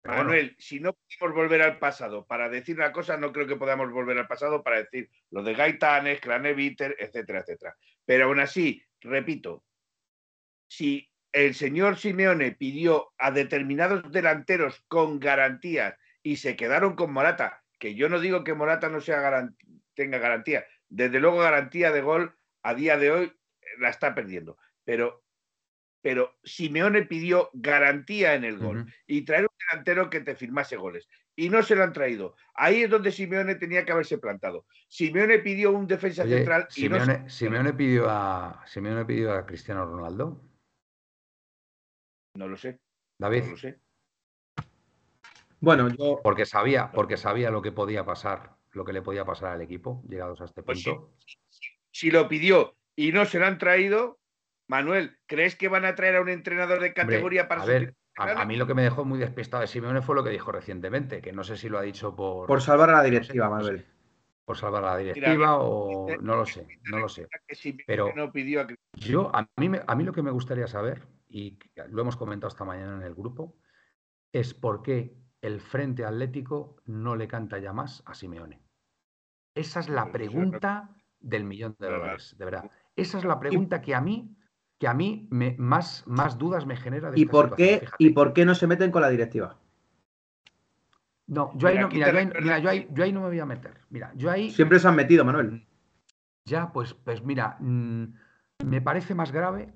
[0.05, 3.93] Manuel, si no podemos volver al pasado para decir una cosa, no creo que podamos
[3.93, 7.77] volver al pasado para decir lo de Gaitanes, Craneviter, etcétera, etcétera.
[8.07, 9.65] Pero aún así, repito,
[10.67, 17.63] si el señor Simeone pidió a determinados delanteros con garantías y se quedaron con Morata,
[17.79, 19.47] que yo no digo que Morata no sea
[19.95, 23.33] tenga garantía, desde luego garantía de gol a día de hoy
[23.79, 25.26] la está perdiendo, pero
[26.07, 31.09] pero Simeone pidió garantía en el gol y traer un delantero que te firmase goles.
[31.35, 32.37] Y no se lo han traído.
[32.55, 34.67] Ahí es donde Simeone tenía que haberse plantado.
[34.87, 39.85] Simeone pidió un defensa central y Simeone, no Simeone pidió a Simeone pidió a Cristiano
[39.85, 40.41] Ronaldo.
[42.35, 42.79] No lo sé.
[43.19, 43.43] David.
[43.43, 43.81] No lo sé.
[45.59, 46.21] Bueno, yo.
[46.23, 50.05] Porque sabía, porque sabía lo que podía pasar, lo que le podía pasar al equipo,
[50.09, 51.17] llegados a este pues punto.
[51.91, 54.21] si, lo pidió y no se lo han traído,
[54.69, 57.63] Manuel, ¿crees que van a traer a un entrenador de categoría para...
[57.63, 60.31] A ver, a, mí lo que me dejó muy despistado de Simeone fue lo que
[60.31, 62.47] dijo recientemente, que no sé si lo ha dicho por...
[62.47, 63.87] Por salvar a la directiva, Manuel.
[64.45, 67.29] Por salvar a la directiva o no lo sé, no lo sé.
[67.87, 68.13] Pero
[68.95, 72.65] yo, a mí, a mí lo que me gustaría saber, y lo hemos comentado esta
[72.65, 73.57] mañana en el grupo,
[74.33, 78.63] es por qué el Frente Atlético no le canta ya más a Simeone.
[79.55, 82.71] Esa es la pues pregunta del millón de dólares, de verdad.
[82.95, 84.37] Esa es la pregunta que a mí
[84.79, 87.11] que a mí me, más, más dudas me genera.
[87.11, 89.59] De ¿Y, por qué, ¿Y por qué no se meten con la directiva?
[91.29, 93.81] No, yo ahí no, mira, yo ahí, yo, ahí, no me voy a meter.
[93.91, 94.51] Mira, yo ahí.
[94.51, 95.67] Siempre se han metido, Manuel.
[96.45, 98.05] Ya, pues, pues mira, mm,
[98.65, 99.75] me parece más grave,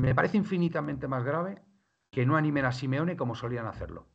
[0.00, 1.62] me parece infinitamente más grave
[2.10, 4.08] que no animen a Simeone como solían hacerlo.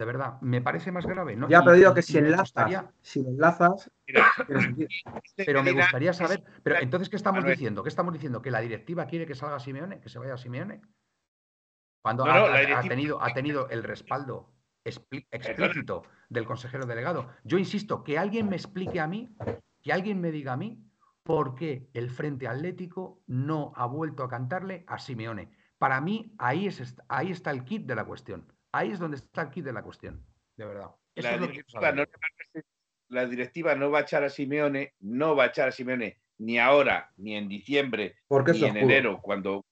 [0.00, 1.36] De verdad, me parece más grave.
[1.36, 1.46] ¿no?
[1.46, 3.90] Ya, pero digo que si enlazas, si enlazas.
[5.36, 6.42] pero me gustaría saber.
[6.62, 7.82] Pero entonces, ¿qué estamos diciendo?
[7.82, 8.40] ¿Qué estamos diciendo?
[8.40, 10.00] ¿Que la directiva quiere que salga Simeone?
[10.00, 10.80] ¿Que se vaya a Simeone?
[12.00, 14.50] Cuando ha, tenido, ha tenido el respaldo
[14.84, 17.28] explícito del consejero delegado.
[17.44, 19.36] Yo insisto, que alguien me explique a mí,
[19.82, 20.82] que alguien me diga a mí
[21.24, 25.50] por qué el Frente Atlético no ha vuelto a cantarle a Simeone.
[25.76, 28.50] Para mí, ahí, es, ahí está el kit de la cuestión.
[28.72, 30.24] Ahí es donde está kit de la cuestión,
[30.56, 30.90] de verdad.
[33.08, 36.58] La directiva, no, va a echar a Simeone, no va a echar a Simeone ni
[36.58, 39.66] ahora, ni en diciembre, ni en enero, cuando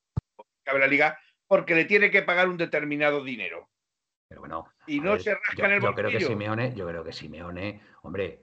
[0.62, 3.68] acabe la liga, porque le tiene que pagar un determinado dinero.
[4.28, 7.12] Pero bueno, y no se rasca en el yo creo que Simeone, yo creo que
[7.12, 8.42] Simeone, hombre,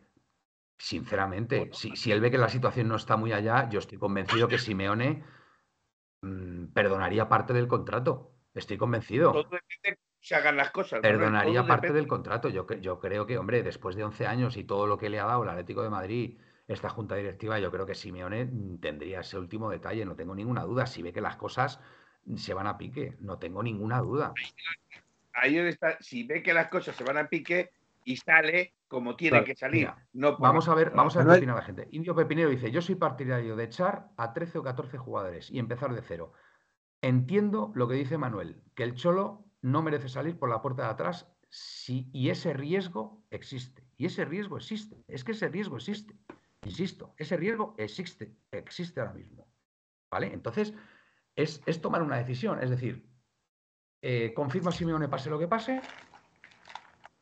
[0.77, 4.47] sinceramente, si, si, él ve que la situación no está muy allá, yo estoy convencido
[4.47, 5.23] que Simeone
[6.21, 8.31] mm, perdonaría parte del contrato.
[8.53, 9.33] Estoy convencido.
[9.33, 11.01] Todo depende se hagan las cosas.
[11.01, 12.49] Perdonaría parte del contrato.
[12.49, 15.25] Yo, yo creo que, hombre, después de 11 años y todo lo que le ha
[15.25, 18.49] dado el Atlético de Madrid, esta junta directiva, yo creo que Simeone
[18.81, 20.87] tendría ese último detalle, no tengo ninguna duda.
[20.87, 21.79] Si ve que las cosas
[22.37, 24.33] se van a pique, no tengo ninguna duda.
[25.31, 27.69] Ahí está, si ve que las cosas se van a pique
[28.03, 29.91] y sale como tiene que salir.
[30.13, 31.87] no vamos a ver, vamos a ver qué opina la gente.
[31.91, 35.93] Indio Pepinero dice, yo soy partidario de echar a 13 o 14 jugadores y empezar
[35.93, 36.33] de cero.
[37.03, 40.89] Entiendo lo que dice Manuel, que el Cholo no merece salir por la puerta de
[40.89, 43.83] atrás si, y ese riesgo existe.
[43.97, 45.03] Y ese riesgo existe.
[45.07, 46.15] Es que ese riesgo existe.
[46.65, 49.47] Insisto, ese riesgo existe, existe ahora mismo.
[50.11, 50.31] ¿Vale?
[50.31, 50.71] Entonces,
[51.35, 52.61] es, tomar una decisión.
[52.61, 53.09] Es decir,
[54.03, 55.81] eh, confirma Simeone pase lo que pase.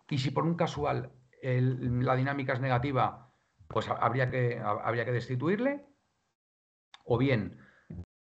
[0.09, 3.33] Y si por un casual la dinámica es negativa,
[3.69, 5.85] pues habría que, habría que destituirle.
[7.05, 7.57] O bien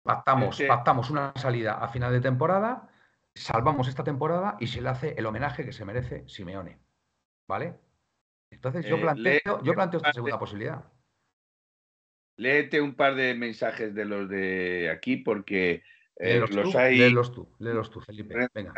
[0.04, 2.92] pactamos, pactamos una salida a final de temporada
[3.36, 6.80] salvamos esta temporada y se le hace el homenaje que se merece Simeone.
[7.48, 7.76] ¿Vale?
[8.50, 10.84] Entonces yo eh, planteo, yo planteo esta segunda posibilidad.
[12.38, 15.84] Léete un par de mensajes de los de aquí porque
[16.16, 16.98] eh, los tú, hay.
[16.98, 18.48] Léelos tú, léelos tú, Felipe.
[18.54, 18.74] Venga.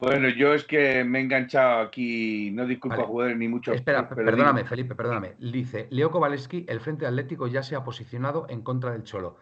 [0.00, 3.72] Bueno, yo es que me he enganchado aquí, no disculpa jugadores ni mucho.
[3.72, 5.34] Espera, perdóname, Felipe, perdóname.
[5.40, 9.38] Dice, Leo Kowalski, el Frente Atlético ya se ha posicionado en contra del Cholo.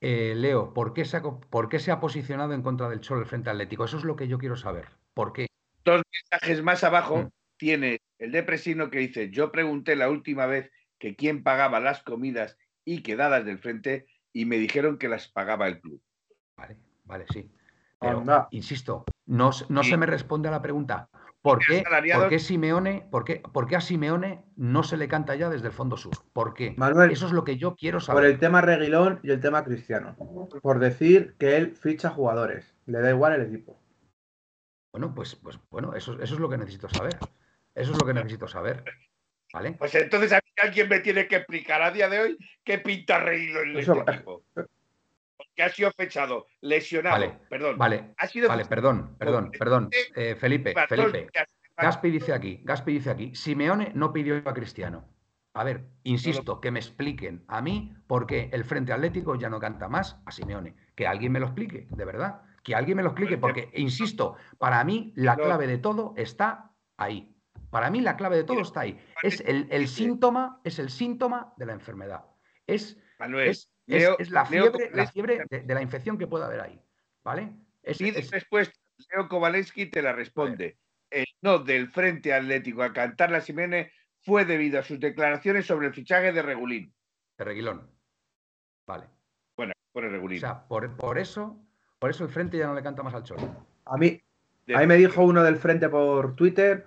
[0.00, 3.20] Eh, Leo, ¿por qué, se ha, ¿por qué se ha posicionado en contra del Cholo
[3.20, 3.84] el Frente Atlético?
[3.84, 4.88] Eso es lo que yo quiero saber.
[5.14, 5.46] ¿Por qué?
[5.84, 7.28] Dos mensajes más abajo mm.
[7.56, 12.02] tiene el de Presino que dice, yo pregunté la última vez que quién pagaba las
[12.02, 16.02] comidas y quedadas del frente y me dijeron que las pagaba el club.
[16.56, 17.50] Vale, vale, sí.
[17.98, 21.08] Pero, insisto, no, no se me responde a la pregunta.
[21.42, 21.60] ¿Por
[22.28, 23.40] qué, Simeone, por, qué,
[23.76, 26.12] a Simeone no se le canta ya desde el fondo sur?
[26.32, 26.74] ¿Por qué?
[26.76, 28.22] Manuel, Eso es lo que yo quiero saber.
[28.22, 30.16] Por el tema Reguilón y el tema Cristiano.
[30.60, 32.74] Por decir que él ficha jugadores.
[32.86, 33.78] Le da igual el equipo.
[34.92, 37.16] Bueno, pues, pues bueno, eso, es lo que necesito saber.
[37.74, 38.82] Eso es lo que necesito saber.
[39.52, 39.72] ¿Vale?
[39.72, 43.20] Pues entonces a mí alguien me tiene que explicar a día de hoy qué pinta
[43.20, 44.42] Reguilón en este equipo.
[45.56, 47.78] Porque ha sido fechado, lesionado, vale, perdón.
[47.78, 49.90] Vale, ha sido vale perdón, perdón, perdón.
[50.14, 51.28] Eh, Felipe, Felipe.
[51.78, 55.08] Gaspi dice aquí, Gaspi dice aquí, Simeone no pidió a Cristiano.
[55.54, 59.58] A ver, insisto, que me expliquen a mí por qué el Frente Atlético ya no
[59.58, 60.76] canta más a Simeone.
[60.94, 62.42] Que alguien me lo explique, de verdad.
[62.62, 67.34] Que alguien me lo explique, porque, insisto, para mí la clave de todo está ahí.
[67.70, 69.00] Para mí la clave de todo está ahí.
[69.22, 72.26] Es el, síntoma, es el síntoma de la enfermedad.
[72.66, 76.80] Es, es es, la fiebre, la fiebre de, la infección que pueda haber ahí.
[77.24, 77.52] ¿vale?
[77.82, 77.98] Es,
[78.30, 78.74] respuesta,
[79.12, 80.78] Leo Kowalewski te la responde.
[81.10, 83.92] El no del Frente Atlético a cantar la Simeone
[84.22, 86.92] fue debido a sus declaraciones sobre el fichaje de Regulín.
[87.38, 87.88] De Reguilón.
[88.86, 89.06] Vale.
[89.56, 90.38] Bueno, por el Regulín.
[90.38, 90.84] O sea, por,
[91.18, 91.56] eso,
[91.98, 93.66] por eso el Frente ya no le canta más al Cholo.
[93.84, 94.20] A mí,
[94.74, 96.86] a mí me dijo uno del Frente por Twitter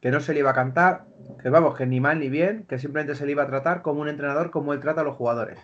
[0.00, 1.06] que no se le iba a cantar,
[1.42, 4.00] que vamos, que ni mal ni bien, que simplemente se le iba a tratar como
[4.00, 5.58] un entrenador como él trata a los jugadores.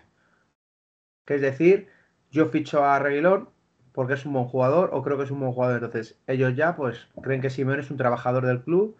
[1.25, 1.89] Que es decir,
[2.31, 3.51] yo ficho a Reguilón
[3.93, 5.77] porque es un buen jugador o creo que es un buen jugador.
[5.77, 8.97] Entonces, ellos ya pues creen que Simeone es un trabajador del club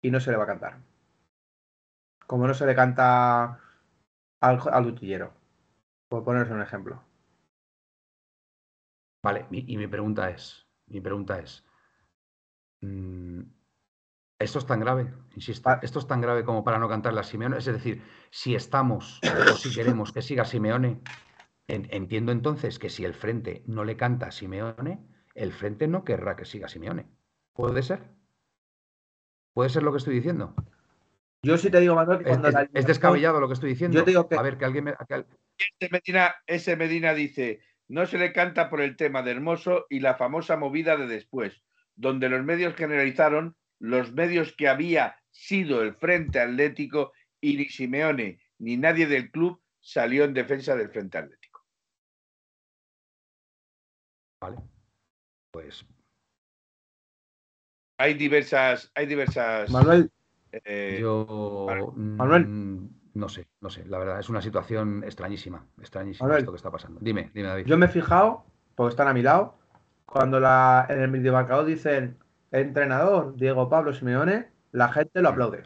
[0.00, 0.78] y no se le va a cantar.
[2.26, 3.60] Como no se le canta
[4.40, 5.32] al, al utillero.
[6.08, 7.02] Por ponerse un ejemplo.
[9.24, 11.64] Vale, y mi pregunta es, mi pregunta es,
[12.80, 13.42] mm,
[14.38, 15.14] ¿esto es tan grave?
[15.36, 17.58] Insisto, ¿esto es tan grave como para no cantarle a Simeone?
[17.58, 21.00] Es decir, si estamos o si queremos que siga Simeone,
[21.68, 25.00] entiendo entonces que si el Frente no le canta a Simeone,
[25.34, 27.06] el Frente no querrá que siga Simeone.
[27.52, 28.00] ¿Puede ser?
[29.54, 30.54] ¿Puede ser lo que estoy diciendo?
[31.42, 33.98] Yo sí te digo, Manuel, que cuando es, descabellado lo que estoy diciendo.
[33.98, 34.36] Yo te digo que...
[34.36, 34.94] A ver, que alguien me...
[35.58, 40.00] Ese, Medina, ese Medina dice, no se le canta por el tema de Hermoso y
[40.00, 41.62] la famosa movida de después,
[41.96, 48.38] donde los medios generalizaron los medios que había sido el Frente Atlético y ni Simeone
[48.58, 51.41] ni nadie del club salió en defensa del Frente Atlético.
[54.42, 54.56] Vale.
[55.52, 55.86] Pues.
[57.98, 58.90] Hay diversas.
[58.94, 59.70] Hay diversas.
[59.70, 60.10] Manuel.
[60.50, 61.68] Eh, yo.
[61.94, 62.46] Manuel.
[62.46, 63.84] Mm, no sé, no sé.
[63.86, 65.64] La verdad, es una situación extrañísima.
[65.78, 66.98] Extrañísima esto que está pasando.
[67.00, 67.66] Dime, dime, David.
[67.66, 68.44] Yo me he fijado,
[68.74, 69.54] porque están a mi lado,
[70.06, 72.18] cuando la, en el videomarcador dicen
[72.50, 75.32] entrenador Diego Pablo Simeone, la gente lo mm.
[75.32, 75.62] aplaude.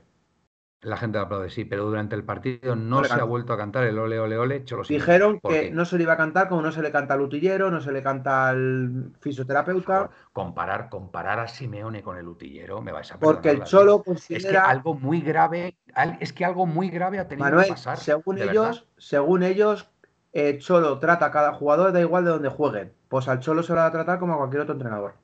[0.82, 3.98] La gente aplaude, sí, pero durante el partido no, se ha vuelto a cantar el
[3.98, 4.64] ole, ole, ole.
[4.64, 7.22] Cholo Dijeron que no se le iba a cantar como no se le canta al
[7.22, 10.10] utillero, no se le canta al fisioterapeuta.
[10.32, 14.48] comparar, comparar a Simeone con el utillero, me vais a Porque el Cholo considera...
[14.48, 15.76] Es que algo muy grave,
[16.20, 17.96] es que algo muy grave ha tenido que pasar.
[17.96, 19.90] Según ellos, según ellos,
[20.34, 22.92] eh, Cholo trata a cada jugador, da igual de donde jueguen.
[23.08, 25.14] Pues al Cholo se lo va a tratar como a cualquier otro entrenador.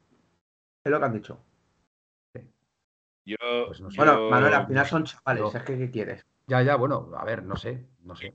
[0.83, 1.39] Es lo que han dicho.
[3.25, 6.27] Pues bueno, Manuel, al final son chavales, es que ¿qué quieres?
[6.47, 8.35] Ya, ya, bueno, a ver, no sé, no sé.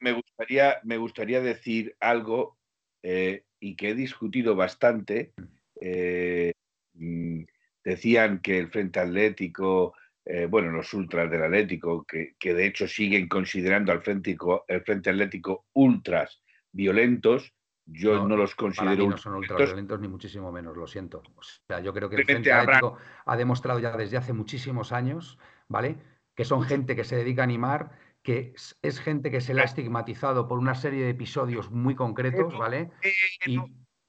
[0.00, 2.58] Me gustaría, me gustaría decir algo
[3.02, 5.32] eh, y que he discutido bastante.
[5.80, 6.52] Eh,
[6.94, 7.42] mm,
[7.84, 9.94] decían que el Frente Atlético,
[10.24, 14.36] eh, bueno, los ultras del Atlético, que, que, de hecho siguen considerando al Frente,
[14.68, 16.42] el Frente Atlético ultras
[16.72, 17.52] violentos,
[17.86, 19.08] yo no, los considero.
[19.08, 21.22] no son ultraviolentos ni muchísimo menos, lo siento.
[21.34, 25.38] O sea, yo creo que el Frente Atlético ha demostrado ya desde hace muchísimos años,
[25.68, 25.96] ¿vale?
[26.34, 27.92] Que son gente que se dedica a animar,
[28.22, 32.56] que es, gente que se le ha estigmatizado por una serie de episodios muy concretos,
[32.56, 32.90] ¿vale?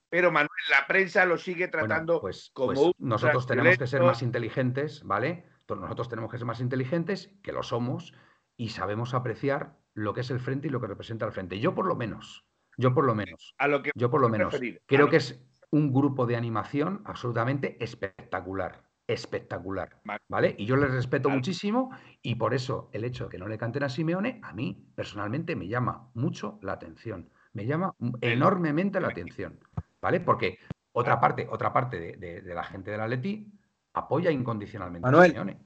[0.10, 4.22] Pero Manuel, la prensa lo sigue tratando pues, como pues nosotros tenemos que ser más
[4.22, 5.46] inteligentes, ¿vale?
[5.68, 8.14] Nosotros tenemos que ser más inteligentes, que lo somos,
[8.56, 11.60] y sabemos apreciar lo que es el frente y lo que representa el frente.
[11.60, 12.46] Yo por lo menos,
[12.78, 13.54] yo por lo menos.
[13.58, 14.56] A lo que yo por lo menos.
[14.86, 18.84] Creo que es un grupo de animación absolutamente espectacular.
[19.08, 20.00] Espectacular.
[20.30, 20.56] ¿Vale?
[20.58, 21.92] Y yo les respeto muchísimo
[22.22, 25.56] y por eso el hecho de que no le canten a Simeone, a mí personalmente
[25.56, 27.30] me llama mucho la atención.
[27.54, 29.60] Me llama enormemente la atención.
[30.02, 30.20] ¿Vale?
[30.20, 30.60] Porque
[30.94, 33.52] otra parte, otra parte de, la gente del Atleti
[33.94, 35.60] apoya incondicionalmente a Simeone.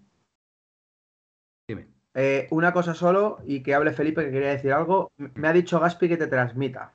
[1.67, 1.87] Dime.
[2.13, 5.11] Eh, una cosa solo y que hable Felipe que quería decir algo.
[5.17, 6.93] Me ha dicho Gaspi que te transmita.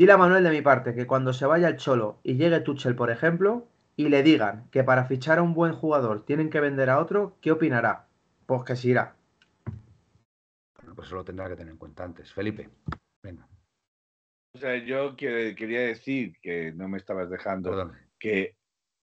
[0.00, 2.96] Dile a Manuel de mi parte que cuando se vaya el Cholo y llegue Tuchel,
[2.96, 6.88] por ejemplo, y le digan que para fichar a un buen jugador tienen que vender
[6.88, 8.06] a otro, ¿qué opinará?
[8.46, 9.14] Pues que se irá.
[10.76, 12.32] Bueno, pues eso lo tendrá que tener en cuenta antes.
[12.32, 12.70] Felipe,
[13.22, 13.46] venga.
[14.54, 18.56] O sea, yo quería decir que no me estabas dejando que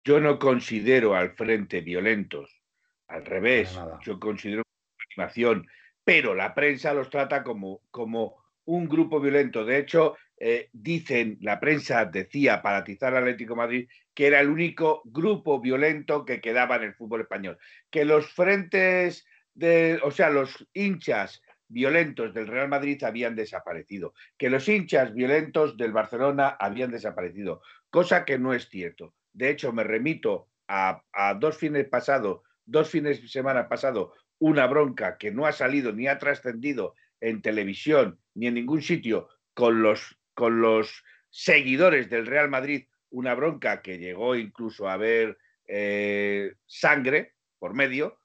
[0.04, 2.62] yo no considero al frente violentos.
[3.08, 4.62] Al revés, yo considero
[5.10, 5.66] animación,
[6.04, 9.64] pero la prensa los trata como, como un grupo violento.
[9.64, 14.48] De hecho, eh, dicen, la prensa decía para atizar al Atlético Madrid que era el
[14.48, 17.58] único grupo violento que quedaba en el fútbol español.
[17.90, 24.50] Que los frentes de, o sea, los hinchas violentos del Real Madrid habían desaparecido, que
[24.50, 29.14] los hinchas violentos del Barcelona habían desaparecido, cosa que no es cierto.
[29.32, 34.66] De hecho, me remito a, a dos fines pasados, dos fines de semana pasado, una
[34.66, 39.82] bronca que no ha salido ni ha trascendido en televisión ni en ningún sitio con
[39.82, 46.54] los con los seguidores del Real Madrid una bronca que llegó incluso a haber eh,
[46.66, 48.18] sangre por medio,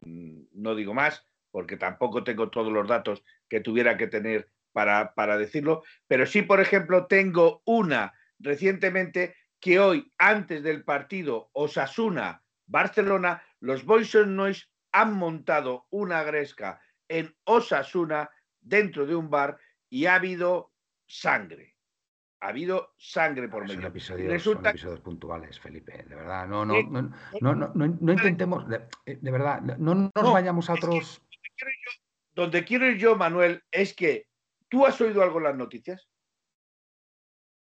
[0.00, 5.14] mm, no digo más, porque tampoco tengo todos los datos que tuviera que tener para,
[5.14, 13.42] para decirlo, pero sí, por ejemplo, tengo una recientemente que hoy, antes del partido Osasuna-Barcelona,
[13.60, 18.30] los Boys Noise han montado una gresca en Osasuna
[18.60, 20.72] dentro de un bar y ha habido
[21.06, 21.76] sangre.
[22.40, 23.90] Ha habido sangre por medio.
[23.90, 24.70] Resulta...
[24.70, 26.04] episodios puntuales, Felipe.
[26.06, 27.02] De verdad, no, no, no,
[27.40, 31.22] no, no, no intentemos, de, de, verdad, no nos vayamos a otros.
[32.34, 34.26] donde quiero ir yo, Manuel, es que
[34.68, 36.08] tú has oído algo en las noticias.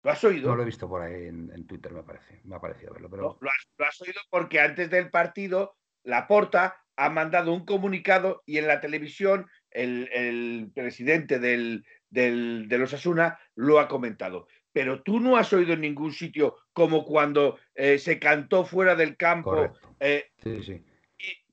[0.04, 0.50] ¿Lo has oído?
[0.50, 2.42] No lo he visto por ahí en, Twitter, me parece.
[2.44, 3.10] Me ha parecido verlo.
[3.10, 3.38] Pero...
[3.40, 8.44] lo, has, lo, has, oído porque antes del partido, la Porta ha mandado un comunicado
[8.46, 14.48] y en la televisión el, el presidente del, del, de los Asuna lo ha comentado.
[14.72, 19.18] Pero tú no has oído en ningún sitio como cuando eh, se cantó fuera del
[19.18, 19.74] campo.
[20.00, 20.86] Eh, sí, sí.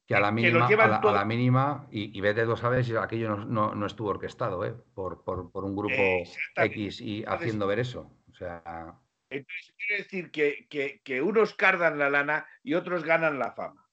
[0.06, 2.96] que a la mínima, a la, a la mínima y, y, vete dos sabes si
[2.96, 4.74] aquello no, no, no, estuvo orquestado ¿eh?
[4.94, 5.94] por, por, por un grupo
[6.56, 8.10] X y haciendo ver eso.
[8.30, 8.94] O sea.
[9.28, 13.86] Entonces quiere decir que, que, que unos cardan la lana y otros ganan la fama.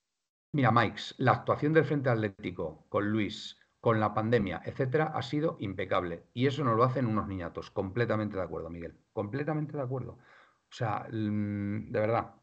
[0.54, 5.58] Mira, Mike, la actuación del Frente Atlético con Luis, con la pandemia, etcétera, ha sido
[5.60, 6.26] impecable.
[6.34, 7.72] Y eso nos lo hacen unos niñatos.
[7.72, 8.98] Completamente de acuerdo, Miguel.
[9.14, 10.14] Completamente de acuerdo.
[10.14, 12.36] O sea, mm, de verdad.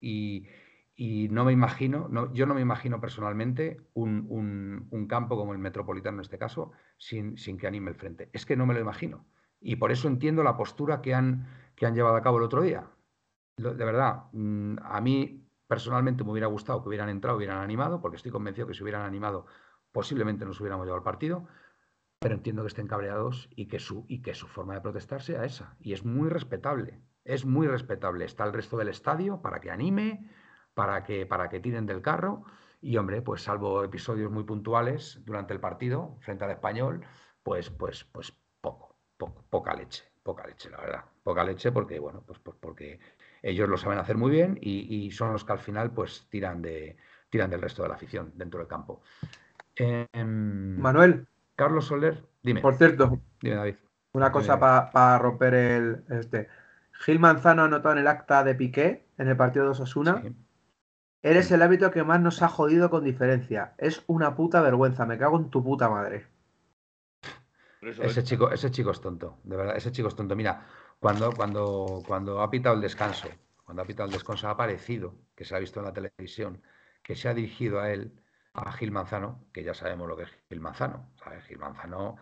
[0.00, 0.46] Y,
[0.94, 4.26] y no me imagino, no, yo no me imagino personalmente un,
[4.90, 8.30] un, campo como el Metropolitano en este caso sin, sin, que anime el frente.
[8.32, 9.26] Es que no me lo imagino.
[9.60, 12.62] Y por eso entiendo la postura que han, que han llevado a cabo el otro
[12.62, 12.88] día.
[13.56, 18.16] De verdad, mm, a mí Personalmente me hubiera gustado que hubieran entrado, hubieran animado, porque
[18.16, 19.44] estoy convencido que si hubieran animado
[19.92, 21.46] posiblemente nos hubiéramos llevado al partido,
[22.18, 25.44] pero entiendo que estén cabreados y que su, y que su forma de protestar sea
[25.44, 25.76] esa.
[25.80, 28.24] Y es muy respetable, es muy respetable.
[28.24, 30.28] Está el resto del estadio para que anime,
[30.74, 32.44] para que, para que tiren del carro.
[32.80, 37.04] Y hombre, pues salvo episodios muy puntuales durante el partido frente al español,
[37.42, 38.96] pues, pues, pues poco,
[39.50, 41.04] poca leche, poca leche, la verdad.
[41.22, 43.00] Poca leche porque, bueno, pues, pues porque
[43.42, 46.96] ellos lo saben hacer muy bien y, son los que al final pues tiran, de,
[47.30, 49.02] tiran del resto de la afición dentro del campo.
[49.78, 51.26] Em, Manuel.
[51.56, 52.60] Carlos Soler, dime.
[52.60, 53.20] Por cierto.
[53.40, 53.76] Dime, David.
[54.12, 56.04] Una cosa para romper el.
[56.10, 56.48] Este.
[56.92, 60.22] Gil Manzano ha anotado en el acta de Piqué en el partido de Osasuna.
[61.22, 63.74] Eres el hábito que más nos ha jodido con diferencia.
[63.78, 65.06] Es una puta vergüenza.
[65.06, 66.26] Me cago en tu puta madre.
[67.80, 70.34] Ese chico, ese chico es tonto, de verdad, ese chico es tonto.
[70.34, 70.66] Mira,
[70.98, 73.28] cuando, cuando, cuando ha pitado el descanso,
[73.64, 76.60] cuando ha pitado el descanso, ha aparecido, que se ha visto en la televisión,
[77.02, 78.12] que se ha dirigido a él,
[78.66, 81.10] a Gil Manzano, que ya sabemos lo que es Gil Manzano.
[81.16, 81.44] ¿sabes?
[81.44, 82.16] Gil Manzano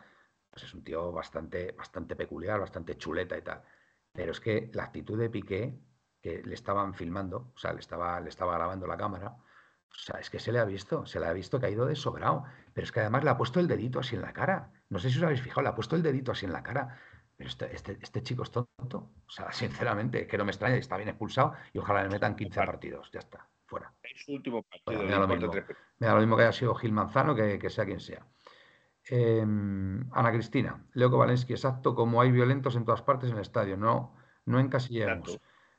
[0.51, 3.63] pues es un tío bastante, bastante peculiar, bastante chuleta y tal.
[4.13, 5.79] Pero es que la actitud de Piqué,
[6.23, 9.37] que le estaban filmando, o sea, le estaba, le estaba grabando la cámara,
[9.97, 11.87] o sea, es que se le ha visto, se le ha visto que ha ido
[11.87, 12.45] de sobrado.
[12.73, 14.73] Pero es que además le ha puesto el dedito así en la cara.
[14.89, 16.99] No sé si os habéis fijado, le ha puesto el dedito así en la cara.
[17.37, 19.13] Pero este, este, este, chico es tonto.
[19.27, 22.61] O sea, sinceramente, que no me extraña, está bien expulsado y ojalá le metan 15
[22.65, 23.11] partidos.
[23.13, 23.93] Ya está, fuera.
[24.03, 25.03] Es su último partido.
[25.98, 28.27] Me, da lo mismo, que haya sido Gil Manzano que, que sea quien sea.
[29.09, 33.77] Eh, Ana Cristina, Leo Kovalensky, exacto, como hay violentos en todas partes en el estadio,
[33.77, 34.14] no,
[34.44, 35.39] no encasillemos.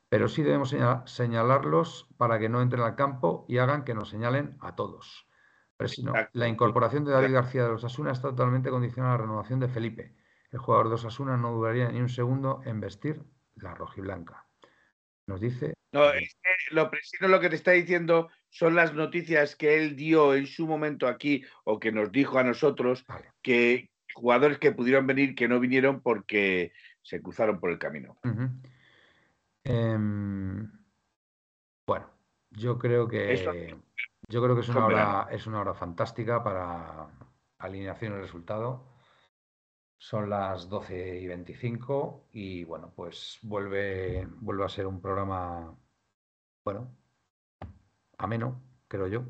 [0.09, 0.73] Pero sí debemos
[1.05, 5.27] señalarlos para que no entren al campo y hagan que nos señalen a todos.
[5.75, 9.17] Pero si no, la incorporación de David García de los Asuna está totalmente condicionada a
[9.17, 10.15] la renovación de Felipe
[10.51, 13.23] el jugador de Osasuna no dudaría ni un segundo en vestir
[13.55, 14.45] la rojiblanca.
[15.27, 15.76] Nos dice.
[15.91, 19.95] No, es que lo preciso lo que te está diciendo son las noticias que él
[19.95, 23.31] dio en su momento aquí o que nos dijo a nosotros vale.
[23.41, 28.17] que jugadores que pudieron venir que no vinieron porque se cruzaron por el camino.
[28.23, 28.51] Uh -huh.
[29.63, 30.67] eh,
[31.87, 32.09] bueno,
[32.51, 33.53] yo creo que Eso,
[34.27, 37.07] yo creo que es una hora es una hora fantástica para
[37.59, 38.96] alineación y resultado.
[39.97, 45.75] Son las 12 y 25 y bueno, pues vuelve, vuelve a ser un programa,
[46.63, 46.95] bueno,
[48.17, 49.25] ameno, creo yo,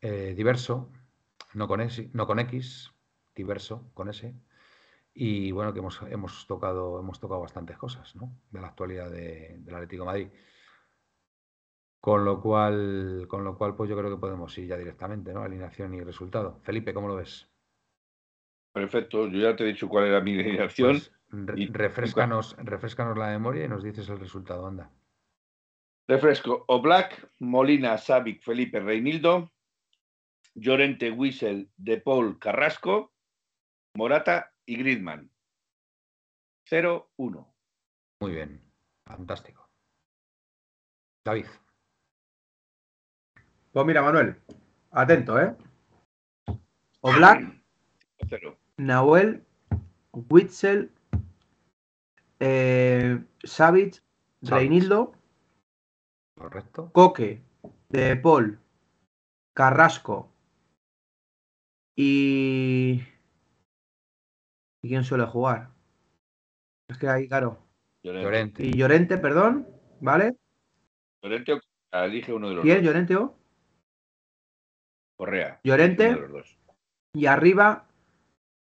[0.00, 0.90] eh, diverso,
[1.54, 2.92] no con, S, no con X,
[3.34, 4.34] diverso con S.
[5.14, 8.38] Y bueno, que hemos, hemos, tocado, hemos tocado bastantes cosas ¿no?
[8.50, 10.28] de la actualidad de, del Atlético Madrid.
[12.00, 15.42] Con lo cual, con lo cual, pues yo creo que podemos ir ya directamente, ¿no?
[15.42, 16.60] Alineación y resultado.
[16.62, 17.48] Felipe, ¿cómo lo ves?
[18.76, 20.98] Perfecto, yo ya te he dicho cuál era mi alineación.
[20.98, 21.66] Pues, re y...
[21.68, 24.90] refrescanos, refrescanos la memoria y nos dices el resultado, anda.
[26.06, 26.62] Refresco.
[26.68, 29.50] Oblak, Molina, Savic, Felipe, Reinildo,
[30.54, 33.14] Llorente, Wiesel, De Paul, Carrasco,
[33.94, 35.30] Morata y Gridman.
[36.70, 37.54] 0-1.
[38.20, 38.62] Muy bien,
[39.06, 39.70] fantástico.
[41.24, 41.46] David.
[43.72, 44.36] Pues mira, Manuel,
[44.90, 45.56] atento, ¿eh?
[47.00, 47.56] Oblak.
[48.28, 48.58] Cero.
[48.78, 49.44] Nahuel,
[50.12, 50.90] Witzel,
[52.40, 54.02] eh, Savage,
[54.42, 55.12] Reinildo.
[56.36, 56.90] Correcto.
[56.92, 57.42] Coque,
[57.88, 58.58] De Paul,
[59.54, 60.30] Carrasco
[61.96, 63.02] y.
[64.82, 65.70] ¿Y quién suele jugar?
[66.88, 67.58] Es que ahí, claro.
[68.02, 68.64] Llorente.
[68.64, 69.66] Y Llorente, perdón,
[70.00, 70.36] ¿vale?
[71.22, 71.60] Llorente o
[71.92, 72.76] elige uno de los ¿Quién?
[72.76, 72.84] dos.
[72.84, 73.36] ¿Llorente o?
[75.16, 75.60] Correa.
[75.64, 76.16] Llorente.
[77.14, 77.85] Y arriba,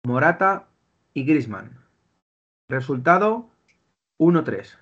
[0.06, 0.68] Morata
[1.14, 1.78] y Grisman.
[2.70, 3.50] Resultado
[4.20, 4.78] 1-3.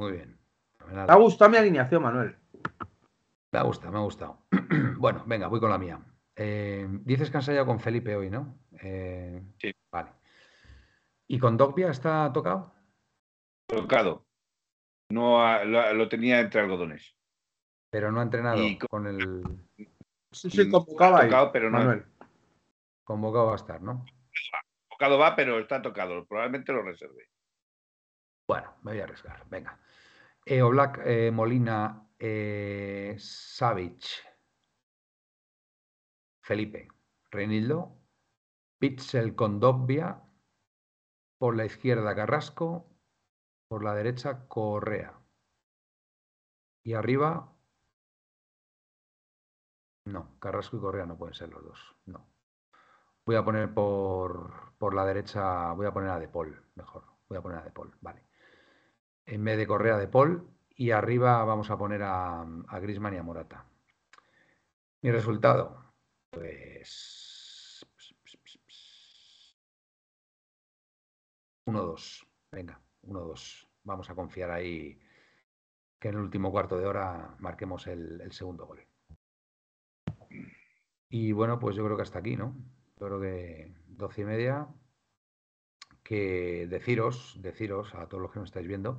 [0.00, 0.38] Muy bien.
[0.78, 1.06] Fenomenal.
[1.06, 2.36] ¿Te ha gustado mi alineación, Manuel?
[3.52, 4.42] Me ha gustado, me ha gustado.
[4.98, 6.00] bueno, venga, voy con la mía.
[6.36, 8.58] Eh, dices que han ensayado con Felipe hoy, ¿no?
[8.82, 9.72] Eh, Sí.
[9.92, 10.10] Vale.
[11.30, 12.72] ¿Y con Dogbia está tocado?
[13.68, 14.24] Tocado.
[15.10, 17.14] No ha- lo, lo tenía entre algodones.
[17.90, 19.42] Pero no ha entrenado Y con- con el
[20.32, 22.04] Sí, sí, convocaba ahí, pero no- Manuel.
[23.08, 24.04] Convocado va a estar, ¿no?
[24.90, 26.26] Tocado va, pero está tocado.
[26.26, 27.30] Probablemente lo reserve.
[28.46, 29.48] Bueno, me voy a arriesgar.
[29.48, 29.80] Venga.
[30.44, 34.04] Eh, Oblak, eh, Molina, eh, Savic,
[36.42, 36.88] Felipe,
[37.30, 37.98] Reinildo,
[38.78, 40.22] Pitzel con Dobbia,
[41.38, 42.90] por la izquierda Carrasco,
[43.68, 45.18] por la derecha Correa.
[46.84, 47.56] Y arriba.
[50.06, 51.97] No, Carrasco y Correa no pueden ser los dos.
[53.28, 57.04] Voy a poner por, por la derecha, voy a poner a De Paul, mejor.
[57.28, 58.22] Voy a poner a De Paul, vale.
[59.26, 60.48] En vez de Correa de Paul.
[60.70, 63.66] Y arriba vamos a poner a, a Griezmann y a Morata.
[65.02, 65.92] Mi resultado,
[66.30, 67.84] pues.
[71.66, 72.26] 1-2.
[72.50, 73.68] Venga, 1-2.
[73.84, 74.98] Vamos a confiar ahí
[76.00, 78.88] que en el último cuarto de hora marquemos el segundo gol.
[81.10, 82.77] Y bueno, pues yo creo que hasta aquí, ¿no?
[83.00, 84.68] Yo creo que 12 y media.
[86.02, 88.98] Que deciros, deciros a todos los que nos estáis viendo,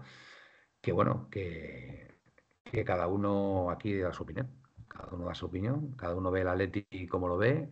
[0.81, 2.19] que bueno, que,
[2.63, 4.51] que cada uno aquí da su opinión.
[4.88, 7.71] Cada uno da su opinión, cada uno ve el Atleti como lo ve,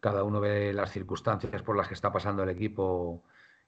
[0.00, 3.24] cada uno ve las circunstancias por las que está pasando el equipo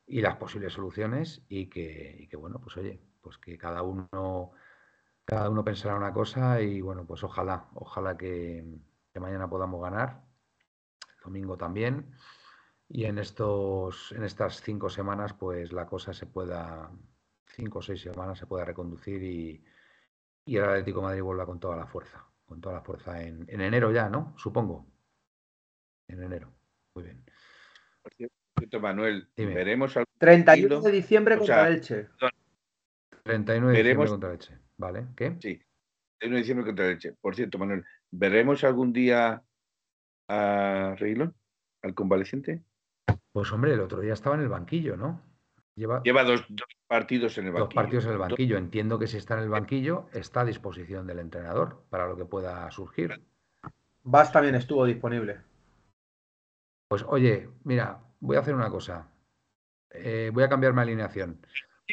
[0.06, 4.52] y las posibles soluciones y que, y que, bueno, pues oye, pues que cada uno,
[5.24, 8.64] cada uno pensará una cosa y bueno, pues ojalá, ojalá que,
[9.20, 10.22] mañana podamos ganar,
[11.26, 12.10] domingo también,
[12.88, 16.90] y en estos, en estas cinco semanas, pues la cosa se pueda,
[17.46, 19.64] cinco o seis semanas se pueda reconducir y,
[20.46, 23.44] y el Atlético de Madrid vuelva con toda la fuerza, con toda la fuerza en,
[23.48, 24.34] en enero ya, ¿no?
[24.38, 24.86] Supongo.
[26.08, 26.52] En enero.
[26.94, 27.24] Muy bien.
[28.02, 29.54] Por cierto, Manuel, Dime.
[29.54, 32.08] veremos algún 31 de diciembre O contra sea, el Elche.
[33.24, 34.58] 39 de diciembre Veremos- contra Leche.
[34.78, 35.06] ¿Vale?
[35.16, 35.36] ¿Qué?
[35.40, 35.60] Sí,
[36.22, 37.14] 1 de diciembre contra Leche.
[37.20, 39.42] Por cierto, Manuel, ¿veremos algún día
[40.28, 41.34] a Reguilón,
[41.82, 42.62] al convaleciente?
[43.32, 45.22] Pues hombre, el otro día estaba en el banquillo, ¿no?
[45.74, 47.74] Lleva Lleva dos, dos partidos en el dos banquillo.
[47.82, 48.56] partidos en el banquillo.
[48.56, 52.24] Entiendo que si está en el banquillo, está a disposición del entrenador para lo que
[52.24, 53.22] pueda surgir.
[54.02, 55.40] Vas también estuvo disponible.
[56.88, 59.10] Pues oye, mira, voy a hacer una cosa.
[59.90, 61.40] Eh, voy a cambiar mi alineación.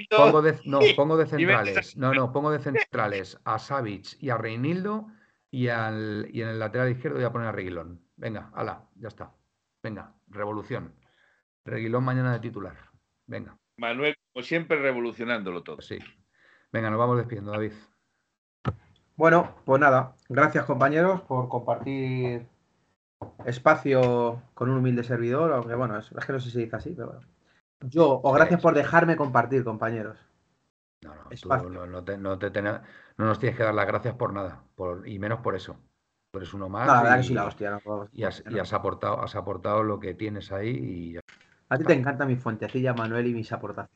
[0.10, 1.98] Pongo de, no, pongo de centrales.
[1.98, 5.08] No, no, pongo de centrales a Savic y a Reinildo
[5.54, 8.02] y, al, y en el lateral izquierdo voy a poner a Reguilón.
[8.16, 9.32] Venga, ala, ya está.
[9.84, 10.96] Venga, revolución.
[11.64, 12.76] Reguilón mañana de titular.
[13.28, 15.76] Venga, Manuel, como siempre, revolucionándolo todo.
[15.76, 16.00] pues sí.
[16.72, 17.74] Venga, nos vamos despidiendo, David.
[19.16, 22.48] Bueno, pues nada, gracias compañeros por compartir
[23.46, 26.76] espacio con un humilde servidor, aunque bueno, es, es que no sé si se dice
[26.78, 27.28] así, pero bueno.
[27.82, 30.18] Yo, o gracias por dejarme compartir, compañeros.
[31.04, 32.82] No, no, tú no, no te, no, te no
[33.18, 35.78] nos tienes que dar las gracias por nada, por, y menos por eso.
[36.32, 37.82] Tú eres uno más No, la verdad que y, la hostia.
[38.28, 38.62] has, y no.
[38.62, 41.20] has aportado, has aportado lo que tienes ahí y ya.
[41.70, 43.92] A ti te encanta mi fuentecilla, Manuel, y mis aportaciones.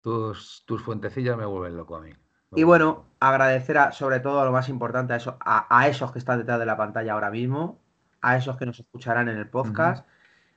[0.00, 2.10] tus, tus fuentecillas me vuelven loco a mí.
[2.54, 6.12] Y bueno, agradecer a, sobre todo a lo más importante a, eso, a, a esos
[6.12, 7.80] que están detrás de la pantalla ahora mismo,
[8.20, 10.06] a esos que nos escucharán en el podcast.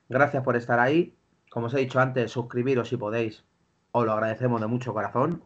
[0.09, 1.17] Gracias por estar ahí.
[1.49, 3.45] Como os he dicho antes, suscribiros si podéis.
[3.91, 5.41] Os lo agradecemos de mucho corazón.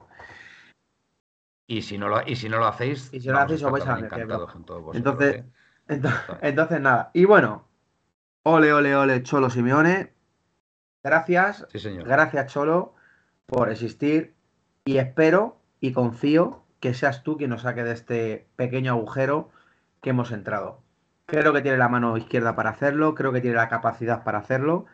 [1.71, 3.71] Y si no lo, y si no lo hacéis, Y si no lo hacéis, os
[3.71, 4.23] vais a también la mierda.
[4.35, 5.45] encantados con todos vosotros, Entonces- ¿eh?
[5.87, 7.11] Entonces, entonces, nada.
[7.13, 7.65] Y bueno,
[8.43, 10.11] ole, ole, ole, Cholo Simeone.
[11.03, 12.05] Gracias, Sí, señor.
[12.07, 12.95] gracias, Cholo,
[13.45, 14.33] por existir.
[14.85, 19.49] Y espero y confío que seas tú quien nos saque de este pequeño agujero
[20.01, 20.81] que hemos entrado.
[21.27, 24.85] Creo que tiene la mano izquierda para hacerlo, creo que tiene la capacidad para hacerlo.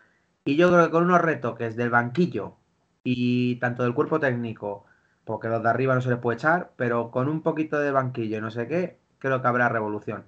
[0.44, 2.58] Y yo creo que con unos retoques del banquillo
[3.04, 4.86] y tanto del cuerpo técnico,
[5.26, 8.38] porque los de arriba no se les puede echar, pero con un poquito de banquillo
[8.38, 10.26] y no sé qué, creo que habrá revolución.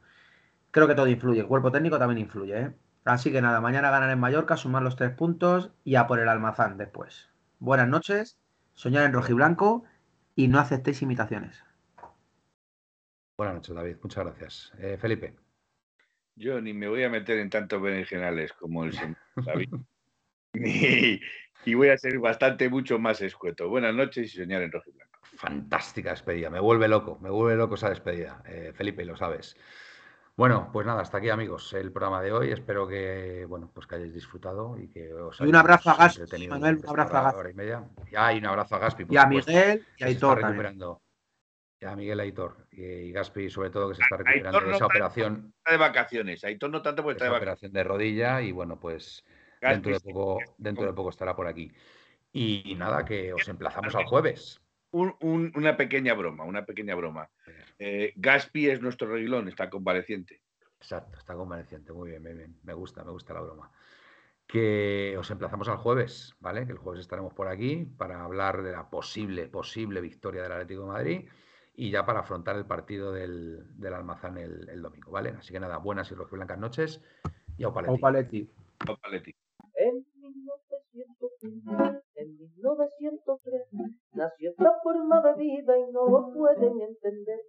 [0.71, 2.73] Creo que todo influye, el cuerpo técnico también influye, ¿eh?
[3.05, 6.27] Así que nada, mañana ganar en Mallorca, sumar los tres puntos y a por el
[6.27, 7.29] almazán después.
[7.59, 8.37] buenas noches,
[8.73, 9.85] soñar en rojiblanco
[10.35, 11.63] y no aceptéis imitaciones.
[13.37, 13.97] Buenas noches, David.
[14.01, 14.73] Muchas gracias.
[14.79, 15.35] Eh, Felipe.
[16.35, 19.69] Yo ni me voy a meter en tantos berenjenales como el señor David.
[21.67, 23.67] Y voy a ser bastante, mucho más escueto.
[23.67, 25.19] Buenas noches y soñar en rojo y blanco.
[25.35, 26.49] Fantástica despedida.
[26.49, 27.19] Me vuelve loco.
[27.19, 28.41] Me vuelve loco esa despedida.
[28.45, 29.57] Eh, Felipe, lo sabes.
[30.37, 32.51] Bueno, pues nada, hasta aquí amigos el programa de hoy.
[32.51, 36.47] Espero que bueno, pues que hayáis disfrutado y que os Y un abrazo a Gaspi,
[36.47, 37.49] Manuel, un abrazo a Gaspi.
[37.49, 37.83] y, media.
[38.33, 39.05] y un abrazo a Gaspi.
[39.09, 41.01] y a Miguel y a Aitor recuperando.
[41.81, 45.53] Y a Miguel Aitor y, Gaspi, sobre todo, que se está recuperando de esa operación.
[45.69, 46.45] de vacaciones.
[46.45, 47.57] Aitor no tanto porque está de vacaciones.
[47.59, 49.25] operación de rodilla y bueno, pues
[49.61, 51.71] dentro de poco, dentro de poco estará por aquí.
[52.31, 54.61] Y nada, que os emplazamos al jueves.
[54.91, 57.29] una pequeña broma, una pequeña broma.
[57.79, 60.41] Eh, Gaspi es nuestro reguilón, está convaleciente.
[60.79, 62.59] Exacto, está convaleciente, muy bien, muy bien.
[62.63, 63.71] Me gusta, me gusta la broma.
[64.45, 66.65] Que os emplazamos al jueves, ¿vale?
[66.65, 70.81] Que el jueves estaremos por aquí para hablar de la posible, posible victoria del Atlético
[70.81, 71.29] de Madrid
[71.75, 75.35] y ya para afrontar el partido del, del Almazán el, domingo, ¿vale?
[75.37, 77.01] Así que nada, buenas y blancas noches
[77.57, 78.49] y a Paletti.
[79.79, 79.93] En
[82.33, 83.67] 1903
[84.13, 87.39] nació esta forma de vida y no lo pueden entender.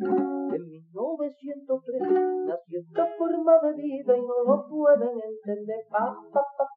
[0.00, 2.02] En 1903
[2.46, 5.84] nació esta forma de vida y no lo pueden entender.
[5.90, 6.70] Pa, pa, pa,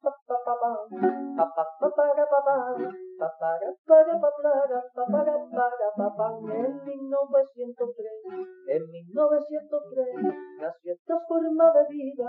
[6.52, 8.08] en 1903,
[8.68, 10.14] en 1903
[10.60, 12.28] nació esta forma de vida